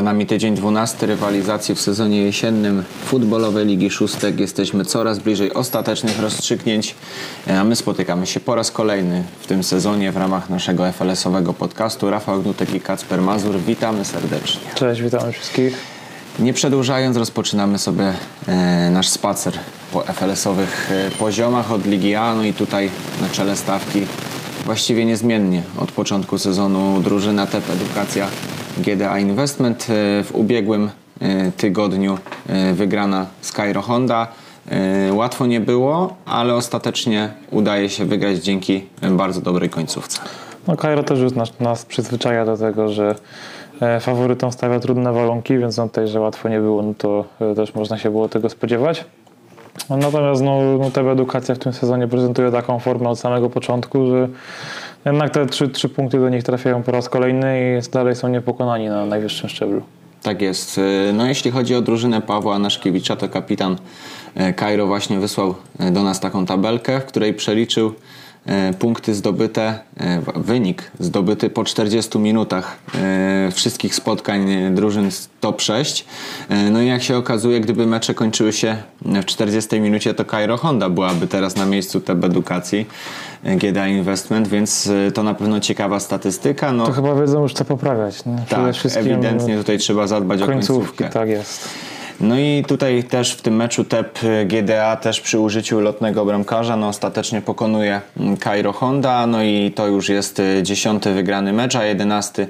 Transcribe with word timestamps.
Za 0.00 0.04
nami 0.04 0.26
tydzień 0.26 0.54
12 0.54 1.06
rywalizacji 1.06 1.74
w 1.74 1.80
sezonie 1.80 2.22
jesiennym 2.22 2.84
futbolowej 3.04 3.66
Ligi 3.66 3.90
Szóstek. 3.90 4.40
Jesteśmy 4.40 4.84
coraz 4.84 5.18
bliżej 5.18 5.54
ostatecznych 5.54 6.20
rozstrzygnięć, 6.20 6.94
a 7.60 7.64
my 7.64 7.76
spotykamy 7.76 8.26
się 8.26 8.40
po 8.40 8.54
raz 8.54 8.70
kolejny 8.70 9.24
w 9.40 9.46
tym 9.46 9.64
sezonie 9.64 10.12
w 10.12 10.16
ramach 10.16 10.50
naszego 10.50 10.92
FLS-owego 10.92 11.54
podcastu. 11.54 12.10
Rafał 12.10 12.42
Gnutek 12.42 12.74
i 12.74 12.80
Kacper 12.80 13.22
Mazur, 13.22 13.58
witamy 13.58 14.04
serdecznie. 14.04 14.60
Cześć, 14.74 15.02
witamy 15.02 15.32
wszystkich. 15.32 15.78
Nie 16.38 16.52
przedłużając, 16.52 17.16
rozpoczynamy 17.16 17.78
sobie 17.78 18.12
e, 18.48 18.90
nasz 18.90 19.08
spacer 19.08 19.54
po 19.92 20.00
FLS-owych 20.00 20.90
e, 20.90 21.10
poziomach 21.10 21.72
od 21.72 21.86
Ligi 21.86 22.14
A, 22.14 22.34
no 22.34 22.44
i 22.44 22.54
tutaj 22.54 22.90
na 23.22 23.28
czele 23.28 23.56
stawki 23.56 24.06
właściwie 24.64 25.04
niezmiennie 25.04 25.62
od 25.78 25.92
początku 25.92 26.38
sezonu 26.38 27.00
drużyna 27.00 27.46
TEP 27.46 27.70
Edukacja 27.70 28.26
GDA 28.80 29.18
Investment. 29.18 29.86
E, 29.90 30.24
w 30.24 30.30
ubiegłym 30.34 30.90
e, 31.20 31.52
tygodniu 31.52 32.18
e, 32.48 32.72
wygrana 32.72 33.26
Skyro 33.40 33.82
Honda. 33.82 34.26
Łatwo 35.12 35.46
nie 35.46 35.60
było, 35.60 36.16
ale 36.26 36.54
ostatecznie 36.54 37.28
udaje 37.50 37.88
się 37.88 38.04
wygrać 38.04 38.38
dzięki 38.38 38.84
bardzo 39.10 39.40
dobrej 39.40 39.70
końcówce. 39.70 40.20
No 40.68 40.76
Kairo 40.76 41.02
też 41.02 41.20
już 41.20 41.32
nas, 41.32 41.60
nas 41.60 41.84
przyzwyczaja 41.84 42.44
do 42.44 42.56
tego, 42.56 42.88
że 42.88 43.14
faworytom 44.00 44.52
stawia 44.52 44.80
trudne 44.80 45.12
warunki, 45.12 45.58
więc 45.58 45.76
no 45.76 45.88
tutaj, 45.88 46.08
że 46.08 46.20
łatwo 46.20 46.48
nie 46.48 46.60
było, 46.60 46.82
no 46.82 46.94
to 46.98 47.24
też 47.54 47.74
można 47.74 47.98
się 47.98 48.10
było 48.10 48.28
tego 48.28 48.48
spodziewać. 48.48 49.04
Natomiast 49.90 50.42
no, 50.42 50.60
no 50.78 50.90
TB 50.90 51.06
Edukacja 51.06 51.54
w 51.54 51.58
tym 51.58 51.72
sezonie 51.72 52.08
prezentuje 52.08 52.50
taką 52.50 52.78
formę 52.78 53.08
od 53.08 53.18
samego 53.18 53.50
początku, 53.50 54.06
że 54.06 54.28
jednak 55.04 55.30
te 55.30 55.46
trzy, 55.46 55.68
trzy 55.68 55.88
punkty 55.88 56.18
do 56.20 56.28
nich 56.28 56.42
trafiają 56.42 56.82
po 56.82 56.92
raz 56.92 57.08
kolejny 57.08 57.78
i 57.78 57.90
dalej 57.90 58.16
są 58.16 58.28
niepokonani 58.28 58.88
na 58.88 59.06
najwyższym 59.06 59.48
szczeblu. 59.48 59.82
Tak 60.22 60.42
jest. 60.42 60.78
E, 60.78 61.12
No 61.12 61.26
jeśli 61.26 61.50
chodzi 61.50 61.74
o 61.74 61.82
drużynę 61.82 62.20
Pawła 62.22 62.58
Naszkiewicza, 62.58 63.16
to 63.16 63.28
kapitan 63.28 63.76
e, 64.34 64.52
Kairo 64.52 64.86
właśnie 64.86 65.18
wysłał 65.18 65.54
e, 65.78 65.90
do 65.90 66.02
nas 66.02 66.20
taką 66.20 66.46
tabelkę, 66.46 67.00
w 67.00 67.04
której 67.04 67.34
przeliczył 67.34 67.94
punkty 68.78 69.14
zdobyte, 69.14 69.78
wynik 70.36 70.90
zdobyty 71.00 71.50
po 71.50 71.64
40 71.64 72.18
minutach 72.18 72.78
wszystkich 73.52 73.94
spotkań 73.94 74.46
drużyn 74.74 75.08
top 75.40 75.60
6. 75.60 76.04
E, 76.48 76.70
No 76.70 76.82
i 76.82 76.86
jak 76.86 77.02
się 77.02 77.16
okazuje, 77.16 77.60
gdyby 77.60 77.86
mecze 77.86 78.14
kończyły 78.14 78.52
się 78.52 78.76
w 79.02 79.24
40 79.24 79.80
minucie, 79.80 80.14
to 80.14 80.24
Kairo 80.24 80.56
Honda 80.56 80.88
byłaby 80.88 81.26
teraz 81.26 81.56
na 81.56 81.66
miejscu 81.66 82.00
TB 82.00 82.24
Edukacji 82.24 82.86
GDA 83.44 83.88
Investment, 83.88 84.48
więc 84.48 84.86
e, 85.08 85.12
to 85.12 85.22
na 85.22 85.34
pewno 85.34 85.60
ciekawa 85.60 86.00
statystyka. 86.00 86.72
No, 86.72 86.86
To 86.86 86.92
chyba 86.92 87.14
wiedzą 87.14 87.42
już 87.42 87.52
co 87.52 87.64
poprawiać. 87.64 88.24
nie? 88.26 88.36
Przede 88.72 88.94
tak, 88.94 89.02
ewidentnie 89.02 89.56
tutaj 89.58 89.78
trzeba 89.78 90.06
zadbać 90.06 90.42
o 90.42 90.46
końcówkę. 90.46 91.08
tak 91.08 91.28
jest. 91.28 91.68
No 92.20 92.38
i 92.38 92.64
tutaj 92.68 93.04
też 93.04 93.32
w 93.32 93.42
tym 93.42 93.56
meczu 93.56 93.84
TEP 93.84 94.18
GDA 94.46 94.96
też 94.96 95.20
przy 95.20 95.38
użyciu 95.38 95.80
lotnego 95.80 96.24
bramkarza 96.24 96.76
no 96.76 96.88
ostatecznie 96.88 97.42
pokonuje 97.42 98.00
mm, 98.20 98.36
Cairo 98.36 98.72
Honda, 98.72 99.26
no 99.26 99.42
i 99.42 99.72
to 99.74 99.86
już 99.86 100.08
jest 100.08 100.38
y, 100.40 100.62
dziesiąty 100.62 101.12
wygrany 101.12 101.52
mecz, 101.52 101.76
a 101.76 101.84
jedenasty 101.84 102.42
y, 102.42 102.48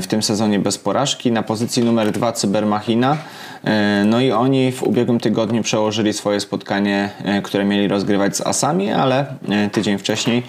w 0.00 0.06
tym 0.06 0.22
sezonie 0.22 0.58
bez 0.58 0.78
porażki. 0.78 1.32
Na 1.32 1.42
pozycji 1.42 1.84
numer 1.84 2.12
dwa 2.12 2.32
Cybermachina. 2.32 3.14
Y, 3.14 4.04
No 4.04 4.20
i 4.20 4.32
oni 4.32 4.72
w 4.72 4.82
ubiegłym 4.82 5.20
tygodniu 5.20 5.62
przełożyli 5.62 6.12
swoje 6.12 6.40
spotkanie, 6.40 7.10
y, 7.38 7.42
które 7.42 7.64
mieli 7.64 7.88
rozgrywać 7.88 8.36
z 8.36 8.40
Asami, 8.46 8.92
ale 8.92 9.26
y, 9.66 9.70
tydzień 9.70 9.98
wcześniej 9.98 10.42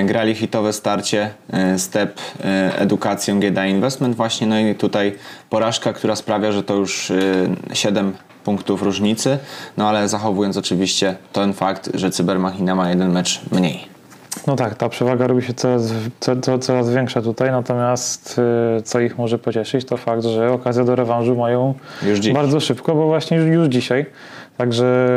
y, 0.00 0.04
grali 0.04 0.34
hitowe 0.34 0.72
starcie 0.72 1.30
y, 1.74 1.78
z 1.78 1.88
TEP 1.88 2.18
y, 2.18 2.78
Edukacją 2.78 3.40
GDA 3.40 3.66
Investment 3.66 4.16
właśnie, 4.16 4.46
no 4.46 4.58
i 4.58 4.74
tutaj 4.74 5.12
porażka, 5.50 5.92
która 5.92 6.16
sprawia, 6.16 6.52
że 6.52 6.62
to 6.62 6.74
już 6.74 7.12
7 7.72 8.12
punktów 8.44 8.82
różnicy, 8.82 9.38
no 9.76 9.88
ale 9.88 10.08
zachowując 10.08 10.56
oczywiście 10.56 11.16
ten 11.32 11.52
fakt, 11.52 11.90
że 11.94 12.10
Cybermachina 12.10 12.74
ma 12.74 12.90
jeden 12.90 13.12
mecz 13.12 13.40
mniej. 13.52 13.90
No 14.46 14.56
tak, 14.56 14.74
ta 14.74 14.88
przewaga 14.88 15.26
robi 15.26 15.42
się 15.42 15.54
coraz, 15.54 15.92
co, 16.20 16.36
co, 16.36 16.58
coraz 16.58 16.90
większa 16.90 17.22
tutaj, 17.22 17.50
natomiast 17.50 18.40
y, 18.78 18.82
co 18.82 19.00
ich 19.00 19.18
może 19.18 19.38
pocieszyć, 19.38 19.84
to 19.84 19.96
fakt, 19.96 20.24
że 20.24 20.52
okazję 20.52 20.84
do 20.84 20.96
rewanżu 20.96 21.36
mają 21.36 21.74
bardzo 22.34 22.60
szybko, 22.60 22.94
bo 22.94 23.06
właśnie 23.06 23.36
już, 23.36 23.46
już 23.46 23.68
dzisiaj. 23.68 24.06
Także 24.56 25.08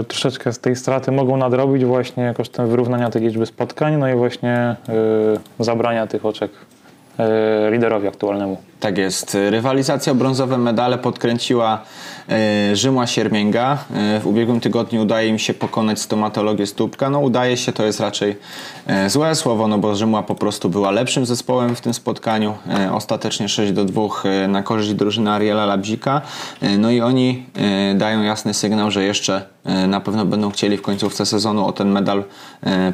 y, 0.00 0.04
troszeczkę 0.04 0.52
z 0.52 0.58
tej 0.58 0.76
straty 0.76 1.12
mogą 1.12 1.36
nadrobić 1.36 1.84
właśnie 1.84 2.34
kosztem 2.36 2.68
wyrównania 2.68 3.10
tej 3.10 3.22
liczby 3.22 3.46
spotkań, 3.46 3.96
no 3.96 4.08
i 4.08 4.14
właśnie 4.14 4.76
y, 5.58 5.64
zabrania 5.64 6.06
tych 6.06 6.26
oczek 6.26 6.50
y, 7.70 7.70
liderowi 7.70 8.08
aktualnemu. 8.08 8.69
Tak 8.80 8.98
jest. 8.98 9.36
Rywalizacja 9.50 10.12
o 10.12 10.14
brązowe 10.14 10.58
medale 10.58 10.98
podkręciła 10.98 11.82
e, 12.28 12.76
Rzymła 12.76 13.06
Siermięga. 13.06 13.78
E, 13.94 14.20
w 14.20 14.26
ubiegłym 14.26 14.60
tygodniu 14.60 15.02
udaje 15.02 15.28
im 15.28 15.38
się 15.38 15.54
pokonać 15.54 16.00
stomatologię 16.00 16.66
Stópka. 16.66 17.10
No 17.10 17.20
udaje 17.20 17.56
się, 17.56 17.72
to 17.72 17.84
jest 17.84 18.00
raczej 18.00 18.36
e, 18.86 19.10
złe 19.10 19.34
słowo, 19.34 19.68
no 19.68 19.78
bo 19.78 19.94
Rzymła 19.94 20.22
po 20.22 20.34
prostu 20.34 20.68
była 20.68 20.90
lepszym 20.90 21.26
zespołem 21.26 21.76
w 21.76 21.80
tym 21.80 21.94
spotkaniu. 21.94 22.54
Ostatecznie 22.92 23.48
6 23.48 23.72
do 23.72 23.84
2 23.84 24.02
e, 24.24 24.48
na 24.48 24.62
korzyść 24.62 24.94
drużyny 24.94 25.30
Ariela 25.30 25.66
Labzika. 25.66 26.20
No 26.78 26.90
i 26.90 27.00
oni 27.00 27.46
dają 27.94 28.22
jasny 28.22 28.54
sygnał, 28.54 28.90
że 28.90 29.04
jeszcze 29.04 29.42
na 29.88 30.00
pewno 30.00 30.24
będą 30.24 30.50
chcieli 30.50 30.76
w 30.76 30.82
końcówce 30.82 31.26
sezonu 31.26 31.66
o 31.66 31.72
ten 31.72 31.90
medal 31.90 32.24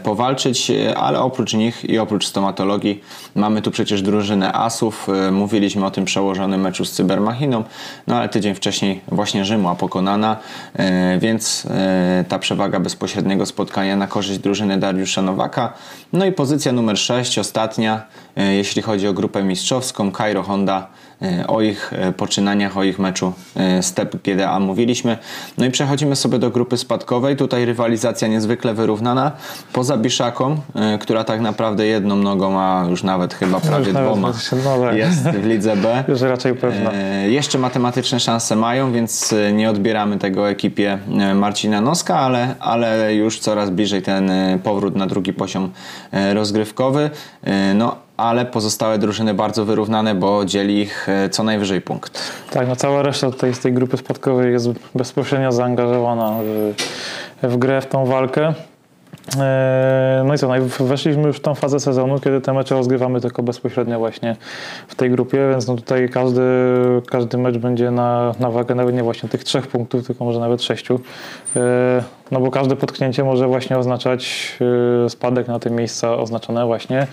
powalczyć, 0.03 0.73
ale 0.97 1.21
oprócz 1.21 1.55
nich 1.55 1.85
i 1.85 1.99
oprócz 1.99 2.27
stomatologii 2.27 3.01
mamy 3.35 3.63
tu 3.63 3.71
przecież 3.71 4.03
drużynę 4.03 4.53
Asów. 4.53 5.09
E, 5.09 5.31
Mówiliśmy 5.77 5.87
o 5.87 5.95
tym 5.95 6.05
przełożonym 6.05 6.61
meczu 6.61 6.85
z 6.85 6.93
Cybermachiną, 6.93 7.65
no 8.07 8.17
ale 8.17 8.29
tydzień 8.29 8.55
wcześniej 8.55 9.01
właśnie 9.09 9.45
Rzymła 9.45 9.75
pokonana, 9.75 10.37
e, 10.75 11.19
więc 11.19 11.67
e, 11.71 12.25
ta 12.29 12.39
przewaga 12.39 12.81
bezpośredniego 12.81 13.47
spotkania 13.47 13.97
na 13.97 14.07
korzyść 14.07 14.39
drużyny 14.39 14.79
Dariusza 14.79 15.23
Nowaka. 15.23 15.73
No 16.13 16.25
i 16.25 16.33
pozycja 16.33 16.73
numer 16.73 16.99
6, 16.99 17.39
ostatnia, 17.39 18.03
e, 18.37 18.55
jeśli 18.55 18.83
chodzi 18.83 19.09
o 19.09 19.13
grupę 19.13 19.43
mistrzowską, 19.43 20.13
Cairo 20.13 20.43
Honda. 20.43 20.87
E, 21.23 21.47
O 21.47 21.61
ich 21.63 21.93
e, 21.93 22.13
poczynaniach, 22.13 22.77
o 22.77 22.83
ich 22.85 22.99
meczu 22.99 23.33
e, 23.57 23.83
Step 23.83 24.17
GDA 24.23 24.61
mówiliśmy. 24.61 25.19
No 25.59 25.65
i 25.67 25.71
przechodzimy 25.71 26.17
sobie 26.17 26.39
do 26.39 26.51
grupy 26.51 26.77
spadkowej. 26.77 27.37
Tutaj 27.37 27.65
rywalizacja 27.65 28.29
niezwykle 28.29 28.75
wyrównana. 28.75 29.33
Poza 29.73 29.97
Biszaką, 29.97 30.57
e, 30.75 30.99
która 30.99 31.25
tak 31.25 31.41
naprawdę 31.41 31.87
jedną 31.87 32.17
nogą, 32.17 32.61
a 32.61 32.87
już 32.91 33.03
nawet 33.03 33.35
chyba 33.35 33.61
prawie 33.61 33.93
dwoma 33.93 34.33
jest 34.93 35.23
w 35.23 35.47
lidze 35.47 35.77
B. 35.77 36.05
Już 36.09 36.21
raczej 36.21 36.55
pewna. 36.55 36.93
E, 36.93 37.31
Jeszcze 37.31 37.59
matematyczne 37.59 38.21
szanse 38.21 38.57
mają, 38.57 38.93
więc 38.93 39.33
e, 39.33 39.53
nie 39.53 39.71
odbieramy 39.71 40.19
tego 40.19 40.51
ekipie 40.51 40.99
e, 41.19 41.35
Marcina 41.35 41.81
Noska, 41.81 42.19
ale, 42.19 42.55
ale 42.61 43.15
już 43.15 43.39
coraz 43.39 43.71
bliżej 43.71 44.03
ten 44.03 44.31
e, 44.31 44.59
powrót 44.65 44.97
na 44.97 45.07
drugi 45.07 45.33
poziom 45.33 45.71
e, 46.13 46.35
rozgrywkowy. 46.35 47.11
E, 47.45 47.75
No, 47.75 47.97
ale 48.17 48.47
pozostałe 48.47 48.99
drużyny 48.99 49.35
bardzo 49.35 49.65
wyrównane, 49.65 50.15
bo 50.15 50.45
dzieli 50.45 50.81
ich 50.81 51.09
e, 51.09 51.29
co 51.29 51.43
najwyżej 51.43 51.81
punkt. 51.81 52.33
Tak, 52.51 52.69
no 52.69 52.77
cała 52.77 53.03
reszta 53.03 53.31
tutaj 53.31 53.55
z 53.55 53.59
tej 53.59 53.73
grupy 53.73 53.97
spadkowej 53.97 54.53
jest 54.53 54.69
bezpośrednio 54.95 55.53
zaangażowana 55.53 56.39
w, 57.43 57.53
w 57.53 57.57
grę, 57.57 57.81
w 57.81 57.87
tą 57.87 58.07
walkę. 58.07 58.55
Eee, 59.41 60.25
No 60.25 60.35
i 60.35 60.39
co, 60.39 60.49
weszliśmy 60.85 61.23
już 61.23 61.37
w 61.37 61.41
tą 61.41 61.55
fazę 61.55 61.81
sezonu, 61.81 62.21
kiedy 62.21 62.41
te 62.41 62.53
mecze 62.53 62.75
rozgrywamy 62.75 63.21
tylko 63.21 63.43
bezpośrednio 63.43 63.99
właśnie 63.99 64.37
w 64.89 64.95
tej 64.95 65.11
grupie, 65.11 65.49
więc 65.51 65.67
no 65.67 65.77
tutaj 65.77 66.09
każdy, 66.09 66.43
każdy 67.11 67.39
mecz 67.39 67.59
będzie 67.59 67.91
na, 67.91 68.35
na 68.41 68.51
wagę 68.51 68.75
nawet 68.75 68.95
nie 68.95 69.03
właśnie 69.03 69.29
tych 69.29 69.45
trzech 69.45 69.67
punktów, 69.67 70.07
tylko 70.07 70.25
może 70.25 70.41
nawet 70.41 70.63
sześciu. 70.63 71.01
No 72.31 72.41
bo 72.41 72.51
każde 72.51 72.77
potknięcie 72.77 73.25
może 73.25 73.47
właśnie 73.47 73.79
oznaczać 73.79 74.53
e, 75.07 75.11
spadek 75.11 75.49
na 75.49 75.59
te 75.59 75.71
miejsca 75.71 76.17
oznaczone 76.17 76.67
właśnie 76.67 77.07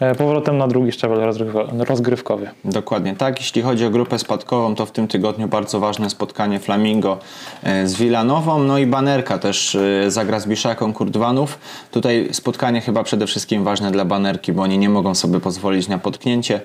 e, 0.00 0.14
powrotem 0.14 0.58
na 0.58 0.68
drugi 0.68 0.92
szczebel 0.92 1.18
rozgrywko- 1.18 1.84
rozgrywkowy. 1.84 2.50
Dokładnie 2.64 3.16
tak. 3.16 3.40
Jeśli 3.40 3.62
chodzi 3.62 3.86
o 3.86 3.90
grupę 3.90 4.18
spadkową, 4.18 4.74
to 4.74 4.86
w 4.86 4.90
tym 4.90 5.08
tygodniu 5.08 5.48
bardzo 5.48 5.80
ważne 5.80 6.10
spotkanie 6.10 6.60
Flamingo 6.60 7.18
e, 7.62 7.86
z 7.86 7.94
Wilanową, 7.94 8.58
no 8.58 8.78
i 8.78 8.86
Banerka 8.86 9.38
też 9.38 9.74
e, 9.74 10.10
zagra 10.10 10.40
z 10.40 10.46
Biszaką 10.46 10.92
Kurdwanów. 10.92 11.58
Tutaj 11.90 12.28
spotkanie 12.32 12.80
chyba 12.80 13.02
przede 13.02 13.26
wszystkim 13.26 13.64
ważne 13.64 13.90
dla 13.90 14.04
Banerki, 14.04 14.52
bo 14.52 14.62
oni 14.62 14.78
nie 14.78 14.88
mogą 14.88 15.14
sobie 15.14 15.40
pozwolić 15.40 15.88
na 15.88 15.98
potknięcie. 15.98 16.60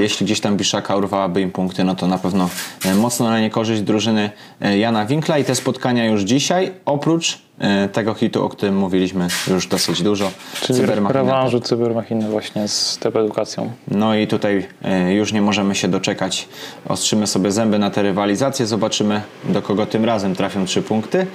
Jeśli 0.00 0.26
gdzieś 0.26 0.40
tam 0.40 0.56
Biszaka 0.56 0.96
urwałaby 0.96 1.40
im 1.40 1.50
punkty, 1.50 1.84
no 1.84 1.94
to 1.94 2.06
na 2.06 2.18
pewno 2.18 2.48
mocno 2.96 3.28
na 3.28 3.40
niekorzyść 3.40 3.82
drużyny 3.82 4.30
Jana 4.78 5.06
Winkla 5.06 5.38
i 5.38 5.44
te 5.44 5.54
spotkania 5.54 6.06
już 6.06 6.22
dzisiaj, 6.22 6.72
oprócz 6.84 7.13
e, 7.18 7.43
tego 7.92 8.14
hitu, 8.14 8.44
o 8.44 8.48
którym 8.48 8.76
mówiliśmy 8.76 9.28
już 9.48 9.66
dosyć 9.66 10.02
dużo. 10.02 10.30
Czyli 10.62 10.78
Cybermachina. 10.80 11.20
rewanżu 11.22 11.60
cybermachiny 11.60 12.28
właśnie 12.28 12.68
z 12.68 12.98
Edukacją. 13.04 13.72
No 13.88 14.14
i 14.14 14.26
tutaj 14.26 14.66
e, 14.84 15.14
już 15.14 15.32
nie 15.32 15.42
możemy 15.42 15.74
się 15.74 15.88
doczekać. 15.88 16.48
Ostrzymy 16.88 17.26
sobie 17.26 17.52
zęby 17.52 17.78
na 17.78 17.90
tę 17.90 18.02
rywalizację, 18.02 18.66
zobaczymy 18.66 19.20
do 19.44 19.62
kogo 19.62 19.86
tym 19.86 20.04
razem 20.04 20.34
trafią 20.34 20.64
trzy 20.64 20.82
punkty. 20.82 21.26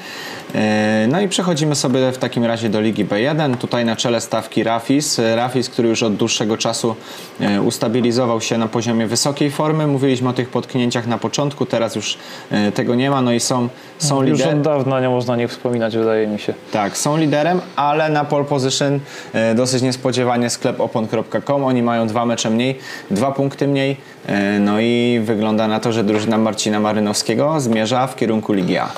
E, 0.55 1.07
No 1.11 1.21
i 1.21 1.27
przechodzimy 1.27 1.75
sobie 1.75 2.11
w 2.11 2.17
takim 2.17 2.45
razie 2.45 2.69
do 2.69 2.81
Ligi 2.81 3.05
B1. 3.05 3.57
Tutaj 3.57 3.85
na 3.85 3.95
czele 3.95 4.21
stawki 4.21 4.63
Rafis. 4.63 5.19
E, 5.19 5.35
Rafis, 5.35 5.69
który 5.69 5.89
już 5.89 6.03
od 6.03 6.15
dłuższego 6.15 6.57
czasu 6.57 6.95
e, 7.41 7.61
ustabilizował 7.61 8.41
się 8.41 8.57
na 8.57 8.67
poziomie 8.67 9.07
wysokiej 9.07 9.51
formy. 9.51 9.87
Mówiliśmy 9.87 10.29
o 10.29 10.33
tych 10.33 10.49
potknięciach 10.49 11.07
na 11.07 11.17
początku, 11.17 11.65
teraz 11.65 11.95
już 11.95 12.17
e, 12.51 12.71
tego 12.71 12.95
nie 12.95 13.09
ma. 13.09 13.21
No 13.21 13.31
i 13.31 13.39
są, 13.39 13.69
są 13.97 14.23
Już 14.23 14.39
lider- 14.39 14.53
od 14.55 14.61
dawna 14.61 14.99
nie 15.01 15.09
można 15.09 15.35
nie 15.35 15.47
wspominać, 15.47 15.97
wydaje 15.97 16.08
mi 16.27 16.39
się. 16.39 16.53
tak, 16.71 16.97
są 16.97 17.17
liderem, 17.17 17.61
ale 17.75 18.09
na 18.09 18.25
pole 18.25 18.45
position 18.45 18.99
e, 19.33 19.55
dosyć 19.55 19.81
niespodziewanie 19.81 20.49
sklep 20.49 20.81
opon.com. 20.81 21.63
Oni 21.63 21.83
mają 21.83 22.07
dwa 22.07 22.25
mecze 22.25 22.49
mniej, 22.49 22.79
dwa 23.11 23.31
punkty 23.31 23.67
mniej. 23.67 23.97
E, 24.27 24.59
no 24.59 24.79
i 24.79 25.21
wygląda 25.23 25.67
na 25.67 25.79
to, 25.79 25.91
że 25.91 26.03
drużyna 26.03 26.37
Marcina 26.37 26.79
Marynowskiego 26.79 27.59
zmierza 27.59 28.07
w 28.07 28.15
kierunku 28.15 28.53
Ligi 28.53 28.77
A. 28.77 28.89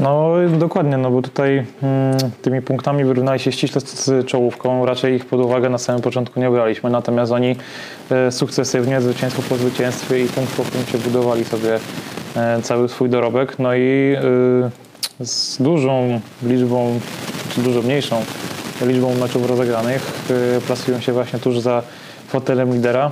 No 0.00 0.32
dokładnie, 0.58 0.96
no 0.96 1.10
bo 1.10 1.22
tutaj 1.22 1.66
mm, 1.82 2.16
tymi 2.42 2.62
punktami 2.62 3.04
wyrównali 3.04 3.40
się 3.40 3.52
ściśle 3.52 3.80
z 3.80 4.26
czołówką. 4.26 4.86
Raczej 4.86 5.14
ich 5.14 5.26
pod 5.26 5.40
uwagę 5.40 5.68
na 5.68 5.78
samym 5.78 6.02
początku 6.02 6.40
nie 6.40 6.50
braliśmy, 6.50 6.90
natomiast 6.90 7.32
oni 7.32 7.56
e, 8.10 8.32
sukcesywnie, 8.32 9.00
zwycięstwo 9.00 9.42
po 9.48 9.56
zwycięstwie 9.56 10.24
i 10.24 10.28
punkt 10.28 10.56
po 10.56 10.62
punkcie 10.62 10.98
budowali 10.98 11.44
sobie 11.44 11.78
e, 12.36 12.62
cały 12.62 12.88
swój 12.88 13.08
dorobek. 13.08 13.58
No 13.58 13.74
i 13.74 14.14
e, 14.16 14.83
z 15.20 15.62
dużą 15.62 16.20
liczbą, 16.42 17.00
czy 17.54 17.60
dużo 17.60 17.82
mniejszą 17.82 18.24
liczbą 18.82 19.14
meczów 19.14 19.46
rozegranych 19.46 20.12
e, 20.56 20.60
plasują 20.60 21.00
się 21.00 21.12
właśnie 21.12 21.38
tuż 21.38 21.58
za 21.58 21.82
fotelem 22.28 22.74
lidera. 22.74 23.10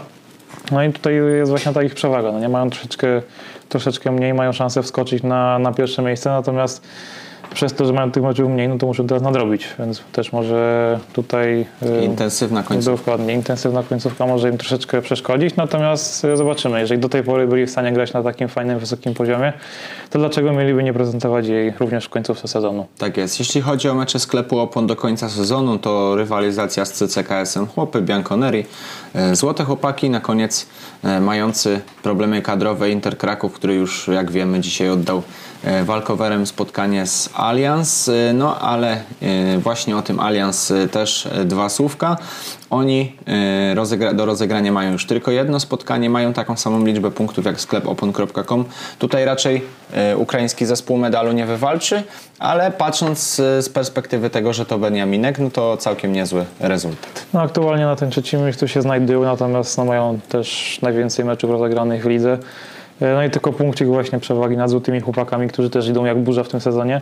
No 0.73 0.85
i 0.85 0.93
tutaj 0.93 1.15
jest 1.15 1.51
właśnie 1.51 1.73
ta 1.73 1.83
ich 1.83 1.95
przewaga. 1.95 2.33
No 2.33 2.39
nie 2.39 2.49
mają 2.49 2.71
troszeczkę, 2.71 3.23
troszeczkę 3.69 4.11
mniej, 4.11 4.35
mają 4.35 4.53
szansę 4.53 4.83
wskoczyć 4.83 5.23
na, 5.23 5.59
na 5.59 5.73
pierwsze 5.73 6.03
miejsce, 6.03 6.31
natomiast 6.31 6.83
przez 7.55 7.73
to, 7.73 7.85
że 7.85 7.93
mają 7.93 8.11
tych 8.11 8.23
meczów 8.23 8.51
mniej, 8.51 8.69
no 8.69 8.79
to 8.79 8.87
muszą 8.87 9.07
teraz 9.07 9.23
nadrobić, 9.23 9.69
więc 9.79 10.03
też 10.13 10.33
może 10.33 10.99
tutaj 11.13 11.67
y, 11.83 12.05
Intensywna 12.05 12.63
końcówka. 12.63 12.97
dokładnie 12.97 13.35
intensywna 13.35 13.83
końcówka 13.83 14.27
może 14.27 14.49
im 14.51 14.59
troszeczkę 14.59 15.03
przeszkodzić, 15.03 15.57
natomiast 15.57 16.25
y, 16.25 16.37
zobaczymy, 16.37 16.81
jeżeli 16.81 17.01
do 17.01 17.09
tej 17.09 17.23
pory 17.23 17.47
byli 17.47 17.67
w 17.67 17.71
stanie 17.71 17.93
grać 17.93 18.13
na 18.13 18.23
takim 18.23 18.49
fajnym, 18.49 18.79
wysokim 18.79 19.15
poziomie, 19.15 19.53
to 20.11 20.19
dlaczego 20.19 20.53
mieliby 20.53 20.83
nie 20.83 20.93
prezentować 20.93 21.47
jej 21.47 21.73
również 21.81 22.05
w 22.05 22.09
końcówce 22.09 22.49
sezonu? 22.49 22.87
Tak 22.99 23.17
jest. 23.17 23.39
Jeśli 23.39 23.61
chodzi 23.61 23.89
o 23.89 23.95
mecze 23.95 24.19
sklepu 24.19 24.59
Opon 24.59 24.87
do 24.87 24.97
końca 24.97 25.29
sezonu, 25.29 25.79
to 25.79 26.17
rywalizacja 26.17 26.85
z 26.85 26.93
CCKS-em 26.93 27.67
Chłopy, 27.67 28.03
Bianconeri, 28.03 28.65
e, 29.15 29.37
Złote 29.37 29.65
Chłopaki, 29.65 30.11
na 30.11 30.21
koniec 30.21 30.67
e, 31.05 31.21
mający 31.21 31.81
problemy 32.03 32.43
kadrowe 32.43 32.91
Inter 32.91 33.19
Kraków, 33.19 33.53
który 33.53 33.75
już 33.75 34.09
jak 34.09 34.31
wiemy 34.31 34.61
dzisiaj 34.61 34.89
oddał 34.89 35.19
e, 35.19 35.23
walkowerem 35.85 36.47
spotkanie 36.47 37.07
z 37.07 37.31
Allianz, 37.35 38.03
E, 38.09 38.33
no 38.33 38.59
ale 38.59 39.01
e, 39.23 39.59
właśnie 39.59 39.97
o 39.97 40.03
tym 40.03 40.21
Allianz 40.21 40.71
e, 40.71 40.89
też 40.89 41.27
e, 41.27 41.45
dwa 41.45 41.69
słówka. 41.69 42.17
Oni 42.71 43.17
e, 44.07 44.15
do 44.15 44.27
rozegrania 44.27 44.73
mają 44.73 44.93
już 44.93 45.07
tylko 45.07 45.31
jedno 45.31 45.61
spotkanie, 45.61 46.11
mają 46.11 46.33
taką 46.33 46.57
samą 46.57 46.85
liczbę 46.85 47.11
punktów 47.11 47.45
jak 47.45 47.61
sklep 47.61 47.87
opon.com. 47.87 48.65
Tutaj 48.99 49.25
raczej 49.25 49.63
e, 49.93 50.17
ukraiński 50.17 50.67
zespół 50.67 50.97
medalu 50.97 51.33
nie 51.33 51.47
wywalczy, 51.47 52.03
ale 52.39 52.71
patrząc 52.71 53.41
e, 53.41 53.63
z 53.63 53.69
perspektywy 53.69 54.31
tego, 54.31 54.53
że 54.53 54.67
to 54.67 54.79
Beniaminek, 54.79 55.39
no 55.39 55.51
to 55.51 55.77
całkiem 55.77 56.13
niezły 56.13 56.45
rezultat. 56.61 57.27
No 57.35 57.41
aktualnie 57.41 57.85
na 57.85 57.97
tym 57.97 58.11
trzecim 58.11 58.43
miejscu 58.43 58.69
się 58.69 58.83
znajdują, 58.83 59.23
natomiast 59.23 59.79
no, 59.79 59.85
mają 59.85 60.21
też 60.29 60.79
najwięcej 60.83 61.25
meczów 61.25 61.51
rozegranych 61.51 62.03
w 62.03 62.07
lidze. 62.07 62.39
E, 63.03 63.15
No 63.15 63.25
i 63.25 63.31
tylko 63.31 63.53
punkcik 63.53 63.87
właśnie 63.89 64.19
przewagi 64.19 64.57
nad 64.57 64.71
złotymi 64.71 65.01
chłopakami, 65.01 65.49
którzy 65.49 65.71
też 65.71 65.89
idą 65.89 66.05
jak 66.05 66.19
burza 66.19 66.45
w 66.45 66.49
tym 66.49 66.61
sezonie. 66.61 67.01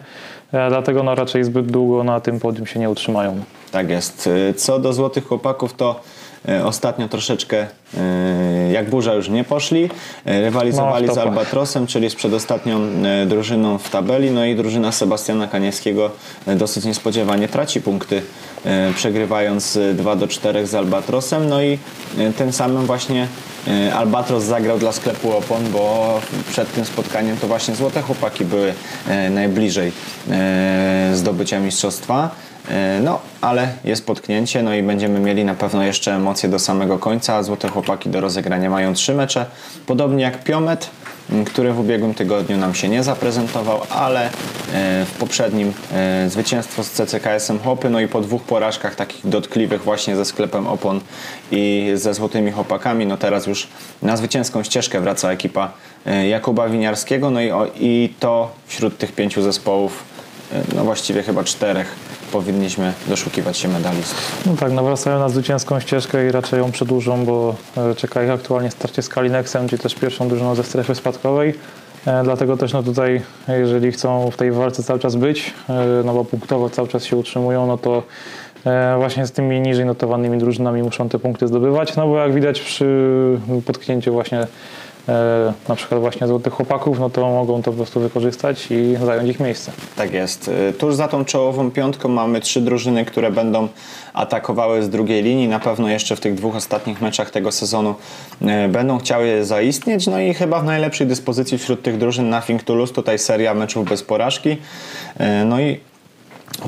E, 0.53 0.69
Dlatego 0.69 1.03
no 1.03 1.15
raczej 1.15 1.45
zbyt 1.45 1.67
długo 1.67 2.05
na 2.05 2.21
tym 2.21 2.41
podium 2.41 2.67
się 2.67 2.81
nie 2.81 2.91
utrzymają. 2.91 3.41
Tak 3.73 3.91
jest. 3.91 4.29
E, 4.51 4.55
Co 4.55 4.79
do 4.79 4.93
Złotych 4.93 5.27
Chłopaków, 5.27 5.75
to 5.75 6.01
ostatnio 6.65 7.09
troszeczkę 7.09 7.67
jak 8.73 8.91
burza 8.91 9.15
już 9.15 9.29
nie 9.29 9.45
poszli. 9.45 9.91
Rywalizowali 10.25 11.07
No, 11.07 11.15
z. 11.15 11.19
Albatrosem, 11.19 11.87
czyli 11.87 12.11
z 12.11 12.15
przedostatnią 12.15 12.81
drużyną 13.27 13.79
w 13.79 13.91
tabeli. 13.91 14.31
No 14.31 14.45
i 14.45 14.57
drużyna 14.57 14.93
Sebastiana 14.93 15.47
Kaniewskiego 15.47 16.11
dosyć 16.47 16.85
niespodziewanie 16.85 17.49
traci 17.49 17.81
punkty, 17.81 18.23
przegrywając 18.95 19.77
e, 19.77 19.95
2 19.95 20.17
do 20.17 20.29
4 20.29 20.67
z 20.67 20.75
Albatrosem. 20.75 21.49
No 21.49 21.63
i 21.63 21.79
e, 22.19 22.33
tym 22.33 22.53
samym 22.53 22.87
właśnie 22.87 23.29
e, 23.69 23.95
Albatros 23.95 24.45
zagrał 24.45 24.79
dla 24.79 24.93
sklepu 24.93 25.37
Opon, 25.37 25.63
bo 25.73 26.21
przed 26.51 26.73
tym 26.73 26.85
spotkaniem 26.85 27.37
to 27.37 27.47
właśnie 27.47 27.75
Złote 27.75 28.03
Chłopaki 28.03 28.45
były 28.45 28.75
e, 29.09 29.31
najbliżej 29.31 29.93
e, 30.31 31.11
zdobycia 31.15 31.61
mistrzostwa. 31.61 32.31
E, 32.69 33.01
No, 33.05 33.19
ale 33.41 33.69
jest 33.85 34.07
potknięcie, 34.07 34.63
no 34.63 34.75
i 34.75 34.83
będziemy 34.83 35.21
mieli 35.21 35.45
na 35.45 35.55
pewno 35.55 35.83
jeszcze 35.83 36.15
emocje 36.15 36.49
do 36.49 36.59
samego 36.59 36.99
końca. 36.99 37.43
Złote 37.43 37.69
chłopaki 37.69 38.09
do 38.09 38.21
rozegrania 38.21 38.71
mają 38.71 38.95
trzy 38.95 39.15
mecze, 39.15 39.47
podobnie 39.87 40.23
jak 40.23 40.45
Piomet, 40.45 40.91
który 41.47 41.73
w 41.73 41.81
ubiegłym 41.81 42.15
tygodniu 42.15 42.57
nam 42.57 42.75
się 42.75 42.89
nie 42.89 43.03
zaprezentował, 43.03 43.81
ale 43.91 44.27
e, 44.27 44.31
w 45.05 45.15
poprzednim 45.19 45.73
e, 45.93 46.31
zwycięstwo 46.31 46.85
z 46.85 46.91
CCKS-em 46.91 47.59
Chłopy, 47.59 47.91
no 47.91 48.01
i 48.01 48.09
po 48.09 48.21
dwóch 48.21 48.43
porażkach 48.43 48.95
takich 48.95 49.29
dotkliwych 49.29 49.83
właśnie 49.83 50.17
ze 50.17 50.25
sklepem 50.25 50.67
Opon 50.67 51.01
i 51.51 51.93
ze 51.95 52.15
Złotymi 52.15 52.53
Chłopakami, 52.53 53.07
no 53.07 53.17
teraz 53.17 53.47
już 53.47 53.69
na 54.03 54.17
zwycięską 54.17 54.63
ścieżkę 54.63 55.01
wraca 55.01 55.33
ekipa 55.33 55.73
e, 56.07 56.29
Jakuba 56.29 56.69
Winiarskiego, 56.69 57.31
no 57.31 57.41
i, 57.41 57.51
i 57.81 58.15
to 58.21 58.51
wśród 58.67 58.99
tych 58.99 59.13
pięciu 59.13 59.43
zespołów, 59.43 60.05
no 60.77 60.85
właściwie 60.85 61.23
chyba 61.23 61.45
czterech, 61.45 61.95
powinniśmy 62.33 62.93
doszukiwać 63.07 63.59
się 63.59 63.69
medalistów. 63.69 64.43
No 64.47 64.57
tak, 64.57 64.73
nawracają 64.73 65.19
na 65.19 65.29
zwycięską 65.29 65.81
ścieżkę 65.81 66.27
i 66.27 66.33
raczej 66.33 66.59
ją 66.59 66.73
przedłużą, 66.73 67.25
bo 67.25 67.55
e, 67.77 67.95
czeka 67.95 68.25
ich 68.25 68.31
aktualnie 68.31 68.71
starcie 68.71 69.03
z 69.03 69.09
Kalinexem, 69.09 69.69
czyli 69.69 69.83
też 69.83 69.95
pierwszą 69.95 70.29
drużyną 70.29 70.55
ze 70.55 70.65
strefy 70.65 70.95
spadkowej. 70.95 71.55
E, 72.07 72.23
Dlatego 72.25 72.57
też 72.57 72.73
no 72.73 72.83
tutaj, 72.83 73.23
jeżeli 73.49 73.93
chcą 73.93 74.31
w 74.31 74.37
tej 74.37 74.53
walce 74.53 74.83
cały 74.83 75.01
czas 75.01 75.17
być, 75.17 75.55
e, 75.69 76.03
no 76.05 76.15
bo 76.15 76.25
punktowo 76.25 76.71
cały 76.71 76.89
czas 76.89 77.05
się 77.05 77.17
utrzymują, 77.17 77.67
no 77.67 77.79
to 77.79 78.03
właśnie 78.97 79.27
z 79.27 79.33
tymi 79.33 79.61
niżej 79.61 79.85
notowanymi 79.85 80.39
drużynami 80.39 80.83
muszą 80.83 81.09
te 81.09 81.19
punkty 81.19 81.49
zdobywać, 81.49 81.97
no 81.97 82.07
bo 82.07 82.19
jak 82.19 82.35
widać 82.35 82.61
przy 82.61 83.39
potknięciu 83.67 84.13
właśnie 84.13 84.47
na 85.69 85.75
przykład 85.77 86.01
właśnie 86.01 86.27
złotych 86.27 86.53
chłopaków, 86.53 87.01
no 87.01 87.11
to 87.11 87.31
mogą 87.31 87.63
to 87.63 87.71
po 87.71 87.77
prostu 87.77 88.01
wykorzystać 88.01 88.67
i 88.71 88.97
zająć 89.05 89.31
ich 89.31 89.41
miejsce. 89.41 89.73
Tak 89.97 90.13
jest. 90.13 90.49
Y, 90.49 90.73
Tuż 90.73 90.95
za 90.95 91.09
tą 91.09 91.25
czołową 91.25 91.71
piątką 91.71 92.09
mamy 92.09 92.41
trzy 92.41 92.61
drużyny, 92.61 93.05
które 93.05 93.31
będą 93.31 93.69
atakowały 94.15 94.83
z 94.83 94.89
drugiej 94.89 95.23
linii. 95.23 95.49
Na 95.49 95.61
pewno 95.61 95.89
jeszcze 95.89 96.17
w 96.17 96.21
tych 96.21 96.35
dwóch 96.35 96.57
ostatnich 96.57 97.01
meczach 97.01 97.31
tego 97.31 97.53
sezonu 97.53 97.95
y, 98.43 98.69
będą 98.69 98.99
chciały 98.99 99.45
zaistnieć. 99.45 100.07
No 100.07 100.21
i 100.21 100.35
chyba 100.35 100.61
w 100.61 100.65
najlepszej 100.65 101.07
dyspozycji 101.07 101.59
wśród 101.59 101.83
tych 101.83 101.99
drużyn 101.99 102.31
Nothing 102.31 102.63
to 102.63 102.75
Lose. 102.75 102.95
Tutaj 102.95 103.19
seria 103.19 103.55
meczów 103.55 103.89
bez 103.89 104.03
porażki. 104.03 104.57
No 105.45 105.61
i 105.61 105.81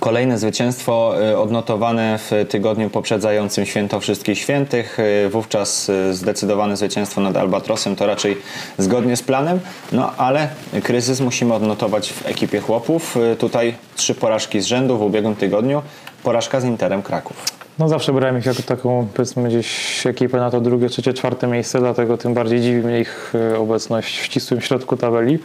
Kolejne 0.01 0.39
zwycięstwo 0.39 1.15
y, 1.31 1.39
odnotowane 1.39 2.19
w 2.19 2.47
tygodniu 2.49 2.91
poprzedzającym 2.91 3.67
święto 3.67 4.01
Wszystkich 4.01 4.39
Świętych. 4.39 4.99
Y, 4.99 5.29
Wówczas 5.29 5.89
y, 5.89 6.15
zdecydowane 6.15 6.77
zwycięstwo 6.77 7.21
nad 7.21 7.37
Albatrosem 7.37 7.97
to 7.97 8.07
raczej 8.07 8.37
zgodnie 8.79 9.17
z 9.17 9.23
planem. 9.23 9.61
No 9.93 10.13
ale 10.17 10.49
kryzys 10.83 11.21
musimy 11.21 11.55
odnotować 11.55 12.13
w 12.13 12.27
ekipie 12.27 12.61
chłopów. 12.61 13.19
Tutaj 13.39 13.75
trzy 13.97 14.15
porażki 14.15 14.61
z 14.61 14.67
rzędu 14.67 14.99
w 14.99 15.03
ubiegłym 15.03 15.37
tygodniu. 15.37 15.83
Porażka 16.23 16.61
z 16.61 16.65
Interem 16.65 17.03
Kraków. 17.03 17.62
No 17.79 17.89
zawsze 17.89 18.13
brałem 18.13 18.39
ich 18.39 18.47
jako 18.47 18.63
taką, 18.63 19.09
powiedzmy 19.15 19.49
gdzieś 19.49 20.07
ekipę 20.07 20.39
na 20.39 20.51
to 20.51 20.61
drugie, 20.61 20.89
trzecie, 20.89 21.13
czwarte 21.13 21.47
miejsce, 21.47 21.79
dlatego 21.79 22.17
tym 22.19 22.35
bardziej 22.35 22.61
dziwi 22.61 22.87
mnie 22.87 23.01
ich 23.01 23.33
e, 23.53 23.59
obecność 23.59 24.21
w 24.21 24.25
ścisłym 24.25 24.61
środku 24.61 24.97
tabeli. 24.97 25.39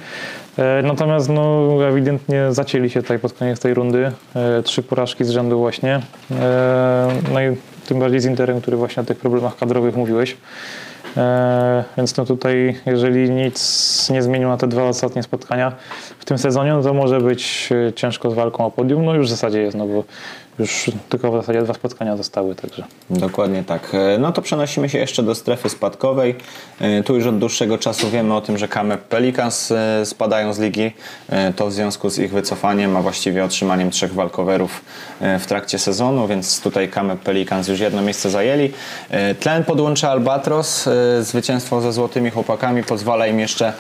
E, 0.58 0.82
Natomiast 0.84 1.30
no, 1.30 1.70
ewidentnie 1.88 2.46
zacięli 2.50 2.90
się 2.90 3.02
tutaj 3.02 3.20
pod 3.20 3.34
koniec 3.34 3.60
tej 3.60 3.74
rundy. 3.74 4.12
E, 4.36 4.64
Trzy 4.64 4.84
porażki 4.84 5.26
z 5.26 5.30
rzędu 5.30 5.60
właśnie. 5.60 6.00
No 7.34 7.42
i 7.42 7.56
tym 7.88 8.00
bardziej 8.00 8.20
z 8.20 8.26
Interem, 8.26 8.62
który 8.62 8.78
właśnie 8.78 9.04
o 9.04 9.06
tych 9.06 9.18
problemach 9.18 9.58
kadrowych 9.58 9.96
mówiłeś. 9.96 10.38
Więc 11.98 12.18
no 12.18 12.26
tutaj, 12.26 12.76
jeżeli 12.86 13.30
nic 13.32 14.10
nie 14.10 14.22
zmienił 14.22 14.50
na 14.50 14.58
te 14.58 14.68
dwa 14.68 14.84
ostatnie 14.84 15.24
spotkania 15.24 15.72
w 16.20 16.26
tym 16.26 16.38
sezonie, 16.38 16.74
no 16.74 16.84
to 16.84 16.94
może 16.94 17.22
być 17.22 17.70
ciężko 17.96 18.32
z 18.32 18.34
walką 18.34 18.66
o 18.66 18.72
podium. 18.72 19.06
No 19.06 19.14
już 19.16 19.28
w 19.28 19.30
zasadzie 19.30 19.62
jest, 19.62 19.78
no 19.78 19.88
bo 19.88 20.04
już 20.60 20.92
tylko 21.10 21.32
w 21.32 21.36
zasadzie 21.36 21.62
dwa 21.62 21.74
spotkania 21.74 22.18
zostały, 22.18 22.56
także. 22.56 22.84
Dokładnie 23.10 23.64
tak. 23.64 23.92
E, 23.94 24.18
No 24.18 24.32
to 24.32 24.42
przenosimy 24.42 24.90
się 24.90 24.98
jeszcze 24.98 25.24
do 25.24 25.36
strefy 25.36 25.70
spadkowej. 25.70 26.36
E, 26.82 27.04
Tu 27.04 27.16
już 27.16 27.26
od 27.26 27.38
dłuższego 27.38 27.78
czasu 27.78 28.10
wiemy 28.10 28.34
o 28.36 28.42
tym, 28.42 28.58
że 28.58 28.68
Kamep 28.68 29.02
Pelicans 29.02 29.72
e, 29.72 30.06
spadają 30.06 30.54
z 30.54 30.60
ligi. 30.60 30.92
To 31.56 31.68
w 31.68 31.74
związku 31.74 32.10
z 32.10 32.20
ich 32.20 32.32
wycofaniem, 32.32 32.98
a 32.98 33.02
właściwie 33.02 33.44
otrzymaniem 33.46 33.92
trzech 33.92 34.14
walkowerów 34.14 34.82
w 35.40 35.46
trakcie 35.48 35.80
sezonu, 35.80 36.28
więc 36.28 36.62
tutaj 36.62 36.90
Kamep 36.90 37.20
Pelicans 37.20 37.68
już 37.68 37.80
jedno 37.80 38.02
miejsce 38.02 38.30
zajęli. 38.30 38.72
Tlen 39.40 39.64
podłącza 39.64 40.12
Albatros. 40.12 40.90
Zwycięstwo 41.22 41.82
ze 41.82 41.94
Złotymi 41.94 42.30
Chłopakami 42.32 42.84
pozwala 42.84 43.28
im 43.28 43.40
jeszcze 43.40 43.74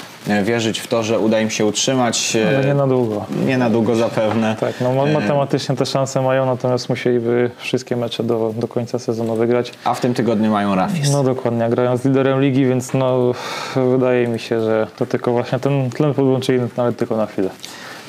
wierzyć 0.43 0.79
w 0.79 0.87
to, 0.87 1.03
że 1.03 1.19
uda 1.19 1.39
im 1.41 1.49
się 1.49 1.65
utrzymać. 1.65 2.37
Ale 2.47 2.65
nie 2.65 2.73
na 2.73 2.87
długo. 2.87 3.25
Nie 3.45 3.57
na 3.57 3.69
długo 3.69 3.95
zapewne. 3.95 4.55
Tak, 4.59 4.73
no 4.81 4.93
ma- 4.93 5.05
matematycznie 5.05 5.75
te 5.75 5.85
szanse 5.85 6.21
mają, 6.21 6.45
natomiast 6.67 6.89
musieliby 6.89 7.51
wszystkie 7.57 7.95
mecze 7.95 8.23
do, 8.23 8.53
do 8.57 8.67
końca 8.67 8.99
sezonu 8.99 9.35
wygrać. 9.35 9.71
A 9.83 9.93
w 9.93 10.01
tym 10.01 10.13
tygodniu 10.13 10.51
mają 10.51 10.75
Rafis. 10.75 11.11
No 11.11 11.23
dokładnie, 11.23 11.69
grają 11.69 11.97
z 11.97 12.05
liderem 12.05 12.41
ligi, 12.41 12.65
więc 12.65 12.93
no 12.93 13.31
wydaje 13.75 14.27
mi 14.27 14.39
się, 14.39 14.61
że 14.61 14.87
to 14.97 15.05
tylko 15.05 15.31
właśnie 15.31 15.59
ten 15.59 15.89
tlen 15.89 16.13
podłączyli 16.13 16.59
nawet 16.77 16.97
tylko 16.97 17.17
na 17.17 17.25
chwilę. 17.25 17.49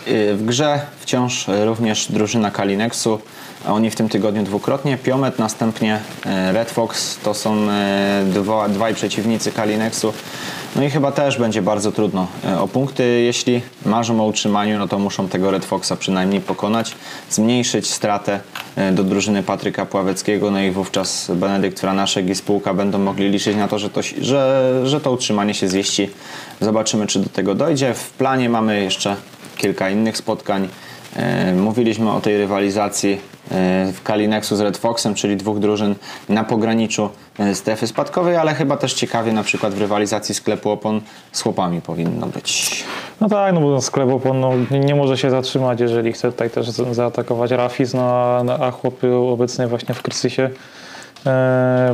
Y, 0.09 0.35
W 0.37 0.45
grze 0.45 0.81
wciąż 1.01 1.47
również 1.65 2.13
drużyna 2.13 2.51
Kalinexu. 2.51 3.19
a 3.67 3.73
Oni 3.73 3.91
w 3.91 3.97
tym 3.97 4.09
tygodniu 4.09 4.43
dwukrotnie. 4.43 4.97
Piomet, 4.97 5.39
następnie 5.39 5.97
y, 6.27 6.53
Red 6.53 6.71
Fox. 6.71 7.19
To 7.23 7.35
są 7.35 7.57
y, 7.57 7.69
dwa, 8.25 8.69
dwaj 8.69 8.95
przeciwnicy 8.95 9.53
Kalinexu. 9.53 10.13
No 10.79 10.85
i 10.85 10.91
chyba 10.91 11.13
też 11.13 11.39
będzie 11.39 11.63
bardzo 11.63 11.93
trudno 11.93 12.27
y, 12.55 12.59
o 12.59 12.69
punkty. 12.69 13.21
Jeśli 13.21 13.63
marzą 13.87 14.21
o 14.21 14.27
utrzymaniu, 14.27 14.79
no 14.79 14.89
to 14.89 14.99
muszą 14.99 15.29
tego 15.29 15.51
Red 15.51 15.65
Foxa 15.65 15.93
przynajmniej 15.99 16.41
pokonać, 16.41 16.95
zmniejszyć 17.31 17.91
stratę 17.91 18.41
y, 18.91 18.93
do 18.93 19.05
drużyny 19.05 19.43
Patryka 19.43 19.87
Pławeckiego, 19.87 20.51
no 20.51 20.61
i 20.61 20.71
wówczas 20.71 21.31
Benedykt 21.35 21.81
Franaszek 21.81 22.29
i 22.29 22.35
spółka 22.35 22.75
będą 22.75 22.99
mogli 22.99 23.29
liczyć 23.29 23.57
na 23.57 23.69
to, 23.69 23.79
że 23.79 23.91
to, 23.91 24.01
że, 24.21 24.81
że 24.85 25.01
to 25.01 25.13
utrzymanie 25.13 25.55
się 25.55 25.69
zjeści. 25.69 26.11
Zobaczymy, 26.61 27.07
czy 27.07 27.19
do 27.19 27.29
tego 27.29 27.55
dojdzie. 27.55 27.95
W 27.95 28.11
planie 28.11 28.49
mamy 28.49 28.83
jeszcze 28.83 29.17
kilka 29.57 29.91
innych 29.91 30.17
spotkań. 30.17 30.69
E, 31.17 31.53
Mówiliśmy 31.53 32.13
o 32.13 32.21
tej 32.21 32.39
rywalizacji 32.39 33.13
e, 33.13 33.19
w 33.93 34.03
Kalinexu 34.03 34.57
z 34.57 34.61
Red 34.61 34.77
Foxem, 34.77 35.15
czyli 35.15 35.37
dwóch 35.37 35.59
drużyn 35.59 35.95
na 36.29 36.45
pograniczu 36.45 37.11
e, 37.39 37.55
strefy 37.55 37.87
spadkowej, 37.87 38.37
ale 38.37 38.55
chyba 38.55 38.77
też 38.77 38.95
ciekawie 38.95 39.33
na 39.33 39.43
przykład 39.43 39.75
w 39.75 39.81
rywalizacji 39.81 40.35
sklepu 40.35 40.71
opon 40.71 41.01
z 41.33 41.43
chłopami 41.43 41.81
powinno 41.81 42.27
być. 42.27 42.85
No 43.21 43.29
tak, 43.29 43.55
no 43.55 43.61
bo 43.61 43.81
sklep 43.81 44.09
opon 44.11 44.41
no, 44.41 44.53
nie- 44.71 44.95
może 44.95 45.19
się 45.19 45.31
zatrzymać, 45.31 45.81
jeżeli 45.81 46.13
chce 46.13 46.33
tutaj 46.33 46.51
też 46.51 46.71
za- 46.71 46.95
zaatakować 46.95 47.51
Rafis, 47.51 47.95
no 47.95 48.03
a, 48.03 48.43
a 48.67 48.71
chłopy 48.71 49.15
obecnie 49.15 49.67
właśnie 49.67 49.95
w 49.95 50.03
kryzysie 50.03 50.51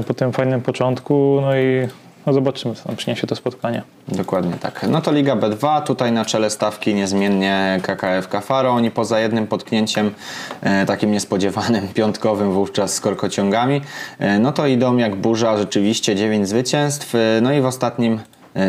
po 0.07 0.15
tym 0.15 0.33
fajnym 0.33 0.61
początku, 0.61 1.39
no 1.43 1.57
i 1.57 1.89
no 2.27 2.33
zobaczymy, 2.33 2.75
co 2.75 2.93
przyniesie 2.97 3.27
to 3.27 3.37
spotkanie. 3.37 3.83
Dokładnie 4.09 4.53
tak. 4.61 4.87
No 4.89 5.01
to 5.01 5.13
Liga 5.13 5.37
B2, 5.37 5.83
tutaj 5.83 6.13
na 6.13 6.25
czele 6.25 6.51
stawki 6.51 6.95
niezmiennie 6.95 7.81
KKF 7.83 8.29
Kafaro. 8.29 8.71
Oni 8.71 8.91
poza 8.91 9.21
jednym 9.21 9.47
potknięciem 9.47 10.15
e, 10.63 10.87
takim 10.87 11.13
niespodziewanym, 11.13 11.89
piątkowym 11.95 12.53
wówczas 12.53 12.95
z 12.95 13.01
korkociągami, 13.01 13.81
e, 14.19 14.39
no 14.39 14.53
to 14.53 14.67
idą 14.67 14.97
jak 14.97 15.15
burza, 15.15 15.57
rzeczywiście 15.57 16.17
9 16.17 16.49
zwycięstw. 16.49 17.15
E, 17.15 17.19
no 17.43 17.53
i 17.53 17.61
w 17.61 17.67
ostatnim 17.67 18.21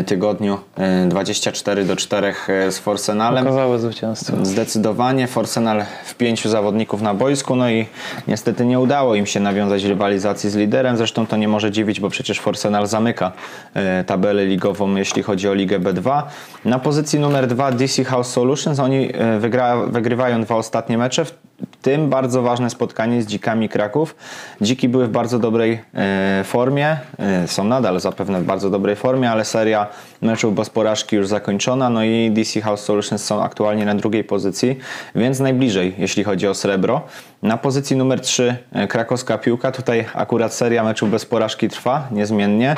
tygodniu 0.06 0.58
e, 0.76 1.06
24 1.08 1.84
do 1.84 1.96
4 1.96 2.34
e, 2.48 2.72
z 2.72 2.78
Forsenalem. 2.78 3.46
Okazałe 3.46 3.78
zwycięstwo. 3.78 4.36
Zdecydowanie 4.42 5.26
Forsenal 5.26 5.84
w 6.04 6.14
pięciu 6.14 6.48
zawodników 6.48 7.02
na 7.02 7.14
boisku, 7.14 7.56
no 7.56 7.70
i 7.70 7.86
niestety 8.28 8.66
nie 8.66 8.80
udało 8.80 9.14
im 9.14 9.26
się 9.26 9.40
nawiązać 9.40 9.84
rywalizacji 9.84 10.50
z 10.50 10.56
liderem. 10.56 10.96
Zresztą 10.96 11.26
to 11.26 11.36
nie 11.36 11.48
może 11.48 11.70
dziwić, 11.70 12.00
bo 12.00 12.10
przecież 12.10 12.40
Forsenal 12.40 12.86
zamyka 12.86 13.32
e, 13.74 14.04
tabelę 14.04 14.46
ligową, 14.46 14.94
jeśli 14.94 15.22
chodzi 15.22 15.48
o 15.48 15.54
Ligę 15.54 15.80
B2. 15.80 16.22
Na 16.64 16.78
pozycji 16.78 17.20
numer 17.20 17.46
dwa 17.46 17.72
DC 17.72 18.04
House 18.04 18.28
Solutions, 18.28 18.78
oni 18.78 19.10
e, 19.14 19.38
wygra, 19.38 19.76
wygrywają 19.76 20.42
dwa 20.42 20.54
ostatnie 20.54 20.98
mecze, 20.98 21.24
tym 21.82 22.10
bardzo 22.10 22.42
ważne 22.42 22.70
spotkanie 22.70 23.22
z 23.22 23.26
Dzikami 23.26 23.68
Kraków. 23.68 24.16
Dziki 24.60 24.88
były 24.88 25.06
w 25.06 25.10
bardzo 25.10 25.38
dobrej 25.38 25.82
e, 25.94 26.44
formie, 26.44 26.96
e, 27.18 27.48
są 27.48 27.64
nadal 27.64 28.00
zapewne 28.00 28.40
w 28.40 28.44
bardzo 28.44 28.70
dobrej 28.70 28.96
formie, 28.96 29.30
ale 29.30 29.44
seria 29.44 29.86
meczów 30.22 30.54
bez 30.54 30.70
porażki 30.70 31.16
już 31.16 31.26
zakończona, 31.26 31.90
no 31.90 32.04
i 32.04 32.30
DC 32.30 32.60
House 32.60 32.80
Solutions 32.80 33.24
są 33.24 33.42
aktualnie 33.42 33.84
na 33.84 33.94
drugiej 33.94 34.24
pozycji, 34.24 34.78
więc 35.14 35.40
najbliżej, 35.40 35.94
jeśli 35.98 36.24
chodzi 36.24 36.48
o 36.48 36.54
srebro. 36.54 37.02
Na 37.42 37.56
pozycji 37.56 37.96
numer 37.96 38.20
3 38.20 38.56
krakowska 38.88 39.38
piłka, 39.38 39.72
tutaj 39.72 40.04
akurat 40.14 40.54
seria 40.54 40.84
meczów 40.84 41.10
bez 41.10 41.26
porażki 41.26 41.68
trwa 41.68 42.08
niezmiennie. 42.10 42.76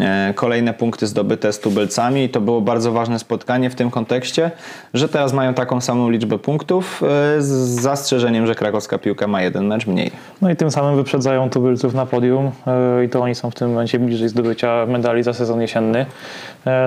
E, 0.00 0.32
Kolejne 0.34 0.74
punkty 0.74 1.06
zdobyte 1.06 1.52
z 1.52 1.60
tubelcami 1.60 2.24
i 2.24 2.28
to 2.28 2.40
było 2.40 2.60
bardzo 2.60 2.92
ważne 2.92 3.18
spotkanie 3.18 3.70
w 3.70 3.74
tym 3.74 3.90
kontekście, 3.90 4.50
że 4.94 5.08
teraz 5.08 5.32
mają 5.32 5.54
taką 5.54 5.80
samą 5.80 6.10
liczbę 6.10 6.38
punktów 6.38 7.02
e, 7.02 7.06
z 7.42 7.46
zastrzeżeniem, 7.80 8.46
że 8.46 8.54
krakowska 8.54 8.98
piłka 8.98 9.26
ma 9.26 9.42
jeden 9.42 9.66
mecz 9.66 9.86
mniej. 9.86 10.10
No 10.42 10.50
i 10.50 10.56
tym 10.56 10.70
samym 10.70 10.96
wyprzedzają 10.96 11.50
tubylców 11.50 11.94
na 11.94 12.06
podium 12.06 12.50
e, 12.66 13.04
i 13.04 13.08
to 13.08 13.20
oni 13.20 13.34
są 13.34 13.50
w 13.50 13.54
tym 13.54 13.68
momencie 13.68 13.98
bliżej 13.98 14.28
zdobycia 14.28 14.86
medali 14.86 15.22
za 15.22 15.32
sezon 15.32 15.60
jesienny. 15.60 16.06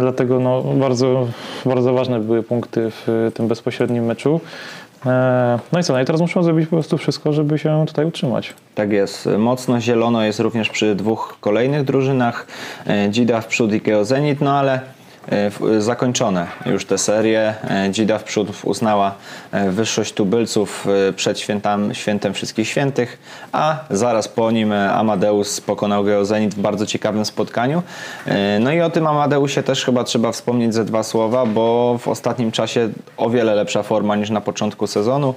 Dlatego 0.01 0.39
no, 0.39 0.61
bardzo, 0.61 1.27
bardzo 1.65 1.93
ważne 1.93 2.19
były 2.19 2.43
punkty 2.43 2.91
w 2.91 3.31
tym 3.33 3.47
bezpośrednim 3.47 4.05
meczu. 4.05 4.39
E, 5.05 5.59
No 5.71 5.79
i 5.79 5.83
co, 5.83 5.93
no 5.93 6.01
i 6.01 6.05
teraz 6.05 6.21
muszą 6.21 6.43
zrobić 6.43 6.65
po 6.69 6.75
prostu 6.75 6.97
wszystko, 6.97 7.33
żeby 7.33 7.57
się 7.59 7.83
tutaj 7.87 8.05
utrzymać. 8.05 8.53
Tak 8.75 8.91
jest. 8.91 9.29
Mocno 9.37 9.81
zielono 9.81 10.23
jest 10.23 10.39
również 10.39 10.69
przy 10.69 10.95
dwóch 10.95 11.37
kolejnych 11.41 11.83
drużynach. 11.83 12.47
E, 12.87 13.09
Dzida 13.11 13.41
w 13.41 13.47
przód 13.47 13.73
i 13.73 13.81
Geo 13.81 14.05
Zenit, 14.05 14.41
no 14.41 14.51
ale 14.59 14.79
zakończone 15.79 16.47
już 16.65 16.85
te 16.85 16.97
serie. 16.97 17.53
E, 17.69 17.91
Dzida 17.91 18.17
w 18.19 18.23
przód 18.23 18.47
uznała 18.63 19.15
e, 19.51 19.71
wyższość 19.71 20.13
tubylców 20.13 20.87
e, 21.09 21.13
przed 21.13 21.39
świętam, 21.39 21.93
świętem 21.93 22.33
wszystkich 22.33 22.67
świętych, 22.67 23.17
a 23.51 23.79
zaraz 23.89 24.27
po 24.27 24.51
nim 24.51 24.71
e, 24.73 24.93
Amadeus 24.93 25.61
pokonał 25.61 26.03
Geo 26.03 26.25
Zenit 26.25 26.55
w 26.55 26.59
bardzo 26.59 26.85
ciekawym 26.85 27.25
spotkaniu. 27.25 27.83
E, 28.25 28.59
No 28.59 28.71
i 28.71 28.81
o 28.81 28.89
tym 28.89 29.07
Amadeusie 29.07 29.63
też 29.63 29.85
chyba 29.85 30.03
trzeba 30.03 30.31
wspomnieć 30.31 30.73
ze 30.73 30.85
dwa 30.85 31.03
słowa, 31.03 31.45
bo 31.45 31.97
w 32.01 32.07
ostatnim 32.07 32.51
czasie 32.51 32.89
o 33.17 33.29
wiele 33.29 33.55
lepsza 33.55 33.83
forma 33.83 34.15
niż 34.15 34.29
na 34.29 34.41
początku 34.41 34.87
sezonu. 34.87 35.33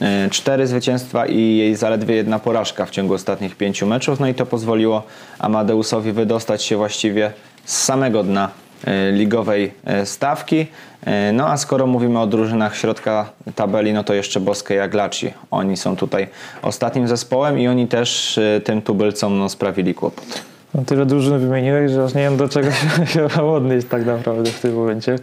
E, 0.00 0.30
Cztery 0.30 0.66
zwycięstwa 0.66 1.26
i 1.26 1.56
jej 1.56 1.76
zaledwie 1.76 2.14
jedna 2.14 2.38
porażka 2.38 2.86
w 2.86 2.90
ciągu 2.90 3.14
ostatnich 3.14 3.56
pięciu 3.56 3.86
meczów. 3.86 4.20
No 4.20 4.28
i 4.28 4.34
to 4.34 4.46
pozwoliło 4.46 5.02
Amadeusowi 5.38 6.12
wydostać 6.12 6.62
się 6.62 6.76
właściwie 6.76 7.32
z 7.64 7.82
samego 7.82 8.22
dna 8.24 8.44
e, 8.48 8.71
ligowej 9.12 9.72
e, 9.84 10.06
stawki. 10.06 10.66
E, 11.06 11.32
No 11.32 11.48
a 11.48 11.56
skoro 11.56 11.86
mówimy 11.86 12.20
o 12.20 12.26
drużynach 12.26 12.76
środka 12.76 13.30
tabeli, 13.54 13.92
no 13.92 14.04
to 14.04 14.14
jeszcze 14.14 14.40
Boskie 14.40 14.74
Jaglaci. 14.74 15.32
Oni 15.50 15.76
są 15.76 15.96
tutaj 15.96 16.28
ostatnim 16.62 17.08
zespołem 17.08 17.58
i 17.58 17.68
oni 17.68 17.88
też 17.88 18.38
e, 18.38 18.60
tym 18.60 18.82
tubylcom 18.82 19.38
no, 19.38 19.48
sprawili 19.48 19.94
kłopot. 19.94 20.42
No, 20.74 20.82
tyle 20.84 21.06
drużyn 21.06 21.38
wymieniłeś, 21.38 21.90
że 21.90 22.04
aż 22.04 22.14
nie 22.14 22.22
wiem 22.22 22.36
do 22.36 22.48
czego 22.48 22.70
się, 22.70 23.06
się 23.12 23.42
odnieść 23.42 23.86
tak 23.86 24.06
naprawdę 24.06 24.50
w 24.50 24.60
tym 24.60 24.74
momencie. 24.74 25.16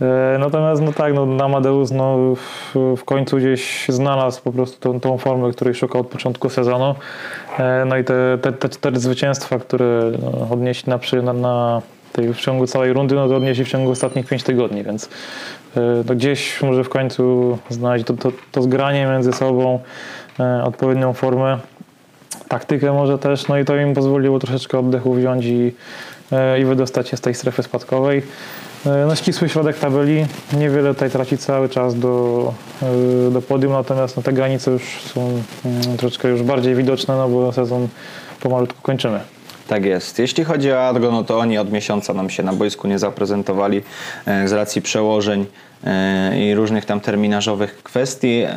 E, 0.00 0.36
Natomiast 0.38 0.82
no 0.82 0.92
tak, 0.92 1.14
no 1.14 1.44
Amadeus 1.44 1.90
no, 1.90 2.34
w, 2.34 2.96
w 2.96 3.04
końcu 3.04 3.36
gdzieś 3.36 3.86
znalazł 3.88 4.42
po 4.42 4.52
prostu 4.52 4.80
tą, 4.80 5.00
tą 5.00 5.18
formę, 5.18 5.52
której 5.52 5.74
szukał 5.74 6.00
od 6.00 6.06
początku 6.06 6.48
sezonu. 6.50 6.94
E, 7.58 7.84
No 7.84 7.96
i 7.96 8.04
te, 8.04 8.38
te, 8.42 8.52
te 8.52 8.68
cztery 8.68 9.00
zwycięstwa, 9.00 9.58
które 9.58 10.12
no, 10.22 10.48
odnieśli 10.50 10.92
na, 10.92 11.22
na, 11.22 11.32
na 11.32 11.82
tej, 12.12 12.34
w 12.34 12.40
ciągu 12.40 12.66
całej 12.66 12.92
rundy, 12.92 13.14
no 13.14 13.28
to 13.28 13.36
odnieśli 13.36 13.64
w 13.64 13.68
ciągu 13.68 13.90
ostatnich 13.90 14.26
pięć 14.26 14.42
tygodni, 14.42 14.84
więc 14.84 15.08
e, 15.76 16.14
gdzieś 16.14 16.62
może 16.62 16.84
w 16.84 16.88
końcu 16.88 17.58
znaleźć 17.70 18.06
to, 18.06 18.14
to, 18.14 18.32
to 18.52 18.62
zgranie 18.62 19.06
między 19.06 19.32
sobą, 19.32 19.80
e, 20.40 20.64
odpowiednią 20.64 21.12
formę 21.12 21.58
taktykę 22.48 22.92
może 22.92 23.18
też, 23.18 23.48
no 23.48 23.58
i 23.58 23.64
to 23.64 23.76
im 23.76 23.94
pozwoliło 23.94 24.38
troszeczkę 24.38 24.78
oddechu 24.78 25.14
wziąć 25.14 25.44
i, 25.44 25.74
e, 26.32 26.60
i 26.60 26.64
wydostać 26.64 27.08
się 27.08 27.16
z 27.16 27.20
tej 27.20 27.34
strefy 27.34 27.62
spadkowej. 27.62 28.22
No 29.06 29.16
ścisły 29.16 29.48
środek 29.48 29.78
tabeli, 29.78 30.26
niewiele 30.58 30.94
tutaj 30.94 31.10
traci 31.10 31.38
cały 31.38 31.68
czas 31.68 31.98
do, 31.98 32.54
do 33.30 33.42
podium, 33.42 33.72
natomiast 33.72 34.16
no, 34.16 34.22
te 34.22 34.32
granice 34.32 34.70
już 34.70 35.00
są 35.00 35.42
mm, 35.64 35.96
troszeczkę 35.96 36.28
już 36.28 36.42
bardziej 36.42 36.74
widoczne, 36.74 37.16
no 37.16 37.28
bo 37.28 37.52
sezon 37.52 37.88
pomalutku 38.40 38.82
kończymy. 38.82 39.20
Tak 39.70 39.84
jest. 39.84 40.18
Jeśli 40.18 40.44
chodzi 40.44 40.72
o 40.72 40.88
Argo, 40.88 41.10
no 41.10 41.24
to 41.24 41.38
oni 41.38 41.58
od 41.58 41.72
miesiąca 41.72 42.14
nam 42.14 42.30
się 42.30 42.42
na 42.42 42.52
boisku 42.52 42.88
nie 42.88 42.98
zaprezentowali 42.98 43.82
e, 44.26 44.48
z 44.48 44.52
racji 44.52 44.82
przełożeń 44.82 45.46
i 46.38 46.54
różnych 46.54 46.84
tam 46.84 47.00
terminarzowych 47.00 47.82
kwestii. 47.82 48.42
E, 48.46 48.56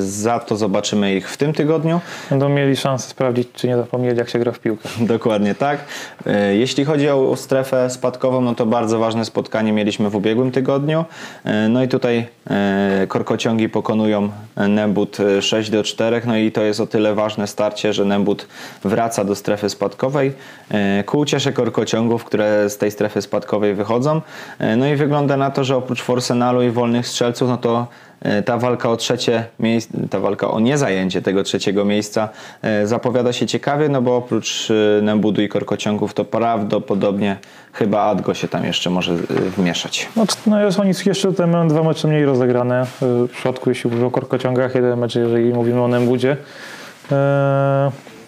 Za 0.00 0.38
to 0.38 0.56
zobaczymy 0.56 1.14
ich 1.14 1.30
w 1.30 1.36
tym 1.36 1.52
tygodniu. 1.52 2.00
Będą 2.30 2.48
mieli 2.48 2.76
szansę 2.76 3.08
sprawdzić, 3.08 3.48
czy 3.54 3.68
nie 3.68 3.76
zapomnieli, 3.76 4.18
jak 4.18 4.28
się 4.30 4.38
gra 4.38 4.52
w 4.52 4.58
piłkę. 4.58 4.88
Dokładnie 5.00 5.54
tak. 5.54 5.78
E, 6.26 6.54
Jeśli 6.56 6.84
chodzi 6.84 7.08
o 7.08 7.36
strefę 7.36 7.90
spadkową, 7.90 8.40
no 8.40 8.54
to 8.54 8.66
bardzo 8.66 8.98
ważne 8.98 9.24
spotkanie 9.24 9.72
mieliśmy 9.72 10.10
w 10.10 10.16
ubiegłym 10.16 10.50
tygodniu. 10.50 11.04
E, 11.44 11.68
No 11.68 11.82
i 11.82 11.88
tutaj 11.88 12.26
e, 12.50 13.06
korkociągi 13.08 13.68
pokonują 13.68 14.30
Nembut 14.68 15.20
e, 15.20 15.42
6 15.42 15.70
do 15.70 15.82
4, 15.82 16.22
no 16.26 16.36
i 16.36 16.52
to 16.52 16.62
jest 16.62 16.80
o 16.80 16.86
tyle 16.86 17.14
ważne 17.14 17.46
starcie, 17.46 17.92
że 17.92 18.04
Nembut 18.04 18.46
wraca 18.84 19.24
do 19.24 19.34
strefy 19.34 19.68
spadkowej 19.68 20.32
e, 20.70 21.04
ku 21.04 21.18
uciesze 21.18 21.52
korkociągów, 21.52 22.24
które 22.24 22.70
z 22.70 22.78
tej 22.78 22.90
strefy 22.90 23.22
spadkowej 23.22 23.74
wychodzą. 23.74 24.20
E, 24.58 24.76
No 24.76 24.86
i 24.86 24.96
wygląda 24.96 25.36
na 25.36 25.50
to, 25.50 25.64
że 25.64 25.76
oprócz 25.76 26.02
Forsenalu 26.30 26.62
i 26.62 26.70
wolnych 26.70 27.06
strzelców, 27.06 27.48
no 27.48 27.56
to 27.56 27.86
e, 28.22 28.42
ta 28.42 28.58
walka 28.58 28.90
o 28.90 28.96
trzecie 28.96 29.44
miejsce, 29.58 29.98
ta 30.10 30.20
walka 30.20 30.50
o 30.50 30.60
niezajęcie 30.60 31.22
tego 31.22 31.42
trzeciego 31.42 31.84
miejsca 31.84 32.28
e, 32.62 32.86
zapowiada 32.86 33.32
się 33.32 33.46
ciekawie, 33.46 33.88
no 33.88 34.02
bo 34.02 34.16
oprócz 34.16 34.68
e, 34.70 35.02
Nembudu 35.02 35.42
i 35.42 35.48
Korkociągów 35.48 36.14
to 36.14 36.24
prawdopodobnie 36.24 37.36
chyba 37.72 38.02
Adgo 38.02 38.34
się 38.34 38.48
tam 38.48 38.64
jeszcze 38.64 38.90
może 38.90 39.14
wmieszać. 39.56 40.08
No, 40.16 40.24
no 40.46 40.60
jest 40.60 40.80
oni 40.80 40.92
jeszcze 41.06 41.28
tutaj 41.28 41.46
mają 41.46 41.68
dwa 41.68 41.82
mecze 41.82 42.08
mniej 42.08 42.24
rozegrane. 42.24 42.86
W 43.00 43.28
przypadku 43.32 43.70
jeśli 43.70 43.90
mówimy 43.90 44.06
o 44.06 44.10
korkociągach, 44.10 44.74
jeden 44.74 44.98
mecz, 44.98 45.14
jeżeli 45.14 45.54
mówimy 45.54 45.82
o 45.82 45.88
Nembudzie. 45.88 46.36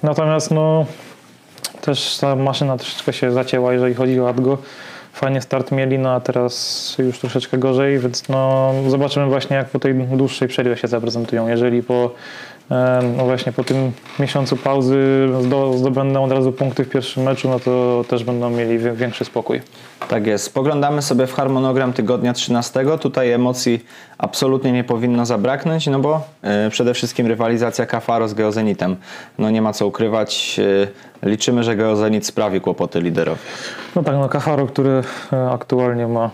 Natomiast 0.03 0.51
no, 0.51 0.87
też 1.81 2.19
ta 2.21 2.37
maszyna 2.37 2.77
troszeczkę 2.77 3.13
się 3.13 3.33
zacięła, 3.33 3.73
jeżeli 3.73 3.95
chodzi 3.95 4.21
o 4.21 4.29
Adgo. 4.29 4.59
Fajnie 5.13 5.41
start 5.41 5.73
mieli, 5.73 5.99
no 5.99 6.11
a 6.11 6.21
teraz 6.21 6.97
już 6.99 7.19
troszeczkę 7.19 7.59
gorzej, 7.59 7.99
więc 7.99 8.29
no, 8.29 8.73
zobaczymy 8.89 9.27
właśnie 9.27 9.57
jak 9.57 9.69
po 9.69 9.79
tej 9.79 9.95
dłuższej 9.95 10.49
przerwie 10.49 10.77
się 10.77 10.89
zaprezentują. 10.89 11.49
Jeżeli 11.49 11.83
po, 11.83 12.15
no 13.17 13.25
właśnie 13.25 13.53
po 13.53 13.65
tym 13.65 13.93
miesiącu 14.19 14.57
pauzy 14.57 15.29
zdo- 15.41 15.77
zdobędą 15.79 16.25
od 16.25 16.33
razu 16.33 16.53
punkty 16.53 16.85
w 16.85 16.89
pierwszym 16.89 17.23
meczu, 17.23 17.49
no 17.49 17.61
to 17.61 18.05
też 18.09 18.25
będą 18.25 18.51
mieli 18.51 18.79
większy 18.79 19.25
spokój. 19.25 19.61
Tak 20.09 20.27
jest. 20.27 20.45
Spoglądamy 20.45 21.03
sobie 21.03 21.27
w 21.27 21.35
harmonogram 21.35 21.93
tygodnia 21.93 22.33
13. 22.33 22.85
Tutaj 23.01 23.31
emocji 23.31 23.85
absolutnie 24.19 24.73
nie 24.73 24.85
powinno 24.85 25.27
zabraknąć, 25.27 25.87
no 25.87 25.99
bo 25.99 26.21
e, 26.43 26.71
przede 26.71 26.95
wszystkim 26.95 27.27
rywalizacja 27.27 27.87
Kafaro 27.87 28.29
z 28.29 28.35
Geozenitem. 28.35 28.97
No 29.39 29.51
nie 29.51 29.63
ma 29.63 29.73
co 29.73 29.87
ukrywać. 29.87 30.61
e, 31.23 31.29
liczymy, 31.29 31.65
że 31.65 31.77
Geozenit 31.77 32.27
sprawi 32.27 32.61
kłopoty 32.61 33.01
liderowi. 33.01 33.41
No 33.97 34.03
tak, 34.03 34.15
no 34.15 34.29
Kafaro, 34.29 34.67
który 34.67 35.03
e, 35.33 35.51
aktualnie 35.51 36.09
ma 36.09 36.31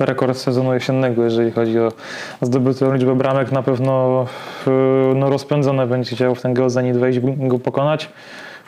rekord 0.00 0.36
sezonu 0.38 0.74
jesiennego, 0.74 1.24
jeżeli 1.24 1.50
chodzi 1.50 1.78
o 1.80 1.88
zdobytą 2.42 2.94
liczbę 2.94 3.16
bramek, 3.16 3.52
na 3.52 3.62
pewno 3.62 4.26
e, 4.66 4.70
no, 5.14 5.30
rozpędzone 5.30 5.86
będzie 5.86 6.16
chciał 6.16 6.34
w 6.34 6.42
ten 6.42 6.54
Geozenit 6.54 6.96
wejść, 6.96 7.20
go 7.22 7.58
pokonać. 7.58 8.08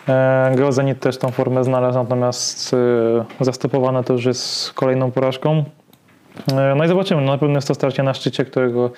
E, 0.08 0.52
Geozenit 0.56 1.00
też 1.00 1.18
tą 1.18 1.30
formę 1.30 1.64
znalazł, 1.64 1.98
natomiast 1.98 2.74
e, 3.40 3.44
zastopowane 3.44 4.04
to 4.04 4.12
już 4.12 4.24
jest 4.24 4.72
kolejną 4.72 5.10
porażką. 5.10 5.64
E, 6.52 6.74
No 6.74 6.84
i 6.84 6.88
zobaczymy, 6.88 7.20
no, 7.22 7.32
na 7.32 7.38
pewno 7.38 7.54
jest 7.54 7.68
to 7.68 7.74
starcie 7.74 8.02
na 8.02 8.14
szczycie, 8.14 8.44
którego 8.44 8.90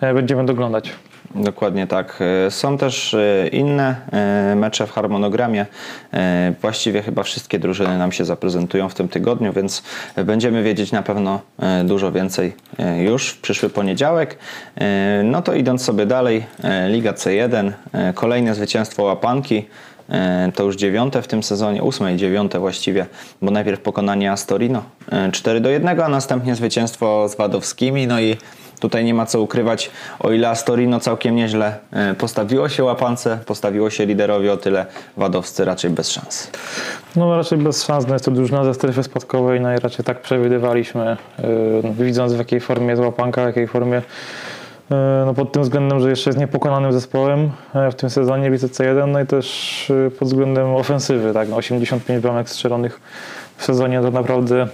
e, 0.00 0.14
będziemy 0.14 0.44
doglądać. 0.44 0.92
Dokładnie 1.34 1.86
tak. 1.86 2.18
E, 2.46 2.50
Są 2.50 2.78
też 2.78 3.14
e, 3.14 3.48
inne 3.48 3.96
e, 4.12 4.54
mecze 4.56 4.86
w 4.86 4.92
harmonogramie. 4.92 5.66
Właściwie 6.60 7.02
chyba 7.02 7.22
wszystkie 7.22 7.58
drużyny 7.58 7.98
nam 7.98 8.12
się 8.12 8.24
zaprezentują 8.24 8.88
w 8.88 8.94
tym 8.94 9.08
tygodniu, 9.08 9.52
więc 9.52 9.82
będziemy 10.24 10.62
wiedzieć 10.62 10.92
na 10.92 11.02
pewno 11.02 11.40
dużo 11.84 12.12
więcej 12.12 12.54
już 12.98 13.28
w 13.28 13.40
przyszły 13.40 13.70
poniedziałek. 13.70 14.38
No 15.24 15.42
to 15.42 15.54
idąc 15.54 15.82
sobie 15.82 16.06
dalej, 16.06 16.46
Liga 16.88 17.12
C1, 17.12 17.72
e, 17.92 18.12
kolejne 18.12 18.54
zwycięstwo 18.54 19.02
Łapanki. 19.02 19.66
To 20.54 20.62
już 20.62 20.76
dziewiąte 20.76 21.22
w 21.22 21.28
tym 21.28 21.42
sezonie, 21.42 21.82
ósme 21.82 22.14
i 22.14 22.16
dziewiąte 22.16 22.58
właściwie, 22.58 23.06
bo 23.42 23.50
najpierw 23.50 23.80
pokonanie 23.80 24.32
Astorino 24.32 24.82
e, 25.12 25.32
4 25.32 25.60
do 25.60 25.70
1, 25.70 26.00
a 26.00 26.08
następnie 26.08 26.54
zwycięstwo 26.54 27.28
z 27.28 27.36
Wadowskimi. 27.36 28.06
No 28.06 28.20
i 28.20 28.36
tutaj 28.80 29.04
nie 29.04 29.14
ma 29.14 29.26
co 29.26 29.40
ukrywać, 29.40 29.90
o 30.20 30.30
ile 30.32 30.48
Astorino 30.48 31.00
całkiem 31.00 31.36
nieźle 31.36 31.78
e, 31.92 32.14
postawiło 32.14 32.68
się 32.68 32.84
łapance, 32.84 33.38
postawiło 33.46 33.90
się 33.90 34.06
liderowi, 34.06 34.48
o 34.48 34.56
tyle 34.56 34.86
Wadowscy 35.16 35.64
raczej 35.64 35.90
bez 35.90 36.10
szans. 36.10 36.50
No 37.16 37.36
raczej 37.36 37.58
bez 37.58 37.84
szans, 37.84 38.06
no 38.06 38.12
jest 38.12 38.24
to 38.24 38.30
drużyna 38.30 38.64
ze 38.64 38.74
strefy 38.74 39.02
spadkowej, 39.02 39.60
no 39.60 39.74
i 39.74 39.78
raczej 39.78 40.04
tak 40.04 40.20
przewidywaliśmy, 40.20 41.16
yy, 41.38 42.04
widząc 42.04 42.32
w 42.32 42.38
jakiej 42.38 42.60
formie 42.60 42.88
jest 42.88 43.02
łapanka, 43.02 43.42
w 43.42 43.46
jakiej 43.46 43.68
formie, 43.68 44.02
yy, 44.90 44.96
no 45.26 45.34
pod 45.34 45.52
tym 45.52 45.62
względem, 45.62 46.00
że 46.00 46.10
jeszcze 46.10 46.30
jest 46.30 46.38
niepokonanym 46.38 46.92
zespołem 46.92 47.50
w 47.90 47.94
tym 47.94 48.10
sezonie 48.10 48.50
Lice 48.50 48.66
C1, 48.66 49.08
no 49.08 49.20
i 49.20 49.26
też 49.26 49.92
pod 50.18 50.28
względem 50.28 50.74
ofensywy, 50.74 51.32
tak, 51.32 51.48
no 51.48 51.56
85 51.56 52.22
bramek 52.22 52.50
strzelonych 52.50 53.00
w 53.56 53.64
sezonie 53.64 54.00
to 54.00 54.10
naprawdę 54.10 54.68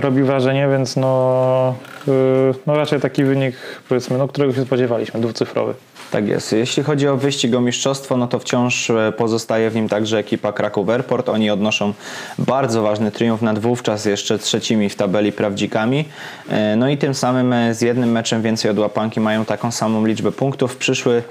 robi 0.00 0.22
wrażenie, 0.22 0.68
więc 0.68 0.96
no, 0.96 1.74
yy, 2.06 2.54
no 2.66 2.76
raczej 2.76 3.00
taki 3.00 3.24
wynik, 3.24 3.56
powiedzmy, 3.88 4.18
no 4.18 4.28
którego 4.28 4.52
się 4.52 4.62
spodziewaliśmy, 4.62 5.20
dwucyfrowy. 5.20 5.74
Tak 6.10 6.28
jest. 6.28 6.52
Jeśli 6.52 6.82
chodzi 6.82 7.08
o 7.08 7.16
wyścig 7.16 7.54
o 7.54 7.60
mistrzostwo, 7.60 8.16
no 8.16 8.28
to 8.28 8.38
wciąż 8.38 8.90
e, 8.90 9.12
pozostaje 9.16 9.70
w 9.70 9.74
nim 9.74 9.88
także 9.88 10.18
ekipa 10.18 10.52
Kraków 10.52 10.88
Airport. 10.88 11.28
Oni 11.28 11.50
odnoszą 11.50 11.92
bardzo 12.38 12.82
ważny 12.82 13.10
triumf 13.10 13.42
nad 13.42 13.58
wówczas 13.58 14.04
jeszcze 14.04 14.38
trzecimi 14.38 14.88
w 14.88 14.96
tabeli 14.96 15.32
prawdzikami. 15.32 16.04
E, 16.48 16.76
No 16.76 16.88
i 16.88 16.98
tym 16.98 17.14
samym 17.14 17.52
e, 17.52 17.74
z 17.74 17.80
jednym 17.80 18.12
meczem 18.12 18.42
więcej 18.42 18.70
od 18.70 18.78
łapanki 18.78 19.20
mają 19.20 19.44
taką 19.44 19.70
samą 19.70 20.06
liczbę 20.06 20.32
punktów. 20.32 20.76
Przyszły 20.76 21.22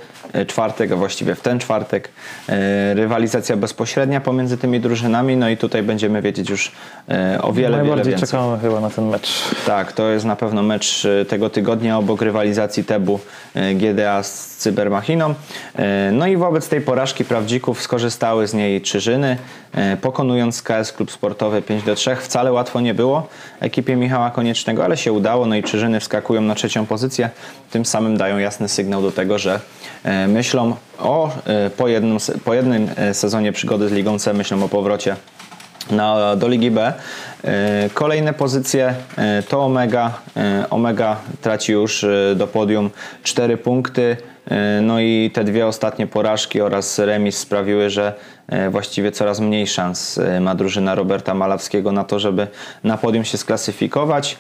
czwartek, 0.48 0.92
a 0.92 0.96
właściwie 0.96 1.36
w 1.36 1.42
ten 1.42 1.60
czwartek 1.60 2.10
rywalizacja 2.94 3.58
bezpośrednia 3.58 4.22
pomiędzy 4.22 4.58
tymi 4.58 4.80
drużynami. 4.80 5.38
No 5.38 5.50
i 5.50 5.58
tutaj 5.58 5.84
będziemy 5.84 6.22
wiedzieć 6.22 6.50
już 6.50 6.72
o 7.42 7.54
wiele, 7.54 7.54
wiele 7.54 7.78
Najbardziej 7.78 8.12
więcej. 8.12 8.28
czekamy 8.30 8.60
chyba 8.60 8.80
na 8.80 8.90
ten 8.90 9.08
mecz. 9.10 9.30
Tak, 9.66 9.92
to 9.94 10.10
jest 10.10 10.26
na 10.26 10.36
pewno 10.36 10.64
mecz 10.64 11.08
tego 11.30 11.50
tygodnia 11.50 11.98
obok 11.98 12.22
rywalizacji 12.22 12.84
Tebu 12.84 13.20
GDA 13.76 14.24
z 14.24 14.58
Cybermachiną. 14.70 15.34
E, 15.76 16.12
No 16.12 16.28
i 16.28 16.38
wobec 16.38 16.70
tej 16.70 16.82
porażki 16.82 17.26
prawdzików 17.26 17.82
skorzystały 17.82 18.48
z 18.48 18.54
niej 18.54 18.82
Czyżyny, 18.82 19.38
e, 19.74 19.98
pokonując 19.98 20.62
KS 20.62 20.94
Klub 20.94 21.12
Sportowy 21.12 21.62
5 21.62 21.84
do 21.84 21.96
3. 21.96 22.16
Wcale 22.16 22.52
łatwo 22.52 22.82
nie 22.82 22.94
było 22.94 23.28
ekipie 23.60 23.96
Michała 23.96 24.32
Koniecznego, 24.32 24.86
ale 24.86 24.98
się 24.98 25.14
udało. 25.14 25.46
No 25.46 25.56
i 25.56 25.64
Czyżyny 25.64 26.00
wskakują 26.00 26.42
na 26.42 26.56
trzecią 26.56 26.86
pozycję. 26.86 27.30
Tym 27.72 27.86
samym 27.86 28.18
dają 28.18 28.38
jasny 28.38 28.70
sygnał 28.70 29.02
do 29.02 29.12
tego, 29.12 29.40
że 29.40 29.60
e, 30.04 30.28
myślą 30.28 30.76
o 31.00 31.32
po 31.78 31.88
jednym, 31.88 32.18
po 32.46 32.54
jednym 32.54 32.90
sezonie 33.14 33.52
przygody 33.52 33.90
z 33.90 33.92
Ligą 33.92 34.20
C, 34.20 34.34
myślą 34.34 34.64
o 34.64 34.70
powrocie 34.70 35.16
na, 35.92 36.36
do 36.36 36.48
Ligi 36.48 36.72
B. 36.72 36.94
Kolejne 37.94 38.34
pozycje 38.34 38.96
to 39.50 39.66
Omega. 39.66 40.14
Omega 40.70 41.18
traci 41.42 41.72
już 41.72 42.06
do 42.36 42.48
podium 42.48 42.90
4 43.24 43.58
punkty. 43.58 44.18
E, 44.50 44.82
No 44.82 45.00
i 45.00 45.32
te 45.34 45.44
dwie 45.44 45.68
ostatnie 45.68 46.08
porażki 46.08 46.62
oraz 46.62 47.00
remis 47.00 47.38
sprawiły, 47.38 47.90
że 47.90 48.14
e, 48.48 48.70
właściwie 48.70 49.12
coraz 49.12 49.40
mniej 49.40 49.68
szans 49.68 50.18
e, 50.18 50.40
ma 50.40 50.56
drużyna 50.56 50.96
Roberta 50.96 51.34
Malawskiego 51.34 51.92
na 51.92 52.04
to, 52.04 52.20
żeby 52.20 52.48
na 52.84 52.98
podium 52.98 53.26
się 53.26 53.38
sklasyfikować. 53.38 54.38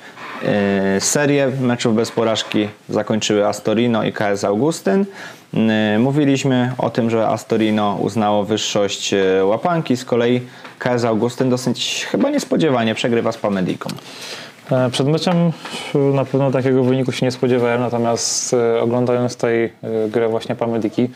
Serię 0.99 1.51
meczów 1.61 1.95
bez 1.95 2.11
porażki 2.11 2.67
zakończyły 2.89 3.47
Astorino 3.47 4.03
i 4.03 4.13
KS 4.13 4.43
Augustyn. 4.43 5.05
Mówiliśmy 5.99 6.73
o 6.77 6.89
tym, 6.89 7.09
że 7.09 7.27
Astorino 7.27 7.97
uznało 8.01 8.43
wyższość 8.43 9.15
łapanki, 9.43 9.97
z 9.97 10.05
kolei 10.05 10.41
KS 10.79 11.03
Augustyn 11.03 11.49
dosyć 11.49 12.07
chyba 12.11 12.29
niespodziewanie 12.29 12.95
przegrywa 12.95 13.31
z 13.31 13.37
Pamediką. 13.37 13.89
E, 14.71 14.89
Przed 14.89 15.07
meczem 15.07 15.51
na 16.13 16.25
pewno 16.25 16.51
takiego 16.51 16.83
wyniku 16.83 17.11
się 17.11 17.25
nie 17.25 17.31
spodziewałem, 17.31 17.81
natomiast 17.81 18.53
e, 18.53 18.81
oglądając 18.81 19.35
tej 19.35 19.65
e, 19.65 19.71
grę 20.09 20.29
właśnie 20.29 20.55
Pamediki 20.55 21.09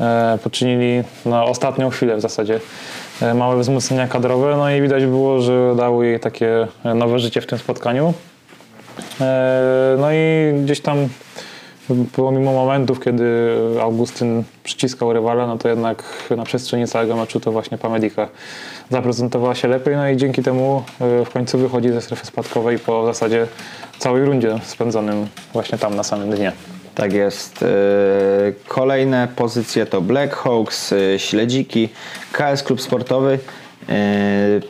e, 0.00 0.38
poczynili 0.42 1.02
na 1.26 1.44
ostatnią 1.44 1.90
chwilę 1.90 2.16
w 2.16 2.20
zasadzie 2.20 2.60
małe 3.34 3.60
wzmocnienia 3.60 4.08
kadrowe, 4.08 4.56
no 4.56 4.70
i 4.70 4.82
widać 4.82 5.04
było, 5.04 5.40
że 5.40 5.74
dały 5.76 6.06
jej 6.06 6.20
takie 6.20 6.66
nowe 6.94 7.18
życie 7.18 7.40
w 7.40 7.46
tym 7.46 7.58
spotkaniu. 7.58 8.14
No 9.98 10.12
i 10.12 10.52
gdzieś 10.64 10.80
tam 10.80 11.08
pomimo 12.12 12.52
momentów, 12.52 13.00
kiedy 13.00 13.56
Augustyn 13.80 14.44
przyciskał 14.64 15.12
rywala, 15.12 15.46
no 15.46 15.58
to 15.58 15.68
jednak 15.68 16.02
na 16.36 16.44
przestrzeni 16.44 16.86
całego 16.86 17.16
meczu 17.16 17.40
to 17.40 17.52
właśnie 17.52 17.78
Pamedika 17.78 18.28
zaprezentowała 18.90 19.54
się 19.54 19.68
lepiej, 19.68 19.96
no 19.96 20.08
i 20.08 20.16
dzięki 20.16 20.42
temu 20.42 20.82
e, 21.00 21.24
w 21.24 21.30
końcu 21.30 21.58
wychodzi 21.58 21.88
ze 21.88 22.00
strefy 22.00 22.26
spadkowej 22.26 22.78
po 22.78 23.02
w 23.02 23.06
zasadzie 23.06 23.46
całej 23.98 24.24
rundzie 24.24 24.58
spędzonym 24.62 25.26
właśnie 25.52 25.78
tam 25.78 25.96
na 25.96 26.02
samym 26.02 26.30
dnie. 26.30 26.52
Tak 26.94 27.12
jest. 27.12 27.62
E, 27.62 27.66
Kolejne 28.68 29.28
pozycje 29.36 29.86
to 29.86 30.00
Black 30.00 30.36
Hawks, 30.36 30.92
e, 30.92 31.18
Śledziki, 31.18 31.88
KS 32.32 32.62
Klub 32.62 32.80
Sportowy. 32.80 33.38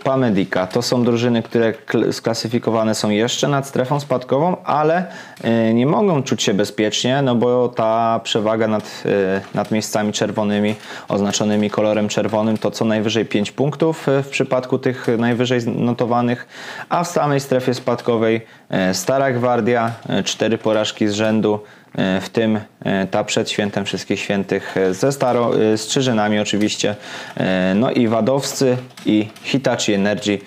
Pamedika. 0.05 0.67
To 0.67 0.83
są 0.83 1.05
drużyny, 1.05 1.43
które 1.43 1.73
kl- 1.73 2.13
sklasyfikowane 2.13 2.95
są 2.95 3.11
jeszcze 3.11 3.49
nad 3.49 3.67
strefą 3.67 4.01
spadkową, 4.01 4.57
ale 4.65 5.07
e, 5.43 5.75
nie 5.75 5.87
mogą 5.87 6.23
czuć 6.23 6.43
się 6.43 6.55
bezpiecznie, 6.55 7.23
no 7.23 7.35
bo 7.35 7.69
ta 7.69 8.21
przewaga 8.25 8.69
nad, 8.69 9.03
e, 9.07 9.41
nad 9.55 9.71
miejscami 9.71 10.13
czerwonymi, 10.13 10.75
oznaczonymi 11.09 11.71
kolorem 11.71 12.09
czerwonym, 12.09 12.59
to 12.59 12.71
co 12.71 12.85
najwyżej 12.85 13.27
5 13.27 13.53
punktów 13.53 14.09
e, 14.09 14.23
w 14.23 14.29
przypadku 14.29 14.79
tych 14.79 15.07
najwyżej 15.19 15.61
notowanych, 15.67 16.49
a 16.89 17.05
w 17.05 17.09
samej 17.09 17.41
strefie 17.41 17.75
spadkowej 17.75 18.41
e, 18.71 18.95
Stara 18.95 19.33
Gwardia, 19.33 19.93
4 20.25 20.59
porażki 20.59 21.09
z 21.09 21.13
rzędu, 21.13 21.55
e, 21.55 21.78
w 22.21 22.29
tym 22.29 22.61
e, 22.85 23.07
ta 23.07 23.25
przed 23.25 23.51
świętem 23.51 23.85
Wszystkich 23.85 24.21
Świętych 24.21 24.77
e, 24.77 24.95
ze 24.95 25.13
staro, 25.13 25.61
e, 25.73 25.79
z 25.79 25.87
Czyżynami 25.87 26.39
oczywiście, 26.39 26.97
e, 27.37 27.75
no 27.75 27.91
i 27.91 28.09
Wadowscy 28.09 28.77
i 29.07 29.29
Hitachi 29.43 29.93
Energy. 29.93 30.39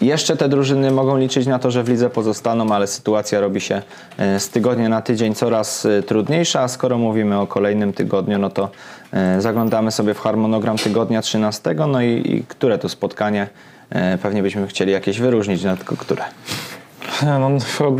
Jeszcze 0.00 0.36
te 0.36 0.48
drużyny 0.48 0.90
mogą 0.90 1.18
liczyć 1.18 1.46
na 1.46 1.58
to, 1.58 1.70
że 1.70 1.84
w 1.84 1.88
lidze 1.88 2.10
pozostaną, 2.10 2.74
ale 2.74 2.86
sytuacja 2.86 3.40
robi 3.40 3.60
się 3.60 3.82
e, 4.18 4.40
z 4.40 4.48
tygodnia 4.48 4.88
na 4.88 5.02
tydzień 5.02 5.34
coraz 5.34 5.86
e, 5.86 6.02
trudniejsza, 6.02 6.60
a 6.60 6.68
skoro 6.68 6.98
mówimy 6.98 7.38
o 7.38 7.46
kolejnym 7.46 7.92
tygodniu, 7.92 8.38
no 8.38 8.50
to 8.50 8.70
e, 9.12 9.40
zaglądamy 9.40 9.90
sobie 9.90 10.14
w 10.14 10.20
harmonogram 10.20 10.78
tygodnia 10.78 11.22
13, 11.22 11.74
no 11.88 12.02
i, 12.02 12.32
i 12.34 12.42
które 12.48 12.78
to 12.78 12.88
spotkanie 12.88 13.48
e, 13.90 14.18
pewnie 14.18 14.42
byśmy 14.42 14.66
chcieli 14.66 14.92
jakieś 14.92 15.20
wyróżnić, 15.20 15.64
no 15.64 15.76
tylko 15.76 15.96
które. 15.96 16.24
No, 17.24 17.50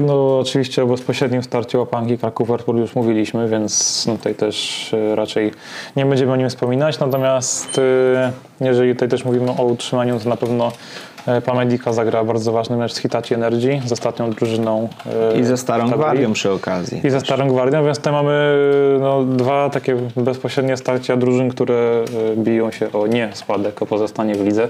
no, 0.07 0.39
oczywiście 0.39 0.83
o 0.83 0.87
bezpośrednim 0.87 1.43
starciu 1.43 1.79
łapanki 1.79 2.19
Kraków-Erfurt 2.19 2.79
już 2.79 2.95
mówiliśmy, 2.95 3.49
więc 3.49 4.05
no, 4.07 4.17
tutaj 4.17 4.35
też 4.35 4.91
e, 4.95 5.17
raczej 5.17 5.53
nie 5.97 6.07
będziemy 6.07 6.33
o 6.33 6.37
nim 6.37 6.49
wspominać. 6.49 6.99
Natomiast 6.99 7.79
e, 7.79 8.33
jeżeli 8.61 8.93
tutaj 8.93 9.09
też 9.09 9.25
mówimy 9.25 9.51
o 9.51 9.65
utrzymaniu, 9.65 10.21
to 10.21 10.29
na 10.29 10.37
pewno 10.37 10.73
Pamedika 11.45 11.93
zagra 11.93 12.25
bardzo 12.25 12.53
ważny 12.53 12.77
mecz 12.77 12.93
z 12.93 12.99
Hitachi 12.99 13.35
Energy, 13.35 13.81
z 13.87 13.93
ostatnią 13.93 14.31
drużyną. 14.31 14.89
e, 15.35 15.39
I 15.39 15.45
ze 15.45 15.57
Starą 15.57 15.85
tabeli. 15.85 15.99
Gwardią 16.01 16.33
przy 16.33 16.51
okazji. 16.53 17.01
I 17.05 17.11
ze 17.11 17.21
Starą 17.21 17.49
Gwardią, 17.49 17.85
więc 17.85 17.99
tutaj 17.99 18.13
mamy 18.13 18.59
no, 19.01 19.25
dwa 19.25 19.71
takie 19.71 19.97
bezpośrednie 20.17 20.77
starcia 20.77 21.17
drużyn, 21.17 21.49
które 21.51 22.05
e, 22.33 22.37
biją 22.37 22.71
się 22.71 22.93
o 22.93 23.07
nie 23.07 23.31
spadek, 23.35 23.83
o 23.83 23.87
pozostanie 23.87 24.35
w 24.35 24.45
lidze. 24.45 24.69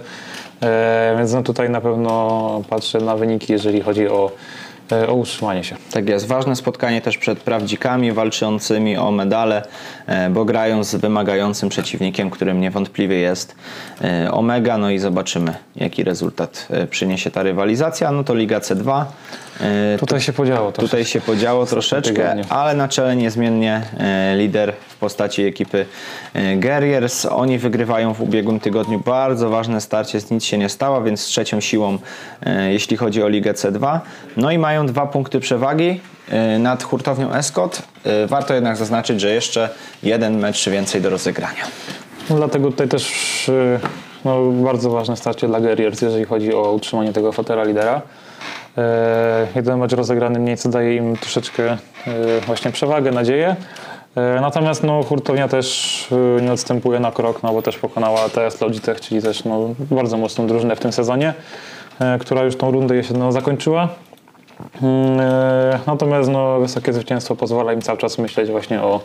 E, 0.62 1.14
więc 1.18 1.32
no 1.32 1.42
tutaj 1.42 1.70
na 1.70 1.80
pewno 1.80 2.62
patrzę 2.70 2.98
na 2.98 3.16
wyniki, 3.16 3.52
jeżeli 3.52 3.80
chodzi 3.80 4.08
o, 4.08 4.30
e, 4.30 4.73
o 5.08 5.14
utrzymanie 5.14 5.64
się. 5.64 5.76
Tak 5.92 6.08
jest. 6.08 6.26
Ważne 6.26 6.56
spotkanie 6.56 7.00
też 7.00 7.18
przed 7.18 7.38
prawdzikami 7.38 8.12
walczącymi 8.12 8.96
o 8.96 9.10
medale, 9.10 9.62
e, 10.06 10.30
bo 10.30 10.44
grają 10.44 10.84
z 10.84 10.94
wymagającym 10.94 11.68
przeciwnikiem, 11.68 12.30
którym 12.30 12.60
niewątpliwie 12.60 13.16
jest 13.16 13.54
e, 14.04 14.32
Omega. 14.32 14.78
No 14.78 14.90
i 14.90 14.98
zobaczymy, 14.98 15.54
jaki 15.76 16.04
rezultat 16.04 16.66
e, 16.70 16.86
przyniesie 16.86 17.30
ta 17.30 17.42
rywalizacja. 17.42 18.12
No 18.12 18.24
to 18.24 18.34
Liga 18.34 18.58
C2. 18.58 19.04
E, 19.60 19.98
Tutaj 19.98 20.20
się 20.20 20.32
podziało. 20.32 20.72
To 20.72 20.82
Tutaj 20.82 21.04
się 21.04 21.20
podziało 21.20 21.66
troszeczkę, 21.66 22.36
ale 22.48 22.74
na 22.74 22.88
czele 22.88 23.16
niezmiennie 23.16 23.82
e, 23.98 24.36
lider 24.36 24.72
w 24.88 24.96
postaci 24.96 25.42
ekipy 25.42 25.86
e, 26.34 26.56
Guerriers. 26.56 27.26
Oni 27.26 27.58
wygrywają 27.58 28.14
w 28.14 28.20
ubiegłym 28.20 28.60
tygodniu 28.60 29.00
bardzo 29.00 29.50
ważne 29.50 29.80
starcie, 29.80 30.20
z 30.20 30.30
nic 30.30 30.44
się 30.44 30.58
nie 30.58 30.68
stało, 30.68 31.02
więc 31.02 31.20
z 31.20 31.26
trzecią 31.26 31.60
siłą, 31.60 31.98
jeśli 32.68 32.96
chodzi 32.96 33.22
o 33.22 33.28
Ligę 33.28 33.52
C2. 33.52 34.00
No 34.36 34.50
i 34.50 34.58
mają 34.58 34.86
dwa 34.86 35.06
punkty 35.06 35.40
przewagi 35.40 36.00
nad 36.58 36.82
hurtownią 36.82 37.32
Escot. 37.32 37.82
Warto 38.26 38.54
jednak 38.54 38.76
zaznaczyć, 38.76 39.20
że 39.20 39.34
jeszcze 39.34 39.68
jeden 40.02 40.38
mecz 40.38 40.68
więcej 40.68 41.00
do 41.00 41.10
rozegrania. 41.10 41.64
No, 42.30 42.36
dlatego 42.36 42.70
tutaj 42.70 42.88
też 42.88 43.12
no, 44.24 44.50
bardzo 44.50 44.90
ważne 44.90 45.16
starcie 45.16 45.46
dla 45.46 45.60
Guerriers, 45.60 46.02
jeżeli 46.02 46.24
chodzi 46.24 46.54
o 46.54 46.72
utrzymanie 46.72 47.12
tego 47.12 47.32
fotela 47.32 47.64
lidera. 47.64 48.02
E, 48.78 49.46
jeden 49.54 49.78
mecz 49.78 49.92
rozegrany 49.92 50.38
mniej, 50.38 50.56
co 50.56 50.68
daje 50.68 50.96
im 50.96 51.16
troszeczkę 51.16 51.70
e, 51.70 51.76
właśnie 52.46 52.70
przewagę, 52.70 53.10
nadzieję. 53.10 53.56
E, 54.16 54.40
natomiast 54.40 54.82
no, 54.82 55.02
hurtownia 55.02 55.48
też 55.48 56.08
nie 56.42 56.52
odstępuje 56.52 57.00
na 57.00 57.12
krok, 57.12 57.42
no, 57.42 57.52
bo 57.52 57.62
też 57.62 57.78
pokonała 57.78 58.28
TS 58.28 58.60
Logitech, 58.60 59.00
czyli 59.00 59.22
też 59.22 59.44
no, 59.44 59.68
bardzo 59.90 60.16
mocną 60.16 60.46
drużynę 60.46 60.76
w 60.76 60.80
tym 60.80 60.92
sezonie, 60.92 61.34
która 62.20 62.42
już 62.42 62.56
tą 62.56 62.70
rundę 62.70 62.96
jesienną 62.96 63.32
zakończyła. 63.32 63.88
Mm, 64.82 65.20
Natomiast 65.87 66.30
no, 66.30 66.60
wysokie 66.60 66.92
zwycięstwo 66.92 67.37
pozwala 67.37 67.72
im 67.72 67.82
cały 67.82 67.98
czas 67.98 68.18
myśleć 68.18 68.50
właśnie 68.50 68.82
o 68.82 69.00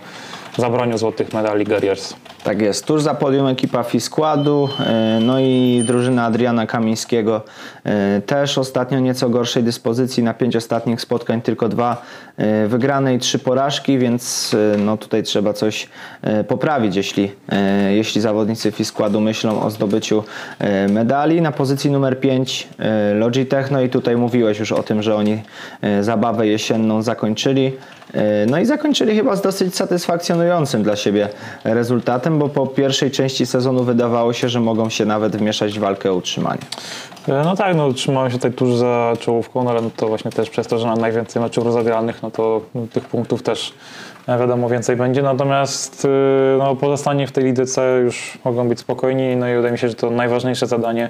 zabraniu 0.59 0.97
złotych 0.97 1.33
medali 1.33 1.65
Guerriers. 1.65 2.13
Tak 2.43 2.61
jest. 2.61 2.85
Tuż 2.85 3.01
za 3.01 3.13
podium 3.13 3.47
ekipa 3.47 3.83
Fiskładu, 3.83 4.69
e, 4.79 5.19
no 5.21 5.39
i 5.39 5.83
drużyna 5.85 6.25
Adriana 6.25 6.67
Kamińskiego 6.67 7.41
e, 7.83 8.21
też 8.21 8.57
ostatnio 8.57 8.99
nieco 8.99 9.29
gorszej 9.29 9.63
dyspozycji. 9.63 10.23
Na 10.23 10.33
pięć 10.33 10.55
ostatnich 10.55 11.01
spotkań 11.01 11.41
tylko 11.41 11.69
dwa 11.69 12.01
e, 12.39 12.67
wygrane 12.67 13.15
i 13.15 13.19
trzy 13.19 13.39
porażki, 13.39 13.97
więc 13.97 14.55
e, 14.73 14.77
no 14.77 14.97
tutaj 14.97 15.23
trzeba 15.23 15.53
coś 15.53 15.89
e, 16.21 16.43
poprawić, 16.43 16.95
jeśli, 16.95 17.31
jeśli 17.89 18.21
zawodnicy 18.21 18.71
Fiskładu 18.71 19.21
myślą 19.21 19.61
o 19.61 19.69
zdobyciu 19.69 20.23
medali. 20.89 21.41
Na 21.41 21.51
pozycji 21.51 21.91
numer 21.91 22.19
5 22.19 22.67
Logitech, 23.15 23.71
no 23.71 23.81
i 23.81 23.89
tutaj 23.89 24.17
mówiłeś 24.17 24.59
już 24.59 24.71
o 24.71 24.83
tym, 24.83 25.01
że 25.01 25.15
oni 25.15 25.41
zabawę 26.01 26.47
jesienną 26.47 27.01
zakończyli. 27.01 27.71
No 28.47 28.59
i 28.59 28.65
zakończyli 28.65 29.15
chyba 29.15 29.35
z 29.35 29.41
dosyć 29.41 29.75
satysfakcjonującym 29.75 30.83
dla 30.83 30.95
siebie 30.95 31.29
rezultatem, 31.63 32.39
bo 32.39 32.49
po 32.49 32.67
pierwszej 32.67 33.11
części 33.11 33.45
sezonu 33.45 33.83
wydawało 33.83 34.33
się, 34.33 34.49
że 34.49 34.59
mogą 34.59 34.89
się 34.89 35.05
nawet 35.05 35.35
wmieszać 35.35 35.79
w 35.79 35.81
walkę 35.81 36.11
o 36.11 36.15
utrzymanie. 36.15 36.61
E, 37.29 37.43
No 37.43 37.55
tak, 37.55 37.75
no 37.75 37.93
trzymałem 37.93 38.31
się 38.31 38.37
tutaj 38.37 38.51
tuż 38.51 38.75
za 38.75 39.13
czołówką, 39.19 39.63
no 39.63 39.69
ale 39.69 39.81
no 39.81 39.89
to 39.95 40.07
właśnie 40.07 40.31
też 40.31 40.49
przez 40.49 40.67
to, 40.67 40.79
że 40.79 40.87
mam 40.87 40.97
najwięcej 40.97 41.41
meczów 41.41 41.65
rozegranych, 41.65 42.23
no 42.23 42.31
to 42.31 42.61
tych 42.93 43.05
punktów 43.05 43.43
też 43.43 43.73
e, 44.27 44.39
wiadomo 44.39 44.69
więcej 44.69 44.95
będzie. 44.95 45.21
Natomiast 45.21 46.05
e, 46.05 46.57
no, 46.57 46.75
pozostanie 46.75 47.27
w 47.27 47.31
tej 47.31 47.43
lidze 47.43 47.65
C 47.65 47.99
już 48.03 48.37
mogą 48.45 48.67
być 48.67 48.79
spokojni, 48.79 49.35
no 49.35 49.49
i 49.49 49.55
wydaje 49.55 49.71
mi 49.71 49.77
się, 49.77 49.89
że 49.89 49.95
to 49.95 50.09
najważniejsze 50.11 50.67
zadanie 50.67 51.09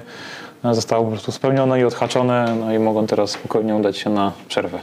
zostało 0.72 1.04
po 1.04 1.10
prostu 1.10 1.32
spełnione 1.32 1.80
i 1.80 1.84
odhaczone, 1.84 2.56
no 2.60 2.72
i 2.72 2.78
mogą 2.78 3.06
teraz 3.06 3.30
spokojnie 3.30 3.74
udać 3.74 3.96
się 3.96 4.10
na 4.10 4.32
przerwę. 4.48 4.78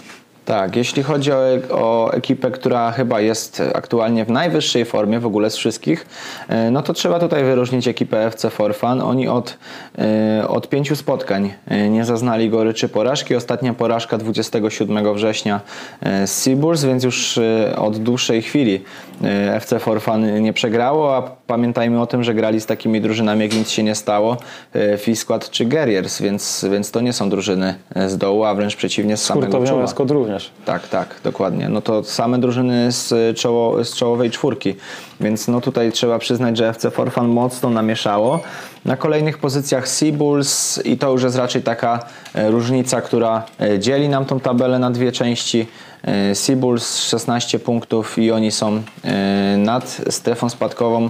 Tak, 0.48 0.76
jeśli 0.76 1.04
chodzi 1.04 1.32
o, 1.32 1.38
o 1.72 2.14
ekipę, 2.14 2.52
która 2.52 2.92
chyba 2.92 3.22
jest 3.22 3.64
aktualnie 3.76 4.26
w 4.26 4.30
najwyższej 4.30 4.86
formie 4.86 5.20
w 5.20 5.26
ogóle 5.26 5.50
z 5.50 5.56
wszystkich, 5.56 6.08
e, 6.48 6.72
no 6.72 6.82
to 6.82 6.94
trzeba 6.94 7.20
tutaj 7.20 7.44
wyróżnić 7.44 7.88
ekipę 7.88 8.26
FC 8.26 8.50
Forfan. 8.50 9.02
Oni 9.02 9.28
od, 9.28 9.58
e, 9.98 10.48
od 10.48 10.70
pięciu 10.70 10.96
spotkań 10.96 11.54
e, 11.68 11.90
nie 11.90 12.06
zaznali 12.06 12.50
goryczy 12.50 12.90
porażki. 12.90 13.36
Ostatnia 13.36 13.74
porażka 13.74 14.18
27 14.18 15.14
września 15.14 15.62
e, 16.02 16.28
z 16.28 16.42
Seaburs, 16.42 16.84
więc 16.84 17.04
już 17.04 17.38
e, 17.38 17.76
od 17.78 17.98
dłuższej 17.98 18.42
chwili 18.42 18.84
e, 19.24 19.56
FC 19.56 19.80
Forfan 19.80 20.42
nie 20.42 20.54
przegrało, 20.54 21.16
a 21.16 21.22
pamiętajmy 21.48 22.02
o 22.02 22.08
tym, 22.08 22.24
że 22.24 22.34
grali 22.34 22.62
z 22.62 22.66
takimi 22.66 23.02
drużynami, 23.02 23.42
jak 23.42 23.54
nic 23.54 23.70
się 23.70 23.84
nie 23.84 23.96
stało, 23.96 24.38
e, 24.74 24.98
Fiskład 24.98 25.50
czy 25.50 25.66
Guerriers, 25.66 26.22
więc, 26.22 26.66
więc 26.72 26.92
to 26.92 27.02
nie 27.02 27.14
są 27.14 27.30
drużyny 27.30 27.76
e, 27.96 28.10
z 28.10 28.18
dołu, 28.18 28.44
a 28.44 28.56
wręcz 28.56 28.76
przeciwnie 28.76 29.18
z 29.18 29.26
samego 29.26 29.66
czoła. 29.66 29.86
Również. 30.37 30.37
Tak, 30.65 30.88
tak, 30.88 31.15
dokładnie. 31.23 31.69
No 31.69 31.82
to 31.82 32.04
same 32.04 32.39
drużyny 32.39 32.91
z, 32.91 33.38
czoło, 33.38 33.84
z 33.84 33.95
czołowej 33.95 34.32
czwórki, 34.32 34.76
więc 35.19 35.47
no 35.47 35.62
tutaj 35.62 35.91
trzeba 35.91 36.19
przyznać, 36.19 36.58
że 36.58 36.69
FC 36.69 36.91
Forfan 36.91 37.28
mocno 37.28 37.69
namieszało. 37.69 38.39
Na 38.86 38.97
kolejnych 38.97 39.38
pozycjach 39.38 39.88
Seabulls 39.88 40.86
i 40.86 40.97
to 40.97 41.12
już 41.12 41.23
jest 41.23 41.36
raczej 41.36 41.62
taka 41.62 42.06
e, 42.34 42.52
różnica, 42.52 43.02
która 43.02 43.45
e, 43.60 43.80
dzieli 43.80 44.10
nam 44.10 44.26
tą 44.26 44.39
tabelę 44.39 44.80
na 44.80 44.91
dwie 44.91 45.12
części. 45.12 45.67
E, 46.04 46.36
Seabulls 46.36 46.97
16 47.00 47.60
punktów 47.60 48.17
i 48.17 48.32
oni 48.32 48.52
są 48.52 48.82
nad 49.58 50.02
strefą 50.10 50.50
spadkową. 50.50 51.10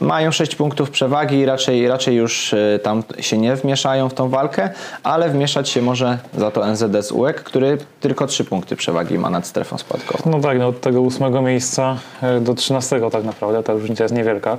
Mają 0.00 0.32
6 0.32 0.56
punktów 0.56 0.90
przewagi 0.90 1.36
i 1.36 1.46
raczej, 1.46 1.88
raczej 1.88 2.16
już 2.16 2.54
e, 2.54 2.78
tam 2.82 3.02
się 3.20 3.38
nie 3.38 3.56
wmieszają 3.56 4.08
w 4.08 4.14
tą 4.14 4.28
walkę, 4.28 4.70
ale 5.02 5.28
wmieszać 5.28 5.68
się 5.68 5.82
może 5.82 6.18
za 6.38 6.50
to 6.50 6.66
NZS 6.72 7.12
UEK, 7.12 7.42
który 7.42 7.78
tylko 8.00 8.26
3 8.26 8.44
punkty 8.44 8.76
przewagi 8.76 9.18
ma 9.18 9.30
nad 9.30 9.46
strefą 9.46 9.78
spadkową. 9.78 10.30
No 10.30 10.40
tak, 10.40 10.58
no 10.58 10.68
od 10.68 10.80
tego 10.80 11.00
ósmego 11.00 11.42
miejsca 11.42 11.96
e, 12.22 12.40
do 12.40 12.54
trzynastego 12.54 13.10
tak 13.10 13.24
naprawdę, 13.24 13.62
ta 13.62 13.72
różnica 13.72 14.04
jest 14.04 14.14
niewielka, 14.14 14.56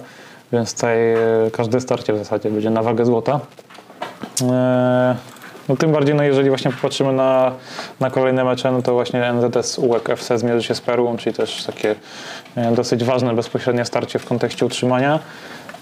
więc 0.54 0.74
tutaj 0.74 1.14
e, 1.14 1.18
każde 1.52 1.82
starcie 1.82 2.14
w 2.14 2.18
zasadzie 2.18 2.52
będzie 2.52 2.70
na 2.70 2.84
wagę 2.84 3.06
złota. 3.06 3.40
E, 4.42 5.37
No 5.70 5.76
tym 5.76 5.92
bardziej, 5.92 6.16
no 6.16 6.24
jeżeli 6.24 6.50
właśnie 6.50 6.72
popatrzymy 6.72 7.14
na, 7.14 7.52
na 8.00 8.10
kolejne 8.10 8.44
mecze, 8.44 8.72
no 8.72 8.82
to 8.82 8.94
właśnie 8.94 9.34
NZS 9.34 9.80
UEK 9.80 10.10
FC 10.10 10.38
zmierzy 10.38 10.68
się 10.68 10.76
z 10.76 10.82
Perłą, 10.82 11.18
czyli 11.18 11.36
też 11.36 11.64
takie 11.64 11.96
e, 12.56 12.72
dosyć 12.72 13.04
ważne 13.04 13.34
bezpośrednie 13.34 13.86
starcie 13.86 14.20
w 14.20 14.26
kontekście 14.26 14.66
utrzymania. 14.66 15.20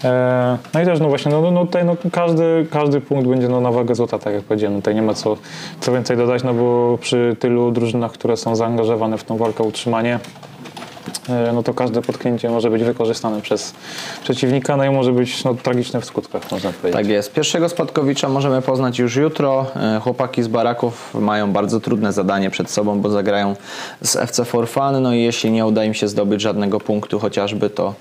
E, 0.04 0.58
No 0.74 0.82
i 0.82 0.86
też 0.86 1.00
no 1.00 1.10
właśnie, 1.10 1.32
no, 1.32 1.52
no 1.52 1.65
tutaj 1.65 1.86
no 1.86 1.95
każdy, 2.12 2.67
każdy 2.71 3.02
punkt 3.02 3.28
będzie 3.28 3.50
no 3.50 3.62
na 3.62 3.71
wagę 3.71 3.95
złota, 3.95 4.19
tak 4.19 4.34
jak 4.34 4.43
powiedziałem. 4.43 4.74
No 4.76 4.82
Tutaj 4.82 4.95
nie 4.95 5.02
ma 5.02 5.13
co, 5.13 5.38
co 5.80 5.91
więcej 5.91 6.17
dodać, 6.17 6.43
no 6.43 6.54
bo 6.54 6.98
przy 7.02 7.36
tylu 7.39 7.71
drużynach, 7.71 8.12
które 8.12 8.38
są 8.38 8.56
zaangażowane 8.56 9.17
w 9.17 9.24
tą 9.24 9.38
walkę 9.38 9.63
o 9.63 9.67
utrzymanie, 9.67 10.19
no 11.54 11.63
to 11.63 11.73
każde 11.73 12.01
potknięcie 12.01 12.49
może 12.49 12.69
być 12.69 12.84
wykorzystane 12.84 13.41
przez 13.41 13.73
przeciwnika, 14.23 14.78
no 14.78 14.86
i 14.86 14.89
może 14.89 15.12
być 15.12 15.43
no, 15.43 15.54
tragiczne 15.54 16.01
w 16.01 16.06
skutkach, 16.06 16.51
można 16.51 16.71
powiedzieć. 16.71 16.93
Tak 16.93 17.08
jest. 17.08 17.34
Pierwszego 17.34 17.69
spadkowicza 17.69 18.30
możemy 18.30 18.62
poznać 18.62 18.99
już 18.99 19.15
jutro. 19.15 19.65
E, 19.75 19.99
Chłopaki 19.99 20.43
z 20.43 20.47
baraków 20.47 21.13
mają 21.13 21.51
bardzo 21.51 21.80
trudne 21.80 22.13
zadanie 22.13 22.49
przed 22.49 22.71
sobą, 22.71 23.01
bo 23.01 23.10
zagrają 23.10 23.56
z 24.01 24.15
FC 24.15 24.45
For 24.45 24.69
Fun. 24.69 25.01
No 25.01 25.13
i 25.13 25.21
jeśli 25.21 25.51
nie 25.51 25.65
uda 25.65 25.84
im 25.84 25.93
się 25.93 26.08
zdobyć 26.08 26.41
żadnego 26.41 26.80
punktu 26.80 27.19
chociażby, 27.19 27.69
to 27.69 27.88
e, 27.88 27.93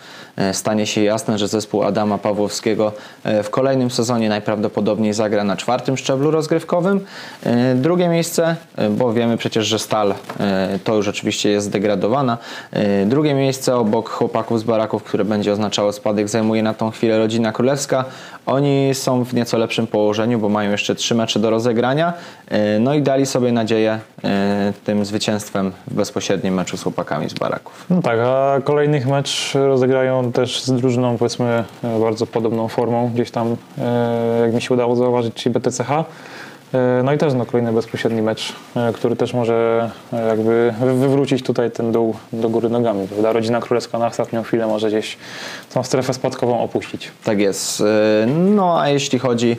stanie 0.53 0.87
się 0.87 1.03
jasne, 1.03 1.39
że 1.39 1.49
zespół 1.49 1.83
Adama 1.83 2.19
Pawłowskiego 2.19 2.93
e, 3.25 3.43
w 3.43 3.51
kolejnym 3.51 3.91
sezonie 3.91 4.29
najprawdopodobniej 4.29 5.13
zagra 5.13 5.45
na 5.45 5.57
czwartym 5.57 5.97
szczeblu 5.97 6.31
rozgrywkowym. 6.31 7.01
E, 7.47 7.75
Drugie 7.75 8.09
miejsce, 8.09 8.57
e, 8.77 8.89
bo 8.91 9.13
wiemy 9.13 9.37
przecież, 9.37 9.67
że 9.67 9.79
Stal 9.79 10.15
e, 10.41 10.79
to 10.85 10.95
już 10.95 11.09
oczywiście 11.09 11.51
jest 11.51 11.67
zdegradowana. 11.67 12.39
E, 12.73 13.07
Drugie 13.07 13.35
miejsce 13.35 13.77
obok 13.77 14.11
chłopaków 14.11 14.61
z 14.61 14.63
baraków, 14.63 15.03
które 15.03 15.25
będzie 15.25 15.53
oznaczało 15.53 15.93
spadek, 15.93 16.29
zajmuje 16.29 16.63
na 16.63 16.75
tą 16.75 16.91
chwilę 16.91 17.19
rodzina 17.19 17.53
królewska. 17.53 18.05
Oni 18.47 18.91
są 18.95 19.25
w 19.25 19.35
nieco 19.35 19.59
lepszym 19.59 19.87
położeniu, 19.87 20.39
bo 20.39 20.49
mają 20.49 20.71
jeszcze 20.71 20.95
trzy 20.95 21.15
mecze 21.15 21.41
do 21.41 21.51
rozegrania. 21.51 22.13
E, 22.49 22.79
No 22.79 22.95
i 22.95 23.03
dali 23.03 23.27
sobie 23.27 23.53
nadzieję 23.53 23.99
e, 24.25 24.73
tym 24.85 25.05
zwycięstwem 25.05 25.73
w 25.87 25.95
bezpośrednim 25.95 26.55
meczu 26.55 26.77
z 26.77 26.83
chłopakami 26.83 27.29
z 27.31 27.35
baraków. 27.35 27.85
No 27.91 28.03
tak, 28.03 28.19
a 28.21 28.61
kolejnych 28.65 29.07
mecz 29.07 29.53
rozegrają 29.55 30.24
też 30.33 30.63
z 30.63 30.73
drużyną 30.73 31.19
powiedzmy 31.19 31.65
e, 31.85 32.01
bardzo 32.01 32.27
podobną 32.27 32.69
formą, 32.69 33.11
gdzieś 33.15 33.31
tam 33.31 33.57
e, 33.79 34.41
jak 34.43 34.55
mi 34.55 34.63
się 34.63 34.75
udało 34.75 34.97
zauważyć, 34.97 35.35
czyli 35.35 35.53
BTCH. 35.55 35.91
E, 35.91 36.05
No 37.05 37.13
i 37.13 37.19
też 37.19 37.35
no, 37.35 37.47
kolejny 37.47 37.73
bezpośredni 37.73 38.23
mecz, 38.23 38.53
który 38.95 39.17
też 39.17 39.35
może 39.35 39.91
jakby 40.29 40.75
wy- 40.81 40.95
wywrócić 40.99 41.43
tutaj 41.43 41.71
ten 41.71 41.93
dół 41.93 42.15
do 42.33 42.49
góry 42.49 42.69
nogami. 42.69 43.09
Prawda? 43.09 43.33
Rodzina 43.33 43.61
królewska 43.61 43.99
na 43.99 44.07
ostatnią 44.07 44.43
chwilę 44.43 44.67
może 44.67 44.89
gdzieś 44.89 45.17
tą 45.75 45.83
strefę 45.83 46.15
spadkową 46.15 46.61
opuścić. 46.61 47.11
Tak 47.25 47.39
jest. 47.41 47.83
No 48.37 48.81
a 48.81 48.89
jeśli 48.89 49.19
chodzi 49.19 49.57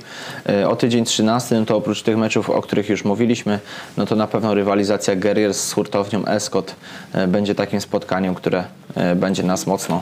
o 0.68 0.76
tydzień 0.76 1.06
13, 1.06 1.60
no 1.60 1.66
to 1.66 1.78
oprócz 1.78 2.02
tych 2.04 2.18
meczów, 2.18 2.50
o 2.50 2.62
których 2.62 2.90
już 2.90 3.06
mówiliśmy, 3.06 3.60
no 3.98 4.06
to 4.06 4.16
na 4.16 4.28
pewno 4.28 4.54
rywalizacja 4.54 5.16
Guerriers 5.16 5.60
z 5.68 5.74
hurtownią 5.74 6.26
Escot 6.26 6.76
będzie 7.28 7.56
takim 7.56 7.82
spotkaniem, 7.82 8.36
które 8.36 8.64
będzie 9.16 9.44
nas 9.44 9.68
mocno 9.68 10.02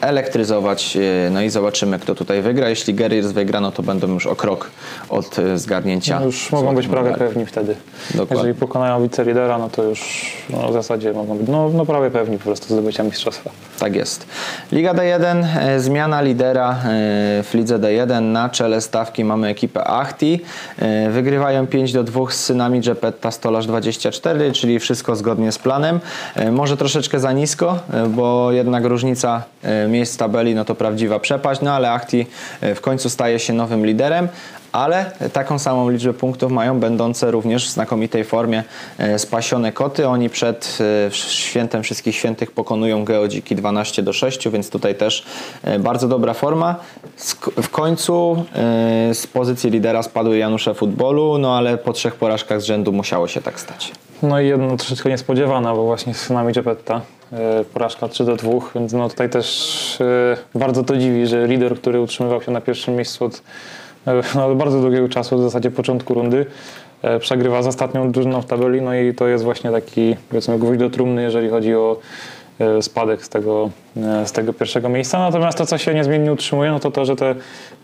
elektryzować. 0.00 0.96
E, 0.96 1.30
No 1.30 1.42
i 1.42 1.50
zobaczymy, 1.50 1.98
kto 1.98 2.14
tutaj 2.14 2.42
wygra. 2.42 2.68
Jeśli 2.68 2.94
Guerriers 2.94 3.26
wygra, 3.26 3.60
no 3.60 3.72
to 3.72 3.82
będą 3.82 4.08
już 4.08 4.26
o 4.26 4.36
krok 4.36 4.70
od 5.08 5.38
e, 5.38 5.58
zgarnięcia. 5.58 6.20
No 6.20 6.26
już 6.26 6.52
mogą 6.52 6.74
być 6.74 6.88
prawie 6.88 7.10
medali. 7.10 7.28
pewni 7.28 7.46
wtedy. 7.46 7.74
Dokładnie. 8.10 8.36
Jeżeli 8.36 8.54
pokonają 8.54 9.02
wicelidera, 9.02 9.58
no 9.58 9.68
to 9.70 9.82
już 9.82 10.32
no, 10.50 10.68
w 10.68 10.72
zasadzie 10.72 11.12
mogą 11.12 11.38
być 11.38 11.48
no, 11.48 11.68
no 11.68 11.86
prawie 11.86 12.10
pewni 12.10 12.38
po 12.38 12.44
prostu 12.44 12.74
zdobycia 12.74 13.02
mistrzostwa. 13.02 13.50
Tak 13.78 13.96
jest. 13.96 14.26
Liga 14.72 14.94
D1, 14.94 15.44
e, 15.60 15.80
zmiana 15.80 16.22
lidera 16.22 16.76
w 17.42 17.50
lidze 17.54 17.78
D1. 17.78 18.22
Na 18.22 18.48
czele 18.48 18.80
stawki 18.80 19.24
mamy 19.24 19.48
ekipę 19.48 19.84
Achti. 19.84 20.40
Wygrywają 21.10 21.66
5 21.66 21.92
do 21.92 22.04
2 22.04 22.30
z 22.30 22.44
synami 22.44 22.80
Gepetta 22.80 23.30
Stolarz 23.30 23.66
24, 23.66 24.52
czyli 24.52 24.78
wszystko 24.78 25.16
zgodnie 25.16 25.52
z 25.52 25.58
planem. 25.58 26.00
Może 26.52 26.76
troszeczkę 26.76 27.20
za 27.20 27.32
nisko, 27.32 27.78
bo 28.08 28.52
jednak 28.52 28.84
różnica 28.84 29.42
miejsc 29.88 30.14
w 30.14 30.16
tabeli 30.16 30.54
no 30.54 30.64
to 30.64 30.74
prawdziwa 30.74 31.18
przepaść, 31.18 31.60
no 31.60 31.72
ale 31.72 31.92
Achti 31.92 32.26
e, 32.60 32.74
w 32.74 32.80
końcu 32.80 33.10
staje 33.10 33.38
się 33.38 33.52
nowym 33.52 33.86
liderem. 33.86 34.28
Ale 34.72 35.10
taką 35.32 35.58
samą 35.58 35.90
liczbę 35.90 36.12
punktów 36.12 36.52
mają 36.52 36.80
będące 36.80 37.30
również 37.30 37.68
w 37.68 37.70
znakomitej 37.70 38.24
formie 38.24 38.64
e, 38.98 39.18
spasione 39.18 39.72
koty. 39.72 40.08
Oni 40.08 40.30
przed 40.30 40.78
e, 41.06 41.10
świętem 41.10 41.82
wszystkich 41.82 42.16
świętych 42.16 42.50
pokonują 42.50 43.04
geodziki 43.04 43.56
12 43.56 44.02
do 44.02 44.12
6, 44.12 44.48
więc 44.48 44.70
tutaj 44.70 44.94
też 44.94 45.24
e, 45.62 45.78
bardzo 45.78 46.08
dobra 46.08 46.34
forma. 46.34 46.76
W 47.62 47.68
końcu 47.68 48.44
e, 48.54 49.14
z 49.14 49.26
pozycji 49.26 49.70
lidera 49.70 50.02
spadły 50.02 50.38
Janusze 50.38 50.74
futbolu, 50.74 51.38
no 51.38 51.56
ale 51.56 51.78
po 51.78 51.92
trzech 51.92 52.14
porażkach 52.14 52.60
z 52.60 52.64
rzędu 52.64 52.92
musiało 52.92 53.28
się 53.28 53.40
tak 53.40 53.60
stać. 53.60 53.92
No 54.22 54.40
i 54.40 54.48
jedno 54.48 54.76
troszeczkę 54.76 55.10
niespodziewana, 55.10 55.74
bo 55.74 55.84
właśnie 55.84 56.14
z 56.14 56.20
synami 56.20 56.52
Gepetta 56.52 56.94
e, 56.94 57.00
porażka 57.72 58.08
3 58.08 58.24
do 58.24 58.36
2, 58.36 58.50
więc 58.74 58.92
no 58.92 59.08
tutaj 59.08 59.30
też 59.30 59.98
e, 60.00 60.58
bardzo 60.58 60.82
to 60.82 60.96
dziwi, 60.96 61.26
że 61.26 61.46
lider, 61.46 61.76
który 61.76 62.00
utrzymywał 62.00 62.42
się 62.42 62.52
na 62.52 62.60
pierwszym 62.60 62.96
miejscu 62.96 63.24
od 63.24 63.42
e, 64.06 64.22
no, 64.34 64.54
bardzo 64.54 64.80
długiego 64.80 65.08
czasu, 65.08 65.38
w 65.38 65.42
zasadzie 65.42 65.70
początku 65.70 66.14
rundy, 66.14 66.46
e, 67.02 67.18
przegrywa 67.18 67.62
z 67.62 67.66
ostatnią 67.66 68.12
drużyną 68.12 68.42
w 68.42 68.46
tabeli, 68.46 68.82
no 68.82 68.94
i 68.94 69.14
to 69.14 69.28
jest 69.28 69.44
właśnie 69.44 69.70
taki 69.70 70.16
powiedzmy 70.28 70.58
gwóźdź 70.58 70.80
do 70.80 70.90
trumny, 70.90 71.22
jeżeli 71.22 71.48
chodzi 71.48 71.74
o 71.74 71.96
e, 72.58 72.82
spadek 72.82 73.24
z 73.24 73.28
tego, 73.28 73.70
e, 73.96 74.26
z 74.26 74.32
tego 74.32 74.52
pierwszego 74.52 74.88
miejsca. 74.88 75.18
Natomiast 75.18 75.58
to, 75.58 75.66
co 75.66 75.78
się 75.78 75.94
niezmiennie 75.94 76.32
utrzymuje, 76.32 76.70
no 76.70 76.80
to 76.80 76.90
to, 76.90 77.04
że 77.04 77.16
te 77.16 77.34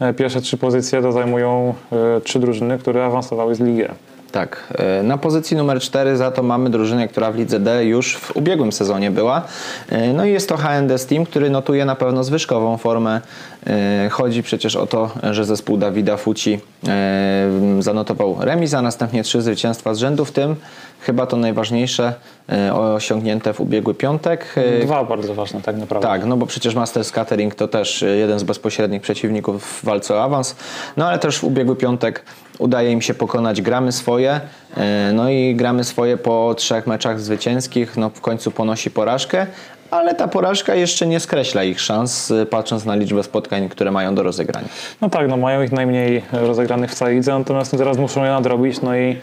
e, 0.00 0.14
pierwsze 0.14 0.40
trzy 0.40 0.56
pozycje 0.56 1.02
to 1.02 1.12
zajmują 1.12 1.74
e, 1.92 2.20
trzy 2.20 2.38
drużyny, 2.38 2.78
które 2.78 3.04
awansowały 3.04 3.54
z 3.54 3.60
Ligi 3.60 3.82
E. 3.82 3.94
Tak, 4.32 4.74
e, 4.78 5.02
na 5.02 5.18
pozycji 5.18 5.56
numer 5.56 5.80
4 5.80 6.16
za 6.16 6.30
to 6.30 6.42
mamy 6.42 6.70
drużynę, 6.70 7.08
która 7.08 7.32
w 7.32 7.36
lidze 7.36 7.60
D 7.60 7.84
już 7.84 8.16
w 8.16 8.36
ubiegłym 8.36 8.72
sezonie 8.72 9.10
była. 9.10 9.42
E, 9.88 10.12
No 10.12 10.24
i 10.24 10.32
jest 10.32 10.48
to 10.48 10.56
HND 10.56 10.98
Steam, 10.98 11.24
który 11.26 11.50
notuje 11.50 11.84
na 11.84 11.94
pewno 11.94 12.24
zwyżkową 12.24 12.76
formę. 12.76 13.20
E, 13.66 14.08
Chodzi 14.10 14.42
przecież 14.42 14.76
o 14.76 14.86
to, 14.86 15.10
że 15.30 15.44
zespół 15.44 15.76
Dawida 15.76 16.16
Fuci 16.16 16.60
zanotował 17.78 18.36
remis, 18.40 18.74
a 18.74 18.82
następnie 18.82 19.22
trzy 19.22 19.42
zwycięstwa 19.42 19.94
z 19.94 19.98
rzędu, 19.98 20.24
w 20.24 20.32
tym 20.32 20.56
chyba 21.00 21.26
to 21.26 21.36
najważniejsze 21.36 22.14
osiągnięte 22.72 23.52
w 23.52 23.60
ubiegły 23.60 23.94
piątek. 23.94 24.54
Dwa 24.82 25.04
bardzo 25.04 25.34
ważne 25.34 25.60
tak 25.62 25.76
naprawdę. 25.76 26.08
tak, 26.08 26.24
no 26.24 26.36
bo 26.36 26.46
przecież 26.46 26.74
Masters 26.74 27.12
Catering 27.12 27.54
to 27.54 27.68
też 27.68 28.04
jeden 28.18 28.38
z 28.38 28.42
bezpośrednich 28.42 29.02
przeciwników 29.02 29.64
w 29.64 29.84
walce 29.84 30.14
o 30.14 30.22
awans. 30.22 30.56
No 30.96 31.08
ale 31.08 31.18
też 31.18 31.38
w 31.38 31.44
ubiegły 31.44 31.76
piątek 31.76 32.24
udaje 32.60 32.92
im 32.92 33.02
się 33.02 33.14
pokonać 33.14 33.62
gramy 33.62 33.92
swoje. 33.92 34.40
y, 35.10 35.12
No 35.12 35.30
i 35.30 35.54
gramy 35.54 35.84
swoje 35.84 36.16
po 36.16 36.54
trzech 36.54 36.86
meczach 36.86 37.20
zwycięskich. 37.20 37.96
No 37.96 38.10
w 38.10 38.20
końcu 38.20 38.50
ponosi 38.50 38.90
porażkę. 38.90 39.46
Ale 39.90 40.14
ta 40.14 40.28
porażka 40.28 40.74
jeszcze 40.74 41.06
nie 41.06 41.20
skreśla 41.20 41.64
ich 41.64 41.80
szans, 41.80 42.30
y, 42.30 42.46
patrząc 42.46 42.84
na 42.84 42.94
liczbę 42.94 43.22
spotkań, 43.22 43.68
które 43.68 43.90
mają 43.90 44.14
do 44.14 44.22
rozegrania. 44.22 44.68
No 45.00 45.10
tak, 45.10 45.28
no 45.28 45.36
mają 45.36 45.62
ich 45.62 45.72
najmniej 45.72 46.22
rozegranych 46.32 46.90
w 46.90 46.94
całej 46.94 47.14
lidze, 47.16 47.38
natomiast 47.38 47.70
teraz 47.70 47.98
muszą 47.98 48.24
je 48.24 48.30
nadrobić, 48.30 48.82
no 48.82 48.96
i 48.96 49.16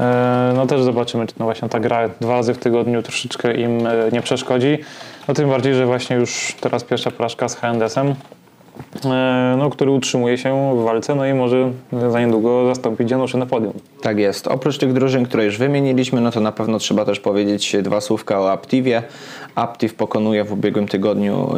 e, 0.00 0.52
no 0.56 0.66
też 0.66 0.82
zobaczymy, 0.82 1.26
czy 1.26 1.34
no 1.38 1.44
właśnie 1.44 1.68
ta 1.68 1.80
gra 1.80 2.08
dwa 2.20 2.32
razy 2.32 2.54
w 2.54 2.58
tygodniu 2.58 3.02
troszeczkę 3.02 3.54
im 3.54 3.86
e, 3.86 3.92
nie 4.12 4.22
przeszkodzi. 4.22 4.78
No 5.28 5.34
tym 5.34 5.48
bardziej, 5.48 5.74
że 5.74 5.86
właśnie 5.86 6.16
już 6.16 6.56
teraz 6.60 6.84
pierwsza 6.84 7.10
porażka 7.10 7.48
z 7.48 7.56
HNDS-em, 7.56 8.08
e, 8.08 8.14
no, 9.58 9.70
który 9.70 9.90
utrzymuje 9.90 10.38
się 10.38 10.76
w 10.76 10.84
walce, 10.84 11.14
no 11.14 11.26
i 11.26 11.34
może 11.34 11.70
za 12.10 12.20
niedługo 12.20 12.66
zastąpić 12.66 13.10
Januszy 13.10 13.38
na 13.38 13.46
podium. 13.46 13.72
Tak 14.02 14.18
jest. 14.18 14.46
Oprócz 14.46 14.78
tych 14.78 14.92
drużyn, 14.92 15.24
które 15.24 15.44
już 15.44 15.58
wymieniliśmy, 15.58 16.20
no 16.20 16.30
to 16.30 16.40
na 16.40 16.52
pewno 16.52 16.78
trzeba 16.78 17.04
też 17.04 17.20
powiedzieć 17.20 17.76
dwa 17.82 18.00
słówka 18.00 18.40
o 18.40 18.52
Aptivie. 18.52 19.02
Aptiv 19.54 19.94
pokonuje 19.94 20.44
w 20.44 20.52
ubiegłym 20.52 20.88
tygodniu 20.88 21.54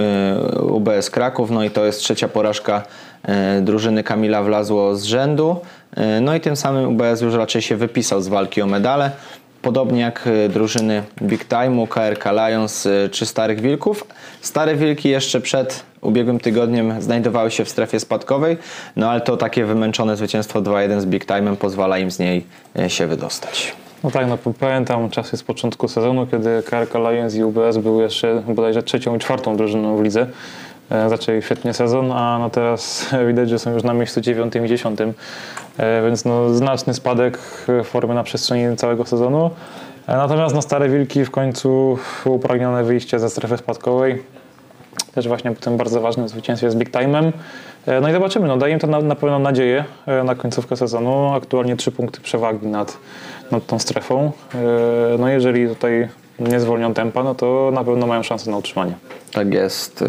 y, 0.57 0.63
UBS 0.63 1.11
Kraków, 1.11 1.51
no 1.51 1.65
i 1.65 1.71
to 1.71 1.85
jest 1.85 2.01
trzecia 2.01 2.29
porażka 2.29 2.83
y, 3.59 3.63
drużyny 3.63 4.03
Kamila 4.03 4.43
Wlazło 4.43 4.97
z 4.97 5.05
rzędu. 5.05 5.57
No 6.21 6.35
i 6.35 6.41
tym 6.41 6.57
samym 6.57 6.89
UBS 6.89 7.21
już 7.21 7.35
raczej 7.35 7.63
się 7.63 7.77
wypisał 7.77 8.21
z 8.21 8.29
walki 8.29 8.63
o 8.63 8.67
medale. 8.67 9.11
Podobnie 9.63 10.01
jak 10.01 10.27
y, 10.27 10.49
drużyny 10.49 11.03
Big 11.23 11.49
Time'u, 11.49 11.89
KRK 11.89 12.33
Lions 12.33 12.87
y, 12.87 13.09
czy 13.13 13.27
Starych 13.27 13.61
Wilków. 13.61 14.07
Stare 14.41 14.77
Wilki 14.77 15.09
jeszcze 15.09 15.41
przed 15.41 15.83
ubiegłym 16.01 16.41
tygodniem 16.41 17.03
znajdowały 17.03 17.51
się 17.51 17.65
w 17.65 17.69
strefie 17.69 18.01
spadkowej, 18.01 18.57
no 18.97 19.11
ale 19.11 19.21
to 19.21 19.37
takie 19.37 19.65
wymęczone 19.65 20.17
zwycięstwo 20.17 20.63
2-1 20.63 21.01
z 21.01 21.07
Big 21.07 21.27
Time'em 21.27 21.57
pozwala 21.57 21.99
im 21.99 22.11
z 22.11 22.19
niej 22.19 22.47
y, 22.79 22.91
się 22.91 23.07
wydostać. 23.07 23.73
No 24.05 24.11
tak, 24.11 24.27
no 24.29 24.39
pamiętam 24.61 25.11
czasy 25.11 25.37
z 25.37 25.43
początku 25.43 25.89
sezonu, 25.89 26.27
kiedy 26.27 26.63
KRK 26.63 26.99
Lions 26.99 27.35
i 27.35 27.45
UBS 27.45 27.77
były 27.77 28.03
jeszcze 28.03 28.43
bodajże 28.47 28.83
trzecią 28.83 29.17
i 29.17 29.19
czwartą 29.19 29.57
drużyną 29.57 29.97
w 29.97 30.03
lidze. 30.03 30.27
E, 30.91 31.09
Zaczęli 31.09 31.43
świetnie 31.43 31.75
sezon, 31.75 32.13
a 32.13 32.39
no 32.39 32.51
teraz 32.51 33.07
widać, 33.29 33.51
że 33.51 33.59
są 33.59 33.73
już 33.73 33.83
na 33.83 33.95
miejscu 33.95 34.21
dziewiątym 34.21 34.67
i 34.67 34.69
dziesiątym, 34.69 35.15
E, 35.79 36.03
więc 36.03 36.25
no 36.25 36.55
znaczny 36.55 36.95
spadek 36.95 37.39
formy 37.85 38.15
na 38.15 38.23
przestrzeni 38.23 38.77
całego 38.77 39.05
sezonu. 39.05 39.51
E, 40.07 40.17
Natomiast 40.17 40.55
no 40.55 40.63
stare 40.63 40.89
wilki 40.89 41.25
w 41.25 41.31
końcu 41.31 41.99
upragnione 42.25 42.85
wyjście 42.85 43.19
ze 43.19 43.31
strefy 43.31 43.57
spadkowej. 43.57 44.23
Też 45.15 45.29
właśnie 45.29 45.51
po 45.53 45.61
tym 45.61 45.77
bardzo 45.77 46.01
ważnym 46.01 46.29
zwycięstwie 46.29 46.71
z 46.71 46.75
Big 46.75 46.91
Time'em. 46.91 47.33
No 48.03 48.09
i 48.09 48.13
zobaczymy, 48.13 48.49
no 48.49 48.57
daje 48.57 48.73
im 48.73 48.79
to 48.79 48.87
na, 48.87 49.01
na 49.01 49.15
pewno 49.15 49.39
nadzieję 49.39 49.85
na 50.25 50.35
końcówkę 50.35 50.77
sezonu. 50.77 51.33
Aktualnie 51.35 51.77
trzy 51.77 51.93
punkty 51.93 52.21
przewagi 52.21 52.67
nad, 52.67 52.99
nad 53.51 53.67
tą 53.67 53.79
strefą. 53.79 54.33
No 55.19 55.29
jeżeli 55.29 55.69
tutaj 55.69 56.09
nie 56.39 56.61
zwolnią 56.61 56.95
tempa, 56.95 57.23
no 57.23 57.35
to 57.35 57.71
na 57.75 57.85
pewno 57.85 58.07
mają 58.07 58.23
szansę 58.23 58.51
na 58.51 58.57
utrzymanie. 58.57 58.93
Tak 59.33 59.55
jest. 59.55 60.03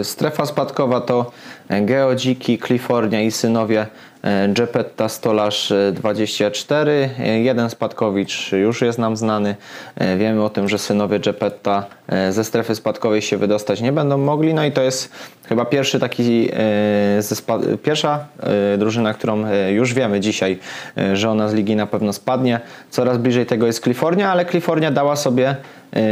Y, 0.00 0.04
Strefa 0.04 0.46
spadkowa 0.46 1.00
to 1.00 1.30
Geodziki, 1.70 2.58
Kalifornia 2.58 3.20
i 3.20 3.30
synowie 3.30 3.86
e, 4.26 4.48
Gepetta 4.48 5.08
Stolarz 5.08 5.72
e, 5.72 5.92
24, 5.92 7.10
e, 7.18 7.40
jeden 7.40 7.70
Spadkowicz 7.70 8.52
już 8.52 8.82
jest 8.82 8.98
nam 8.98 9.16
znany. 9.16 9.56
E, 9.96 10.16
Wiemy 10.16 10.44
o 10.44 10.50
tym, 10.50 10.68
że 10.68 10.78
synowie 10.78 11.20
Gepetta 11.20 11.86
e, 12.08 12.32
ze 12.32 12.44
strefy 12.44 12.74
spadkowej 12.74 13.22
się 13.22 13.36
wydostać 13.36 13.80
nie 13.80 13.92
będą 13.92 14.18
mogli, 14.18 14.54
no 14.54 14.64
i 14.64 14.72
to 14.72 14.82
jest 14.82 15.12
chyba 15.48 15.64
pierwszy 15.64 16.00
taki 16.00 16.48
e, 16.52 17.76
pierwsza 17.82 18.26
e, 18.74 18.78
drużyna, 18.78 19.14
którą 19.14 19.44
e, 19.44 19.72
już 19.72 19.94
wiemy 19.94 20.20
dzisiaj, 20.20 20.58
e, 20.98 21.16
że 21.16 21.30
ona 21.30 21.48
z 21.48 21.54
ligi 21.54 21.76
na 21.76 21.86
pewno 21.86 22.12
spadnie. 22.12 22.60
Coraz 22.90 23.18
bliżej 23.18 23.46
tego 23.46 23.66
jest 23.66 23.80
Kalifornia, 23.80 24.32
ale 24.32 24.44
Kalifornia 24.44 24.90
dała 24.90 25.16
sobie 25.16 25.48
e, 25.48 25.56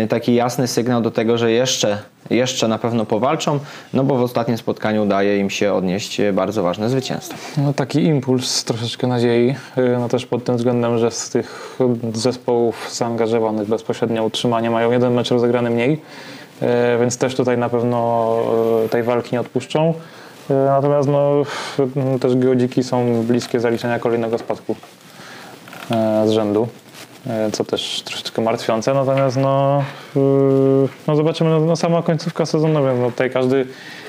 taki 0.08 0.34
jasny 0.34 0.68
sygnał 0.68 1.00
do 1.02 1.10
tego, 1.10 1.38
że 1.38 1.52
jeszcze, 1.52 1.98
jeszcze 2.30 2.68
na 2.68 2.78
pewno 2.78 3.06
powalczą, 3.06 3.58
no 3.94 4.04
bo 4.04 4.16
w 4.16 4.22
ostatnim 4.22 4.58
spotkaniu 4.58 5.02
udaje 5.02 5.38
im 5.38 5.50
się 5.50 5.72
odnieść 5.72 6.20
e, 6.20 6.32
bardzo 6.32 6.62
ważne 6.62 6.90
zwycięstwo. 6.90 7.38
No, 7.56 7.72
taki 7.72 8.02
impuls, 8.02 8.64
troszeczkę 8.64 9.06
nadziei, 9.06 9.54
yy, 9.76 9.96
no 10.00 10.08
też 10.08 10.26
pod 10.26 10.44
tym 10.44 10.56
względem, 10.56 10.98
że 10.98 11.10
z 11.10 11.30
tych 11.30 11.78
zespołów 12.14 12.88
zaangażowanych 12.92 13.68
bezpośrednio 13.68 14.24
utrzymanie 14.24 14.70
mają 14.70 14.90
jeden 14.90 15.14
mecz 15.14 15.30
rozegrany 15.30 15.70
mniej, 15.70 15.90
yy, 15.90 16.68
więc 17.00 17.18
też 17.18 17.34
tutaj 17.34 17.58
na 17.58 17.68
pewno 17.68 18.36
tej 18.90 19.02
walki 19.02 19.28
nie 19.32 19.40
odpuszczą. 19.40 19.94
Natomiast 20.48 21.08
no, 21.08 21.42
też 22.20 22.36
geodziki 22.36 22.82
są 22.82 23.22
bliskie 23.22 23.60
zaliczenia 23.60 23.98
kolejnego 23.98 24.38
spadku 24.38 24.76
z 26.26 26.30
rzędu, 26.30 26.68
co 27.52 27.64
też 27.64 28.02
troszeczkę 28.04 28.42
martwiące. 28.42 28.94
Natomiast 28.94 29.36
no, 29.36 29.84
yy, 30.16 30.88
no 31.06 31.16
zobaczymy, 31.16 31.50
no, 31.50 31.60
no 31.60 31.76
sama 31.76 32.02
końcówka 32.02 32.46
sezonu, 32.46 32.84
więc 32.84 33.00
no 33.00 33.10
tutaj 33.10 33.30
każdy, 33.30 33.66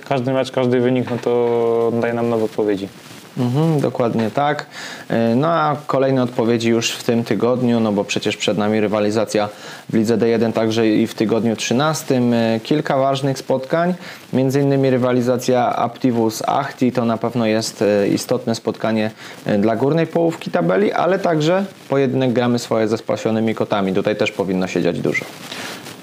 każdy 0.09 0.33
mecz, 0.33 0.51
każdy 0.51 0.79
wynik 0.79 1.09
no 1.09 1.17
to 1.17 1.91
daje 2.01 2.13
nam 2.13 2.29
nowe 2.29 2.45
odpowiedzi. 2.45 2.87
Mhm, 3.37 3.79
dokładnie 3.79 4.31
tak. 4.31 4.65
E, 5.09 5.35
No 5.35 5.47
a 5.47 5.75
kolejne 5.87 6.23
odpowiedzi 6.23 6.69
już 6.69 6.91
w 6.91 7.03
tym 7.03 7.23
tygodniu, 7.23 7.79
no 7.79 7.91
bo 7.91 8.03
przecież 8.03 8.37
przed 8.37 8.57
nami 8.57 8.79
rywalizacja 8.79 9.49
w 9.89 9.93
Lidze 9.95 10.17
D1 10.17 10.53
także 10.53 10.87
i 10.87 11.07
w 11.07 11.13
tygodniu 11.13 11.55
13. 11.55 12.15
E, 12.15 12.59
Kilka 12.59 12.97
ważnych 12.97 13.37
spotkań, 13.39 13.93
między 14.33 14.61
innymi 14.61 14.89
rywalizacja 14.89 15.75
Aptivus 15.75 16.43
Achti, 16.47 16.91
to 16.91 17.05
na 17.05 17.17
pewno 17.17 17.45
jest 17.45 17.81
e, 17.81 18.07
istotne 18.07 18.55
spotkanie 18.55 19.11
dla 19.59 19.75
górnej 19.75 20.07
połówki 20.07 20.51
tabeli, 20.51 20.91
ale 20.91 21.19
także 21.19 21.65
pojedynek 21.89 22.33
gramy 22.33 22.59
swoje 22.59 22.87
ze 22.87 22.97
spasionymi 22.97 23.55
kotami. 23.55 23.93
Tutaj 23.93 24.15
też 24.15 24.31
powinno 24.31 24.67
się 24.67 24.81
dziać 24.81 24.99
dużo. 24.99 25.25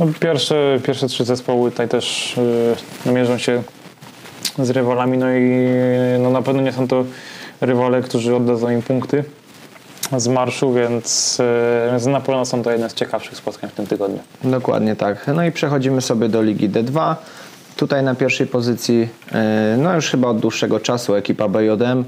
No, 0.01 0.07
pierwsze, 0.21 0.79
pierwsze 0.87 1.07
trzy 1.09 1.25
zespoły 1.25 1.71
tutaj 1.71 1.89
też 1.89 2.37
yy, 3.07 3.13
mierzą 3.13 3.39
się 3.39 3.63
z 4.59 4.71
rywalami, 4.71 5.19
no 5.19 5.27
i 5.33 5.67
no, 6.19 6.31
na 6.31 6.43
pewno 6.43 6.63
nie 6.63 6.73
są 6.73 6.89
to 6.89 7.05
rywale, 7.61 8.03
którzy 8.03 8.37
oddadzą 8.37 8.71
im 8.71 8.83
punkty 8.83 9.25
z 10.17 10.29
marszu, 10.29 10.73
więc, 10.73 11.39
yy, 11.39 11.91
więc 11.91 12.07
na 12.07 12.21
pewno 12.21 12.45
są 12.45 12.63
to 12.63 12.71
jedne 12.71 12.91
z 12.91 12.95
ciekawszych 12.95 13.37
spotkań 13.37 13.71
w 13.71 13.73
tym 13.73 13.87
tygodniu. 13.87 14.19
Dokładnie 14.45 14.97
tak. 14.97 15.27
No 15.35 15.45
i 15.45 15.53
przechodzimy 15.53 16.01
sobie 16.01 16.29
do 16.29 16.43
Ligi 16.43 16.71
D2. 16.71 17.15
Tutaj 17.83 18.03
na 18.03 18.15
pierwszej 18.15 18.47
pozycji, 18.47 19.09
e, 19.33 19.77
no 19.79 19.95
już 19.95 20.11
chyba 20.11 20.29
od 20.29 20.39
dłuższego 20.39 20.81
czasu, 20.81 21.15
ekipa 21.15 21.49
BJM. 21.49 22.05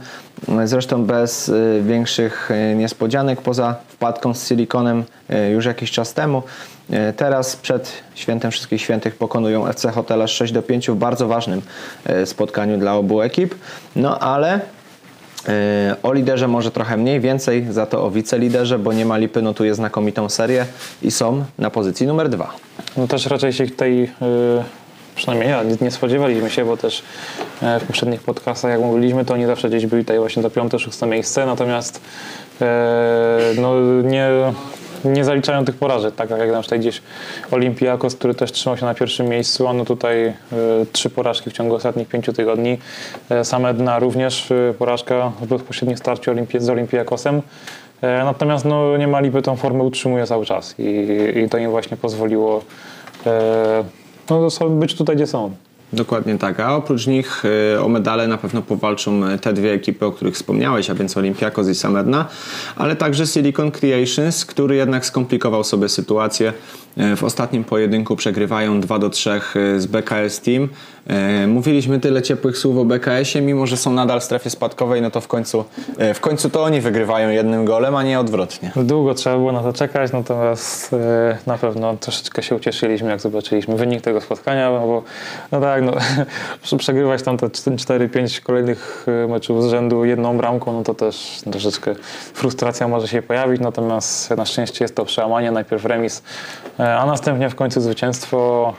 E, 0.48 0.66
Zresztą 0.66 1.04
bez 1.04 1.48
e, 1.48 1.82
większych 1.82 2.50
niespodzianek, 2.76 3.40
poza 3.42 3.76
wpadką 3.88 4.34
z 4.34 4.48
Silikonem 4.48 5.04
już 5.52 5.64
jakiś 5.64 5.90
czas 5.90 6.14
temu. 6.14 6.42
Teraz 7.16 7.56
przed 7.56 7.92
Świętem 8.14 8.50
Wszystkich 8.50 8.80
Świętych 8.80 9.16
pokonują 9.16 9.66
FC 9.66 9.90
Hotela 9.90 10.26
6 10.26 10.52
do 10.52 10.62
5 10.62 10.90
w 10.90 10.94
bardzo 10.94 11.28
ważnym 11.28 11.62
spotkaniu 12.24 12.78
dla 12.78 12.94
obu 12.94 13.22
ekip. 13.22 13.54
No 13.96 14.18
ale 14.18 14.60
O 16.02 16.12
liderze 16.12 16.48
może 16.48 16.70
trochę 16.70 16.96
mniej, 16.96 17.20
więcej 17.20 17.66
za 17.70 17.86
to 17.86 18.04
o 18.04 18.10
wiceliderze, 18.10 18.78
bo 18.78 18.92
nie 18.92 19.06
ma 19.06 19.16
lipy 19.16 19.42
notuje 19.42 19.74
znakomitą 19.74 20.28
serię 20.28 20.66
i 21.02 21.10
są 21.10 21.44
na 21.58 21.70
pozycji 21.70 22.06
numer 22.06 22.28
dwa. 22.28 22.50
No 22.96 23.08
też 23.08 23.26
raczej 23.26 23.52
się 23.52 23.64
yy, 23.64 24.64
przynajmniej 25.14 25.50
ja, 25.50 25.62
nie, 25.80 25.90
spodziewaliśmy 25.90 26.50
się, 26.50 26.64
bo 26.64 26.76
też 26.76 27.02
e, 27.62 27.80
w 27.80 27.84
poprzednich 27.84 28.22
podcastach, 28.22 28.70
jak 28.70 28.80
mówiliśmy, 28.80 29.24
to 29.24 29.34
oni 29.34 29.46
zawsze 29.46 29.68
gdzieś 29.68 29.86
byli 29.86 30.04
tutaj 30.04 30.18
właśnie 30.18 30.42
do 30.42 30.50
piąte, 30.50 30.78
szóste 30.78 31.06
miejsce, 31.06 31.46
natomiast 31.46 32.00
e, 32.60 33.40
no, 33.60 33.80
nie, 34.02 34.28
nie 35.04 35.24
zaliczają 35.24 35.64
tych 35.64 35.76
porażek, 35.76 36.14
tak 36.14 36.30
jak 36.30 36.52
na 36.52 36.60
przykład 36.60 36.80
gdzieś 36.80 37.02
Olympiakos, 37.50 38.14
który 38.14 38.34
też 38.34 38.52
trzymał 38.52 38.76
się 38.76 38.86
na 38.86 38.94
pierwszym 38.94 39.28
miejscu, 39.28 39.68
a 39.68 39.72
no 39.72 39.84
tutaj 39.84 40.24
e, 40.26 40.34
trzy 40.92 41.10
porażki 41.10 41.50
w 41.50 41.52
ciągu 41.52 41.74
ostatnich 41.74 42.08
pięciu 42.08 42.32
tygodni. 42.32 42.78
Same 43.42 43.74
dna 43.74 43.98
również 43.98 44.52
porażka 44.78 45.32
w 45.40 45.46
bezpośrednim 45.46 45.98
starciu 45.98 46.30
Olimpi- 46.32 46.60
z 46.60 46.70
Olympiakosem. 46.70 47.42
E, 48.02 48.24
Natomiast 48.24 48.64
no, 48.64 48.96
nie 48.96 49.42
tą 49.42 49.56
formę 49.56 49.84
utrzymuje 49.84 50.26
cały 50.26 50.46
czas 50.46 50.74
i, 50.78 51.06
i 51.44 51.48
to 51.48 51.58
im 51.58 51.70
właśnie 51.70 51.96
pozwoliło 51.96 52.62
e, 53.26 53.84
no, 54.30 54.50
so- 54.50 54.70
być 54.70 54.94
tutaj, 54.94 55.16
gdzie 55.16 55.26
są. 55.26 55.54
Dokładnie 55.92 56.38
tak, 56.38 56.60
a 56.60 56.76
oprócz 56.76 57.06
nich 57.06 57.42
e, 57.74 57.82
o 57.82 57.88
medale 57.88 58.28
na 58.28 58.38
pewno 58.38 58.62
powalczą 58.62 59.24
e, 59.26 59.38
te 59.38 59.52
dwie 59.52 59.72
ekipy, 59.72 60.06
o 60.06 60.12
których 60.12 60.34
wspomniałeś, 60.34 60.90
a 60.90 60.94
więc 60.94 61.16
Olympiakos 61.16 61.68
i 61.68 61.74
Samedna, 61.74 62.26
ale 62.76 62.96
także 62.96 63.26
Silicon 63.26 63.70
Creations, 63.70 64.44
który 64.44 64.76
jednak 64.76 65.06
skomplikował 65.06 65.64
sobie 65.64 65.88
sytuację. 65.88 66.52
E, 66.96 67.16
W 67.16 67.24
ostatnim 67.24 67.64
pojedynku 67.64 68.16
przegrywają 68.16 68.80
2 68.80 68.98
do 68.98 69.10
3 69.10 69.40
z 69.78 69.86
BKS 69.86 70.40
Team. 70.40 70.68
E, 71.06 71.46
Mówiliśmy 71.46 72.00
tyle 72.00 72.22
ciepłych 72.22 72.58
słów 72.58 72.78
o 72.78 72.84
BKS-ie, 72.84 73.44
mimo 73.44 73.66
że 73.66 73.76
są 73.76 73.92
nadal 73.92 74.20
w 74.20 74.24
strefie 74.24 74.50
spadkowej, 74.50 75.02
no 75.02 75.10
to 75.10 75.20
w 75.20 75.28
końcu, 75.28 75.64
e, 75.98 76.14
w 76.14 76.20
końcu 76.20 76.50
to 76.50 76.62
oni 76.62 76.80
wygrywają 76.80 77.30
jednym 77.30 77.64
golem, 77.64 77.96
a 77.96 78.02
nie 78.02 78.20
odwrotnie. 78.20 78.72
Długo 78.76 79.14
trzeba 79.14 79.36
było 79.36 79.52
na 79.52 79.62
to 79.62 79.72
czekać, 79.72 80.12
natomiast 80.12 80.92
e, 80.92 81.38
na 81.46 81.58
pewno 81.58 81.96
troszeczkę 81.96 82.42
się 82.42 82.54
ucieszyliśmy, 82.54 83.10
jak 83.10 83.20
zobaczyliśmy 83.20 83.76
wynik 83.76 84.00
tego 84.00 84.20
spotkania, 84.20 84.70
no 84.70 84.80
bo 84.80 85.02
no 85.52 85.60
tak, 85.60 85.82
no, 85.82 85.92
przegrywać 86.78 87.22
tam 87.22 87.36
te 87.36 87.46
4-5 87.46 88.42
kolejnych 88.42 89.06
meczów 89.28 89.64
z 89.64 89.66
rzędu 89.66 90.04
jedną 90.04 90.36
bramką, 90.36 90.72
no 90.72 90.82
to 90.82 90.94
też 90.94 91.40
troszeczkę 91.50 91.94
frustracja 92.34 92.88
może 92.88 93.08
się 93.08 93.22
pojawić, 93.22 93.60
natomiast 93.60 94.30
na 94.30 94.44
szczęście 94.44 94.84
jest 94.84 94.96
to 94.96 95.04
przełamanie, 95.04 95.50
najpierw 95.50 95.84
remis, 95.84 96.22
a 96.78 97.06
następnie 97.06 97.50
w 97.50 97.54
końcu 97.54 97.80
zwycięstwo, 97.80 98.72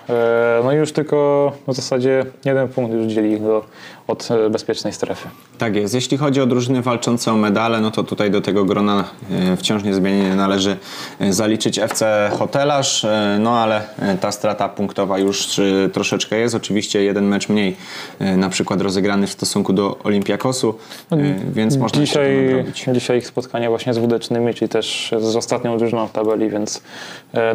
no 0.63 0.73
i 0.73 0.75
już 0.75 0.91
tylko 0.91 1.51
w 1.67 1.73
zasadzie 1.73 2.14
jeden 2.45 2.67
punkt 2.67 2.93
już 2.93 3.05
dzieli 3.13 3.31
ich 3.31 3.41
do, 3.41 3.65
od 4.07 4.31
e, 4.31 4.49
bezpiecznej 4.49 4.93
strefy. 4.93 5.27
Tak 5.57 5.75
jest. 5.75 5.93
Jeśli 5.93 6.17
chodzi 6.17 6.41
o 6.41 6.45
drużyny 6.45 6.81
walczące 6.81 7.31
o 7.31 7.35
medale, 7.35 7.81
no 7.81 7.91
to 7.91 8.03
tutaj 8.03 8.31
do 8.31 8.41
tego 8.41 8.65
grona 8.65 9.03
e, 9.31 9.57
wciąż 9.57 9.83
niezmiennie 9.83 10.35
należy 10.35 10.77
e, 11.19 11.33
zaliczyć 11.33 11.79
FC 11.79 12.31
Hotelarz, 12.39 13.05
no 13.39 13.59
ale 13.59 13.81
ta 14.21 14.31
strata 14.31 14.69
punktowa 14.69 15.19
już 15.19 15.61
troszeczkę 15.93 16.37
jest. 16.37 16.55
Oczywiście 16.55 17.03
jeden 17.03 17.25
mecz 17.25 17.49
mniej, 17.49 17.75
na 18.19 18.49
przykład 18.49 18.81
rozegrany 18.81 19.27
w 19.27 19.31
stosunku 19.31 19.73
do 19.73 19.97
Olimpiakosu, 20.03 20.75
e, 21.11 21.17
więc 21.53 21.77
można 21.77 22.01
jeszcze 22.01 22.19
to 22.19 22.25
Dzisiaj, 22.25 22.45
nadrobić. 22.45 22.85
dzisiaj 22.93 23.17
ich 23.17 23.27
spotkanie 23.27 23.69
właśnie 23.69 23.93
z 23.93 23.97
Wódecznymi, 23.97 24.53
czyli 24.53 24.69
też 24.69 25.13
z 25.19 25.35
ostatnią 25.35 25.77
drużyną 25.77 26.07
w 26.07 26.11
tabeli, 26.11 26.49
więc 26.49 26.81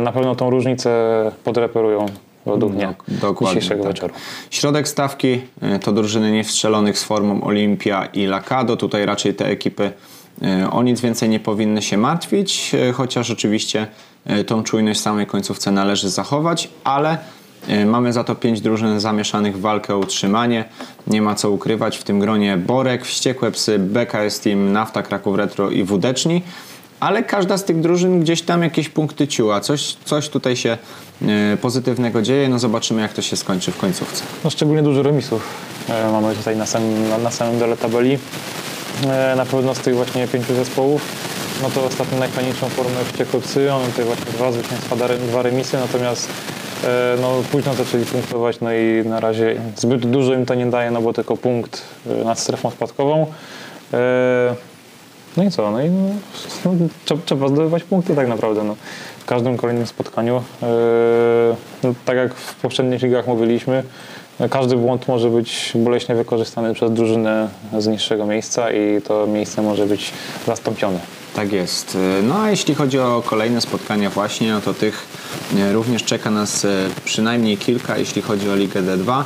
na 0.01 0.13
pewno 0.13 0.35
tą 0.35 0.51
różnicę 0.51 0.91
podreperują 1.45 2.07
według 2.47 2.73
mnie 2.73 2.95
Dok- 3.09 3.47
dzisiejszego 3.47 3.83
tak. 3.83 3.93
wieczoru. 3.93 4.15
Środek 4.51 4.89
stawki 4.89 5.41
e, 5.63 5.79
to 5.79 5.93
drużyny 5.93 6.33
niewstrzelonych 6.33 6.99
z 6.99 7.05
formą 7.05 7.45
Olimpia 7.45 8.05
i 8.05 8.27
Lakado. 8.27 8.77
Tutaj 8.77 9.07
raczej 9.07 9.35
te 9.35 9.47
ekipy 9.47 9.93
e, 10.43 10.71
o 10.71 10.83
nic 10.83 11.01
więcej 11.01 11.29
nie 11.29 11.41
powinny 11.41 11.83
się 11.83 11.97
martwić, 11.97 12.75
e, 12.75 12.93
chociaż 12.93 13.31
oczywiście 13.31 13.87
tą 14.47 14.63
czujność 14.63 15.01
w 15.01 15.03
samej 15.03 15.27
końcówce 15.27 15.71
należy 15.71 16.11
zachować, 16.11 16.69
ale 16.85 17.19
mamy 17.87 18.13
za 18.13 18.25
to 18.25 18.35
pięć 18.35 18.61
drużyn 18.61 19.01
zamieszanych 19.01 19.57
w 19.57 19.61
walkę 19.61 19.95
o 19.95 19.99
utrzymanie. 19.99 20.65
Nie 21.07 21.23
ma 21.23 21.35
co 21.35 21.51
ukrywać 21.51 21.99
w 21.99 22.05
tym 22.05 22.21
gronie 22.21 22.57
Borek, 22.57 23.05
Wściekłe 23.05 23.51
Psy, 23.51 23.79
BKS 23.79 24.41
Team, 24.41 24.73
Nafta 24.73 25.03
Kraków 25.03 25.37
Retro 25.37 25.71
i 25.71 25.85
Wódeczni. 25.85 26.43
Ale 27.01 27.23
każda 27.23 27.59
z 27.59 27.65
tych 27.65 27.81
drużyn 27.81 28.21
gdzieś 28.21 28.43
tam 28.43 28.63
jakieś 28.63 28.89
punkty 28.89 29.29
ciuła. 29.29 29.61
Coś, 29.61 29.97
coś 30.05 30.29
tutaj 30.29 30.57
się 30.57 30.79
e, 31.23 31.57
pozytywnego 31.57 32.23
dzieje. 32.23 32.49
No 32.49 32.59
zobaczymy, 32.59 33.03
jak 33.03 33.13
to 33.13 33.23
się 33.23 33.37
skończy 33.37 33.73
w 33.73 33.79
końcówce. 33.79 34.25
No, 34.45 34.51
szczególnie 34.51 34.83
dużo 34.83 35.03
remisów 35.03 35.43
e, 35.89 36.13
mamy 36.13 36.35
tutaj 36.35 36.57
na 36.57 36.67
samym, 36.67 37.23
na, 37.23 37.31
samym 37.31 37.59
dole 37.59 37.77
tabeli. 37.77 38.19
E, 39.07 39.35
na 39.37 39.47
pewno 39.47 39.75
z 39.75 39.79
tych 39.79 39.95
właśnie 39.95 40.29
pięciu 40.29 40.55
zespołów, 40.55 41.03
no 41.63 41.71
to 41.71 41.85
ostatnio 41.85 42.19
najfajniejszą 42.19 42.69
formę 42.69 43.05
wściekłe 43.13 43.41
psy, 43.41 43.73
one 43.73 43.87
tutaj 43.87 44.05
właśnie 44.05 44.33
dwa 44.33 44.53
zwycięstwa, 44.53 44.97
dwa- 44.97 45.43
remisy, 45.43 45.77
natomiast 45.77 46.29
no, 47.21 47.43
późno 47.53 47.75
zaczęli 47.75 48.05
punktować, 48.05 48.61
no 48.61 48.73
i 48.73 49.03
na 49.09 49.21
razie 49.21 49.61
zbyt 49.77 50.07
dużo 50.07 50.35
im 50.35 50.47
to 50.47 50.55
nie 50.55 50.67
daje, 50.67 50.91
no 50.91 51.03
bo 51.03 51.13
tylko 51.13 51.37
punkt 51.37 51.83
nad 52.25 52.39
strefą 52.39 52.71
spadkową. 52.71 53.27
No 55.37 55.45
i 55.45 55.51
co? 55.51 55.71
No 55.71 55.83
i 55.83 55.91
no, 55.91 56.09
no, 56.65 56.73
trzeba, 57.05 57.21
trzeba 57.25 57.49
zdobywać 57.49 57.85
punkty 57.85 58.15
tak 58.15 58.29
naprawdę. 58.29 58.65
No. 58.65 58.77
W 59.19 59.25
każdym 59.25 59.57
kolejnym 59.57 59.87
spotkaniu. 59.87 60.35
Yy, 60.35 60.69
no, 61.83 61.95
tak 62.05 62.17
jak 62.17 62.35
w 62.35 62.55
poprzednich 62.55 63.03
ligach 63.03 63.27
mówiliśmy, 63.27 63.83
każdy 64.51 64.77
błąd 64.77 65.09
może 65.09 65.31
być 65.31 65.73
boleśnie 65.75 66.15
wykorzystany 66.15 66.75
przez 66.75 66.93
drużynę 66.93 67.49
z 67.79 67.87
niższego 67.87 68.27
miejsca 68.27 68.73
i 68.73 69.03
to 69.03 69.27
miejsce 69.27 69.63
może 69.63 69.87
być 69.87 70.13
zastąpione. 70.47 71.01
Tak 71.35 71.53
jest. 71.53 71.99
No 72.23 72.43
a 72.43 72.51
jeśli 72.51 72.75
chodzi 72.75 72.99
o 72.99 73.23
kolejne 73.27 73.61
spotkania 73.61 74.11
właśnie, 74.11 74.53
no 74.53 74.61
to 74.61 74.75
tych 74.75 75.07
e, 75.59 75.73
również 75.73 76.05
czeka 76.05 76.31
nas 76.31 76.65
e, 76.65 76.69
przynajmniej 77.05 77.57
kilka, 77.59 77.99
jeśli 77.99 78.23
chodzi 78.23 78.51
o 78.51 78.57
Ligę 78.57 78.83
D2. 78.83 79.25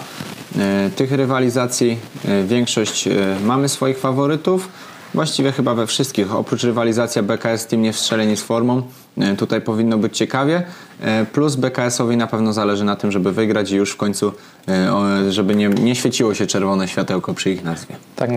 E, 0.59 0.90
tych 0.97 1.12
rywalizacji 1.12 1.99
większość 2.45 3.09
mamy 3.45 3.69
swoich 3.69 3.99
faworytów. 3.99 4.69
Właściwie 5.14 5.53
chyba 5.53 5.74
we 5.74 5.87
wszystkich, 5.87 6.35
oprócz 6.35 6.64
rywalizacja 6.64 7.22
BKS 7.22 7.66
Team 7.66 7.83
nie 7.83 7.92
wstrzeleni 7.92 8.37
z 8.37 8.42
formą, 8.42 8.83
e, 9.19 9.37
tutaj 9.37 9.60
powinno 9.60 9.98
być 9.98 10.17
ciekawie, 10.17 10.62
e, 11.00 11.25
plus 11.25 11.56
BKS-owi 11.56 12.17
na 12.17 12.27
pewno 12.27 12.52
zależy 12.52 12.85
na 12.85 12.96
tym, 12.96 13.12
żeby 13.12 13.33
wygrać 13.33 13.71
i 13.71 13.77
już 13.77 13.90
w 13.92 13.96
końcu, 13.96 14.33
e, 14.69 15.33
żeby 15.33 15.56
nie, 15.56 15.69
nie 15.69 15.94
świeciło 15.94 16.35
się 16.35 16.46
czerwone 16.46 16.88
światełko 16.88 17.35
przy 17.35 17.50
ich 17.50 17.65
nazwie. 17.65 17.96
Tak, 18.17 18.31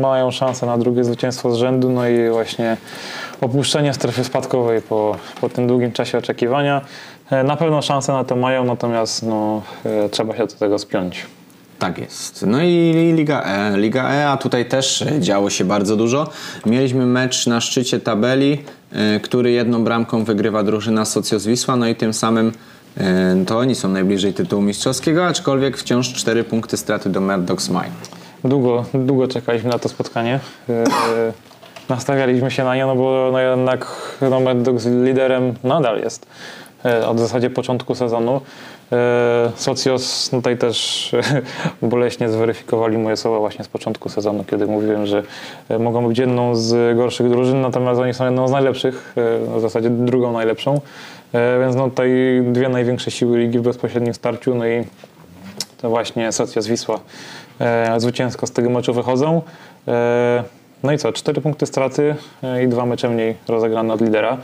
mają 0.00 0.30
szansę 0.30 0.66
na 0.66 0.78
drugie 0.78 1.04
zwycięstwo 1.04 1.54
z 1.54 1.56
rzędu, 1.56 1.90
no 1.90 2.08
i 2.08 2.30
właśnie 2.30 2.76
opuszczenie 3.40 3.94
strefy 3.94 4.24
spadkowej 4.24 4.82
po, 4.82 5.16
po 5.40 5.48
tym 5.48 5.66
długim 5.66 5.92
czasie 5.92 6.18
oczekiwania. 6.18 6.80
Na 7.44 7.56
pewno 7.56 7.82
szanse 7.82 8.12
na 8.12 8.24
to 8.24 8.36
mają, 8.36 8.64
natomiast 8.64 9.22
no, 9.22 9.62
trzeba 10.10 10.36
się 10.36 10.46
do 10.46 10.54
tego 10.54 10.78
spiąć. 10.78 11.26
Tak 11.78 11.98
jest. 11.98 12.44
No 12.46 12.62
i 12.62 13.12
Liga 13.16 13.42
E. 13.42 13.78
Liga 13.78 14.10
E, 14.10 14.28
a 14.28 14.36
tutaj 14.36 14.66
też 14.66 15.04
działo 15.18 15.50
się 15.50 15.64
bardzo 15.64 15.96
dużo. 15.96 16.30
Mieliśmy 16.66 17.06
mecz 17.06 17.46
na 17.46 17.60
szczycie 17.60 18.00
tabeli, 18.00 18.62
e, 18.92 19.20
który 19.20 19.50
jedną 19.50 19.84
bramką 19.84 20.24
wygrywa 20.24 20.62
drużyna 20.62 21.04
Socios 21.04 21.46
Wisła, 21.46 21.76
no 21.76 21.88
i 21.88 21.94
tym 21.94 22.12
samym 22.14 22.52
e, 22.96 23.44
to 23.46 23.58
oni 23.58 23.74
są 23.74 23.88
najbliżej 23.88 24.34
tytułu 24.34 24.62
mistrzowskiego, 24.62 25.26
aczkolwiek 25.26 25.76
wciąż 25.76 26.12
4 26.12 26.44
punkty 26.44 26.76
straty 26.76 27.10
do 27.10 27.20
Mad 27.20 27.44
Dogs 27.44 27.68
Mine. 27.68 27.90
Długo, 28.44 28.84
długo 28.94 29.28
czekaliśmy 29.28 29.70
na 29.70 29.78
to 29.78 29.88
spotkanie. 29.88 30.40
E, 30.68 30.84
nastawialiśmy 31.88 32.50
się 32.50 32.64
na 32.64 32.76
nie, 32.76 32.86
no 32.86 32.96
bo 32.96 33.28
no 33.32 33.40
jednak 33.40 33.86
no 34.20 34.40
Mad 34.40 34.62
Dogs 34.62 34.86
liderem 34.86 35.54
nadal 35.64 35.98
jest 36.00 36.26
od 37.06 37.18
zasadzie 37.18 37.50
początku 37.50 37.94
sezonu. 37.94 38.40
E, 38.92 39.50
Socios 39.56 40.30
tutaj 40.30 40.58
też 40.58 41.10
boleśnie 41.82 42.28
zweryfikowali 42.28 42.98
moje 42.98 43.16
słowa 43.16 43.38
właśnie 43.38 43.64
z 43.64 43.68
początku 43.68 44.08
sezonu, 44.08 44.44
kiedy 44.44 44.66
mówiłem, 44.66 45.06
że 45.06 45.22
e, 45.68 45.78
mogą 45.78 46.08
być 46.08 46.18
jedną 46.18 46.54
z 46.54 46.96
gorszych 46.96 47.28
drużyn, 47.28 47.60
natomiast 47.60 48.00
oni 48.00 48.14
są 48.14 48.24
jedną 48.24 48.48
z 48.48 48.50
najlepszych, 48.50 49.14
e, 49.16 49.58
w 49.58 49.60
zasadzie 49.60 49.90
drugą 49.90 50.32
najlepszą. 50.32 50.80
Więc 51.60 51.76
no 51.76 51.90
tutaj 51.90 52.10
dwie 52.44 52.68
największe 52.68 53.10
siły 53.10 53.38
ligi 53.38 53.58
w 53.58 53.62
bezpośrednim 53.62 54.14
starciu, 54.14 54.54
no 54.54 54.66
i 54.66 54.84
to 55.80 55.88
właśnie 55.88 56.32
Socios 56.32 56.66
Wisła 56.66 57.00
zwycięsko 57.96 58.46
z 58.46 58.50
tego 58.50 58.70
meczu 58.70 58.94
wychodzą. 58.94 59.42
No 60.82 60.92
i 60.92 60.98
co, 60.98 61.12
cztery 61.12 61.40
punkty 61.40 61.66
straty 61.66 62.14
i 62.64 62.68
dwa 62.68 62.86
mecze 62.86 63.08
mniej 63.08 63.36
rozegrane 63.48 63.94
od 63.94 64.00
lidera, 64.00 64.38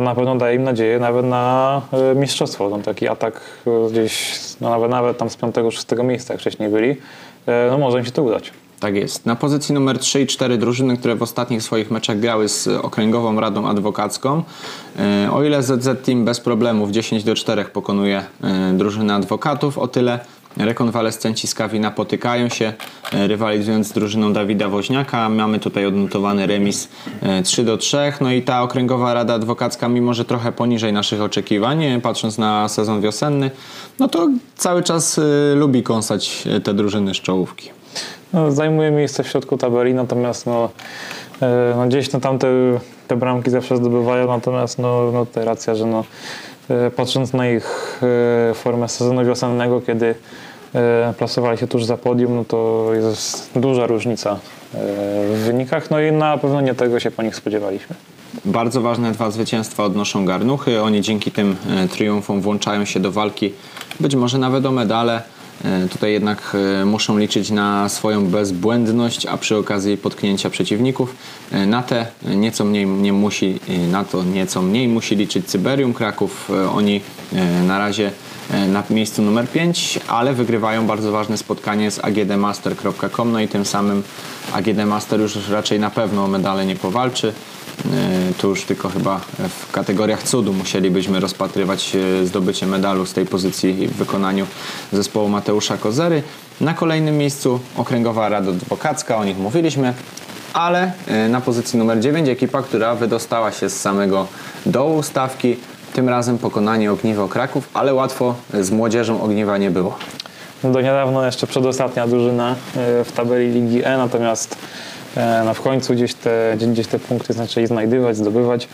to 0.00 0.04
na 0.04 0.14
pewno 0.14 0.36
daje 0.36 0.56
im 0.56 0.62
nadzieję 0.62 0.98
nawet 0.98 1.26
na 1.26 1.82
e, 1.92 2.14
mistrzostwo. 2.14 2.70
Tam 2.70 2.82
taki 2.82 3.08
atak 3.08 3.40
e, 3.66 3.90
gdzieś, 3.90 4.40
no 4.60 4.70
nawet, 4.70 4.90
nawet 4.90 5.18
tam 5.18 5.30
z 5.30 5.36
piątego, 5.36 5.70
szóstego 5.70 6.02
miejsca, 6.02 6.34
jak 6.34 6.40
wcześniej 6.40 6.68
byli, 6.68 6.96
no 7.70 7.78
może 7.78 7.98
im 7.98 8.04
się 8.04 8.10
to 8.10 8.22
udać. 8.22 8.52
Tak 8.80 8.94
jest. 8.94 9.26
Na 9.26 9.36
pozycji 9.36 9.74
numer 9.74 9.98
3 9.98 10.20
i 10.20 10.26
4 10.26 10.58
drużyny, 10.58 10.96
które 10.96 11.14
w 11.14 11.22
ostatnich 11.22 11.62
swoich 11.62 11.90
meczach 11.90 12.18
grały 12.18 12.48
z 12.48 12.68
Okręgową 12.68 13.40
Radą 13.40 13.68
Adwokacką. 13.68 14.42
O 15.32 15.42
ile 15.42 15.62
ZZ 15.62 16.04
Team 16.04 16.24
bez 16.24 16.40
problemów 16.40 16.90
10 16.90 17.24
do 17.24 17.34
4 17.34 17.64
pokonuje 17.64 18.24
drużynę 18.72 19.14
adwokatów, 19.14 19.78
o 19.78 19.88
tyle 19.88 20.20
Rekonwalescenci 20.56 21.46
z 21.46 21.54
Kawina 21.54 21.90
potykają 21.90 22.48
się, 22.48 22.72
e, 23.12 23.26
rywalizując 23.26 23.86
z 23.88 23.92
drużyną 23.92 24.32
Dawida 24.32 24.68
Woźniaka. 24.68 25.28
Mamy 25.28 25.58
tutaj 25.58 25.86
odnotowany 25.86 26.46
remis 26.46 26.88
3 27.44 27.62
e, 27.62 27.64
do 27.64 27.76
3. 27.76 27.96
No 28.20 28.32
i 28.32 28.42
ta 28.42 28.62
Okręgowa 28.62 29.14
Rada 29.14 29.34
Adwokacka, 29.34 29.88
mimo 29.88 30.14
że 30.14 30.24
trochę 30.24 30.52
poniżej 30.52 30.92
naszych 30.92 31.22
oczekiwań, 31.22 31.84
e, 31.84 32.00
patrząc 32.00 32.38
na 32.38 32.68
sezon 32.68 33.00
wiosenny, 33.00 33.50
no 33.98 34.08
to 34.08 34.28
cały 34.56 34.82
czas 34.82 35.20
lubi 35.54 35.82
kąsać 35.82 36.44
te 36.64 36.74
drużyny 36.74 37.14
z 37.14 37.16
czołówki. 37.16 37.70
No, 38.32 38.52
zajmuje 38.52 38.90
miejsce 38.90 39.22
w 39.22 39.28
środku 39.28 39.56
tabeli, 39.56 39.94
natomiast 39.94 40.46
no, 40.46 40.70
no 41.76 41.86
gdzieś 41.88 42.12
no, 42.12 42.20
tam 42.20 42.38
te, 42.38 42.48
te 43.08 43.16
bramki 43.16 43.50
zawsze 43.50 43.76
zdobywają, 43.76 44.26
natomiast 44.26 44.78
no, 44.78 45.12
no 45.12 45.44
racja, 45.44 45.74
że 45.74 45.86
no, 45.86 46.04
patrząc 46.96 47.32
na 47.32 47.48
ich 47.48 48.00
e, 48.50 48.54
formę 48.54 48.88
sezonu 48.88 49.24
wiosennego, 49.24 49.80
kiedy 49.80 50.14
e, 50.74 51.14
plasowali 51.18 51.58
się 51.58 51.66
tuż 51.66 51.84
za 51.84 51.96
podium, 51.96 52.34
no 52.34 52.44
to 52.44 52.90
jest 52.94 53.50
duża 53.56 53.86
różnica 53.86 54.38
w 55.34 55.42
wynikach, 55.46 55.90
no 55.90 56.00
i 56.00 56.12
na 56.12 56.38
pewno 56.38 56.60
nie 56.60 56.74
tego 56.74 57.00
się 57.00 57.10
po 57.10 57.22
nich 57.22 57.36
spodziewaliśmy. 57.36 57.96
Bardzo 58.44 58.80
ważne 58.80 59.12
dwa 59.12 59.30
zwycięstwa 59.30 59.84
odnoszą 59.84 60.24
garnuchy. 60.24 60.82
Oni 60.82 61.00
dzięki 61.00 61.30
tym 61.30 61.56
triumfom 61.92 62.40
włączają 62.40 62.84
się 62.84 63.00
do 63.00 63.12
walki, 63.12 63.52
być 64.00 64.14
może 64.14 64.38
nawet 64.38 64.66
o 64.66 64.70
medale. 64.70 65.22
E, 65.64 65.88
tutaj 65.88 66.12
jednak 66.12 66.56
e, 66.80 66.84
muszą 66.84 67.18
liczyć 67.18 67.50
na 67.50 67.88
swoją 67.88 68.26
bezbłędność, 68.26 69.26
a 69.26 69.36
przy 69.36 69.56
okazji 69.56 69.96
potknięcia 69.96 70.50
przeciwników. 70.50 71.14
E, 71.52 71.66
na 71.66 71.82
te 71.82 72.06
nieco 72.36 72.64
mniej 72.64 72.86
nie 72.86 73.12
musi, 73.12 73.60
na 73.90 74.04
to 74.04 74.24
nieco 74.24 74.62
mniej 74.62 74.88
musi 74.88 75.16
liczyć 75.16 75.46
Cyberium 75.46 75.94
Kraków. 75.94 76.50
Oni 76.74 77.00
na 77.66 77.78
razie 77.78 78.10
na 78.68 78.82
miejscu 78.90 79.22
numer 79.22 79.48
5, 79.48 80.00
ale 80.08 80.34
wygrywają 80.34 80.86
bardzo 80.86 81.12
ważne 81.12 81.38
spotkanie 81.38 81.90
z 81.90 81.98
agdmaster.com, 81.98 83.32
no 83.32 83.40
i 83.40 83.48
tym 83.48 83.64
samym 83.64 84.02
AGD 84.52 84.86
Master 84.86 85.20
już 85.20 85.48
raczej 85.48 85.80
na 85.80 85.90
pewno 85.90 86.24
o 86.24 86.28
medale 86.28 86.66
nie 86.66 86.76
powalczy. 86.76 87.32
E, 87.84 88.34
tu 88.34 88.48
już 88.48 88.64
tylko 88.64 88.88
chyba 88.88 89.20
w 89.48 89.72
kategoriach 89.72 90.22
cudu 90.22 90.52
musielibyśmy 90.52 91.20
rozpatrywać 91.20 91.96
e, 91.96 92.26
zdobycie 92.26 92.66
medalu 92.66 93.06
z 93.06 93.12
tej 93.12 93.26
pozycji 93.26 93.88
w 93.88 93.92
wykonaniu 93.92 94.46
zespołu 94.92 95.28
Mateusza 95.28 95.76
Kozery. 95.76 96.22
Na 96.60 96.74
kolejnym 96.74 97.18
miejscu 97.18 97.60
Okręgowa 97.76 98.28
Rada 98.28 98.50
Adwokacka, 98.50 99.16
o 99.16 99.24
nich 99.24 99.38
mówiliśmy, 99.38 99.94
ale 100.52 100.92
e, 101.06 101.28
na 101.28 101.40
pozycji 101.40 101.78
numer 101.78 102.00
9 102.00 102.28
ekipa, 102.28 102.62
która 102.62 102.94
wydostała 102.94 103.52
się 103.52 103.70
z 103.70 103.80
samego 103.80 104.26
dołu 104.66 105.02
stawki, 105.02 105.56
tym 105.92 106.08
razem 106.08 106.38
pokonanie 106.38 106.92
Ogniwo 106.92 107.28
Kraków, 107.28 107.68
ale 107.74 107.94
łatwo 107.94 108.34
z 108.60 108.70
młodzieżą 108.70 109.22
Ogniwa 109.22 109.58
nie 109.58 109.70
było. 109.70 109.98
Do 110.64 110.80
niedawno 110.80 111.26
jeszcze 111.26 111.46
przedostatnia 111.46 112.06
drużyna 112.06 112.54
w 113.04 113.12
tabeli 113.14 113.50
Ligi 113.50 113.84
E, 113.84 113.98
natomiast 113.98 114.56
no 115.44 115.54
w 115.54 115.60
końcu 115.60 115.94
gdzieś 115.94 116.14
te, 116.14 116.56
gdzieś 116.72 116.86
te 116.86 116.98
punkty 116.98 117.32
zaczęli 117.32 117.66
znajdywać, 117.66 118.16
zdobywać. 118.16 118.68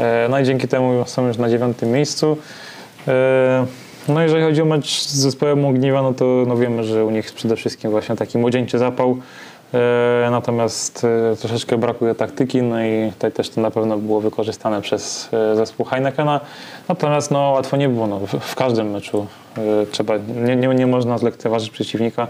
E, 0.00 0.26
no 0.30 0.40
i 0.40 0.44
dzięki 0.44 0.68
temu 0.68 1.04
są 1.06 1.26
już 1.26 1.38
na 1.38 1.50
dziewiątym 1.50 1.90
miejscu. 1.90 2.36
E, 3.08 3.66
no 4.08 4.22
jeżeli 4.22 4.42
chodzi 4.42 4.62
o 4.62 4.64
mecz 4.64 5.00
z 5.00 5.14
zespołem 5.14 5.64
Ogniwa, 5.64 6.02
no 6.02 6.12
to 6.14 6.24
no 6.24 6.56
wiemy, 6.56 6.84
że 6.84 7.04
u 7.04 7.10
nich 7.10 7.32
przede 7.32 7.56
wszystkim 7.56 7.90
właśnie 7.90 8.16
taki 8.16 8.38
młodzieńczy 8.38 8.78
zapał. 8.78 9.16
Natomiast 10.30 11.06
troszeczkę 11.40 11.78
brakuje 11.78 12.14
taktyki, 12.14 12.62
no 12.62 12.84
i 12.84 13.12
tutaj 13.12 13.32
też 13.32 13.50
to 13.50 13.60
na 13.60 13.70
pewno 13.70 13.98
było 13.98 14.20
wykorzystane 14.20 14.82
przez 14.82 15.28
zespół 15.54 15.86
Heinekena. 15.86 16.40
Natomiast 16.88 17.30
no, 17.30 17.38
łatwo 17.38 17.76
nie 17.76 17.88
było. 17.88 18.06
No, 18.06 18.20
w 18.40 18.54
każdym 18.54 18.90
meczu 18.90 19.26
trzeba, 19.90 20.14
nie, 20.44 20.56
nie, 20.56 20.68
nie 20.68 20.86
można 20.86 21.18
zlekceważyć 21.18 21.70
przeciwnika. 21.70 22.28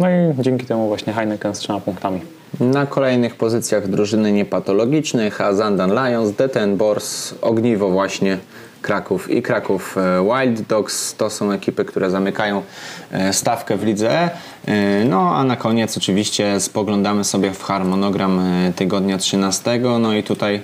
No 0.00 0.06
i 0.10 0.42
dzięki 0.42 0.66
temu 0.66 0.88
właśnie 0.88 1.12
Heineken 1.12 1.54
z 1.54 1.58
trzema 1.58 1.80
punktami. 1.80 2.20
Na 2.60 2.86
kolejnych 2.86 3.34
pozycjach 3.34 3.88
drużyny 3.88 4.32
niepatologicznych, 4.32 5.40
a 5.40 5.52
Zandan 5.52 5.90
Lions, 5.90 6.32
Detenbors, 6.32 7.34
Ogniwo 7.42 7.90
właśnie 7.90 8.38
Kraków 8.82 9.30
i 9.30 9.42
Kraków 9.42 9.96
e, 9.98 10.24
Wild 10.24 10.62
Dogs 10.62 11.14
to 11.14 11.30
są 11.30 11.52
ekipy, 11.52 11.84
które 11.84 12.10
zamykają 12.10 12.62
e, 13.10 13.32
stawkę 13.32 13.76
w 13.76 13.84
lidze. 13.84 14.30
E, 14.66 15.04
no 15.04 15.36
a 15.36 15.44
na 15.44 15.56
koniec 15.56 15.96
oczywiście 15.96 16.60
spoglądamy 16.60 17.24
sobie 17.24 17.50
w 17.50 17.62
harmonogram 17.62 18.40
tygodnia 18.76 19.18
13. 19.18 19.80
No 20.00 20.14
i 20.14 20.22
tutaj 20.22 20.62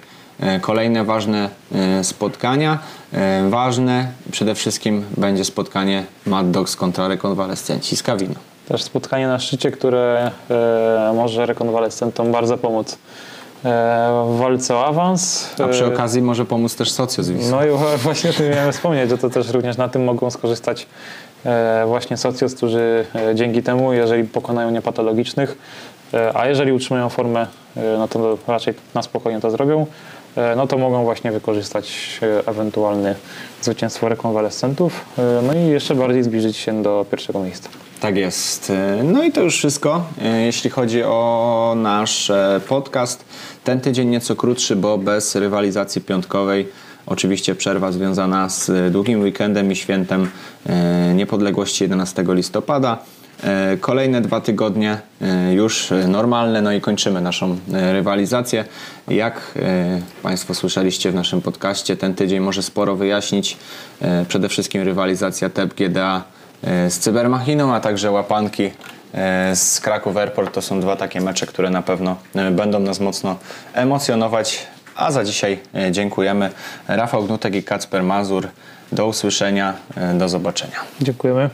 kolejne 0.60 1.04
ważne 1.04 1.50
spotkania. 2.02 2.78
Ważne 3.48 4.08
przede 4.30 4.54
wszystkim 4.54 5.04
będzie 5.16 5.44
spotkanie 5.44 6.04
Mad 6.26 6.50
Dogs 6.50 6.76
kontra 6.76 7.08
rekonwalescenci 7.08 7.96
z 7.96 8.02
Kawino 8.02 8.55
też 8.68 8.82
spotkanie 8.82 9.26
na 9.26 9.38
szczycie, 9.38 9.70
które 9.70 10.30
e, 10.50 11.12
może 11.14 11.46
rekonwalescentom 11.46 12.32
bardzo 12.32 12.58
pomóc 12.58 12.98
e, 13.64 14.24
w 14.28 14.38
walce 14.38 14.74
o 14.74 14.86
awans. 14.86 15.48
A 15.64 15.68
przy 15.68 15.86
okazji 15.86 16.22
może 16.22 16.44
pomóc 16.44 16.76
też 16.76 16.90
socjozm. 16.90 17.38
No 17.50 17.66
i 17.66 17.68
właśnie 18.04 18.30
o 18.30 18.32
tym 18.32 18.50
miałem 18.50 18.72
wspomnieć, 18.72 19.10
że 19.10 19.18
to 19.18 19.30
też 19.30 19.48
również 19.48 19.76
na 19.76 19.88
tym 19.88 20.04
mogą 20.04 20.30
skorzystać 20.30 20.86
e, 21.44 21.84
właśnie 21.86 22.16
socjoz, 22.16 22.54
którzy 22.54 23.06
dzięki 23.34 23.62
temu, 23.62 23.92
jeżeli 23.92 24.24
pokonają 24.24 24.70
niepatologicznych, 24.70 25.58
a 26.34 26.46
jeżeli 26.46 26.72
utrzymają 26.72 27.08
formę, 27.08 27.46
no 27.98 28.08
to 28.08 28.38
raczej 28.46 28.74
na 28.94 29.02
spokojnie 29.02 29.40
to 29.40 29.50
zrobią. 29.50 29.86
e, 30.36 30.56
no 30.56 30.66
to 30.66 30.78
mogą 30.78 31.04
właśnie 31.04 31.32
wykorzystać 31.32 32.18
e, 32.22 32.48
ewentualne 32.48 33.14
zwycięstwo 33.62 34.08
rekonwalescentów, 34.08 35.04
e, 35.18 35.42
no 35.42 35.54
i 35.54 35.66
jeszcze 35.66 35.94
bardziej 35.94 36.22
zbliżyć 36.22 36.56
się 36.56 36.82
do 36.82 37.06
pierwszego 37.10 37.40
miejsca. 37.40 37.68
Tak 38.00 38.16
jest. 38.16 38.72
No 39.04 39.24
i 39.24 39.32
to 39.32 39.42
już 39.42 39.54
wszystko, 39.56 40.04
e, 40.22 40.40
jeśli 40.42 40.70
chodzi 40.70 41.02
o 41.02 41.74
nasz 41.76 42.30
e, 42.30 42.60
podcast. 42.68 43.24
Ten 43.64 43.80
tydzień 43.80 44.08
nieco 44.08 44.36
krótszy, 44.36 44.76
bo 44.76 44.98
bez 44.98 45.34
rywalizacji 45.34 46.00
piątkowej. 46.00 46.68
Oczywiście 47.06 47.54
przerwa 47.54 47.92
związana 47.92 48.48
z 48.48 48.92
długim 48.92 49.20
weekendem 49.20 49.72
i 49.72 49.76
świętem 49.76 50.30
e, 50.66 51.14
niepodległości 51.14 51.84
11 51.84 52.24
listopada. 52.28 52.98
E, 53.44 53.76
Kolejne 53.80 54.20
dwa 54.20 54.40
tygodnie 54.40 54.98
e, 55.20 55.54
już 55.54 55.88
normalne, 56.08 56.62
no 56.62 56.72
i 56.72 56.80
kończymy 56.80 57.20
naszą 57.20 57.58
e, 57.72 57.92
rywalizację. 57.92 58.64
Jak 59.08 59.40
e, 59.56 60.00
Państwo 60.22 60.54
słyszeliście 60.54 61.10
w 61.10 61.14
naszym 61.14 61.40
podcaście, 61.42 61.96
ten 61.96 62.14
tydzień 62.14 62.40
może 62.40 62.62
sporo 62.62 62.96
wyjaśnić. 62.96 63.56
E, 64.00 64.24
Przede 64.28 64.48
wszystkim 64.48 64.82
rywalizacja 64.82 65.50
TEP 65.50 65.74
GDA 65.74 66.16
e, 66.16 66.35
z 66.62 66.98
Cybermachiną, 66.98 67.74
a 67.74 67.80
także 67.80 68.10
łapanki 68.10 68.70
e, 69.14 69.56
z 69.56 69.80
Kraków 69.80 70.16
Airport. 70.16 70.54
To 70.54 70.62
są 70.62 70.80
dwa 70.80 70.96
takie 70.96 71.20
mecze, 71.20 71.46
które 71.46 71.70
na 71.70 71.82
pewno 71.82 72.16
e, 72.34 72.50
będą 72.50 72.80
nas 72.80 73.00
mocno 73.00 73.36
emocjonować. 73.74 74.66
A 74.96 75.10
za 75.12 75.24
dzisiaj 75.24 75.58
e, 75.74 75.92
dziękujemy. 75.92 76.50
Rafał 76.88 77.24
Gnutek 77.24 77.54
i 77.54 77.62
Kacper 77.62 78.02
Mazur. 78.02 78.48
Do 78.92 79.06
usłyszenia, 79.06 79.74
e, 79.96 80.14
do 80.14 80.28
zobaczenia. 80.28 80.76
Dziękujemy. 81.00 81.50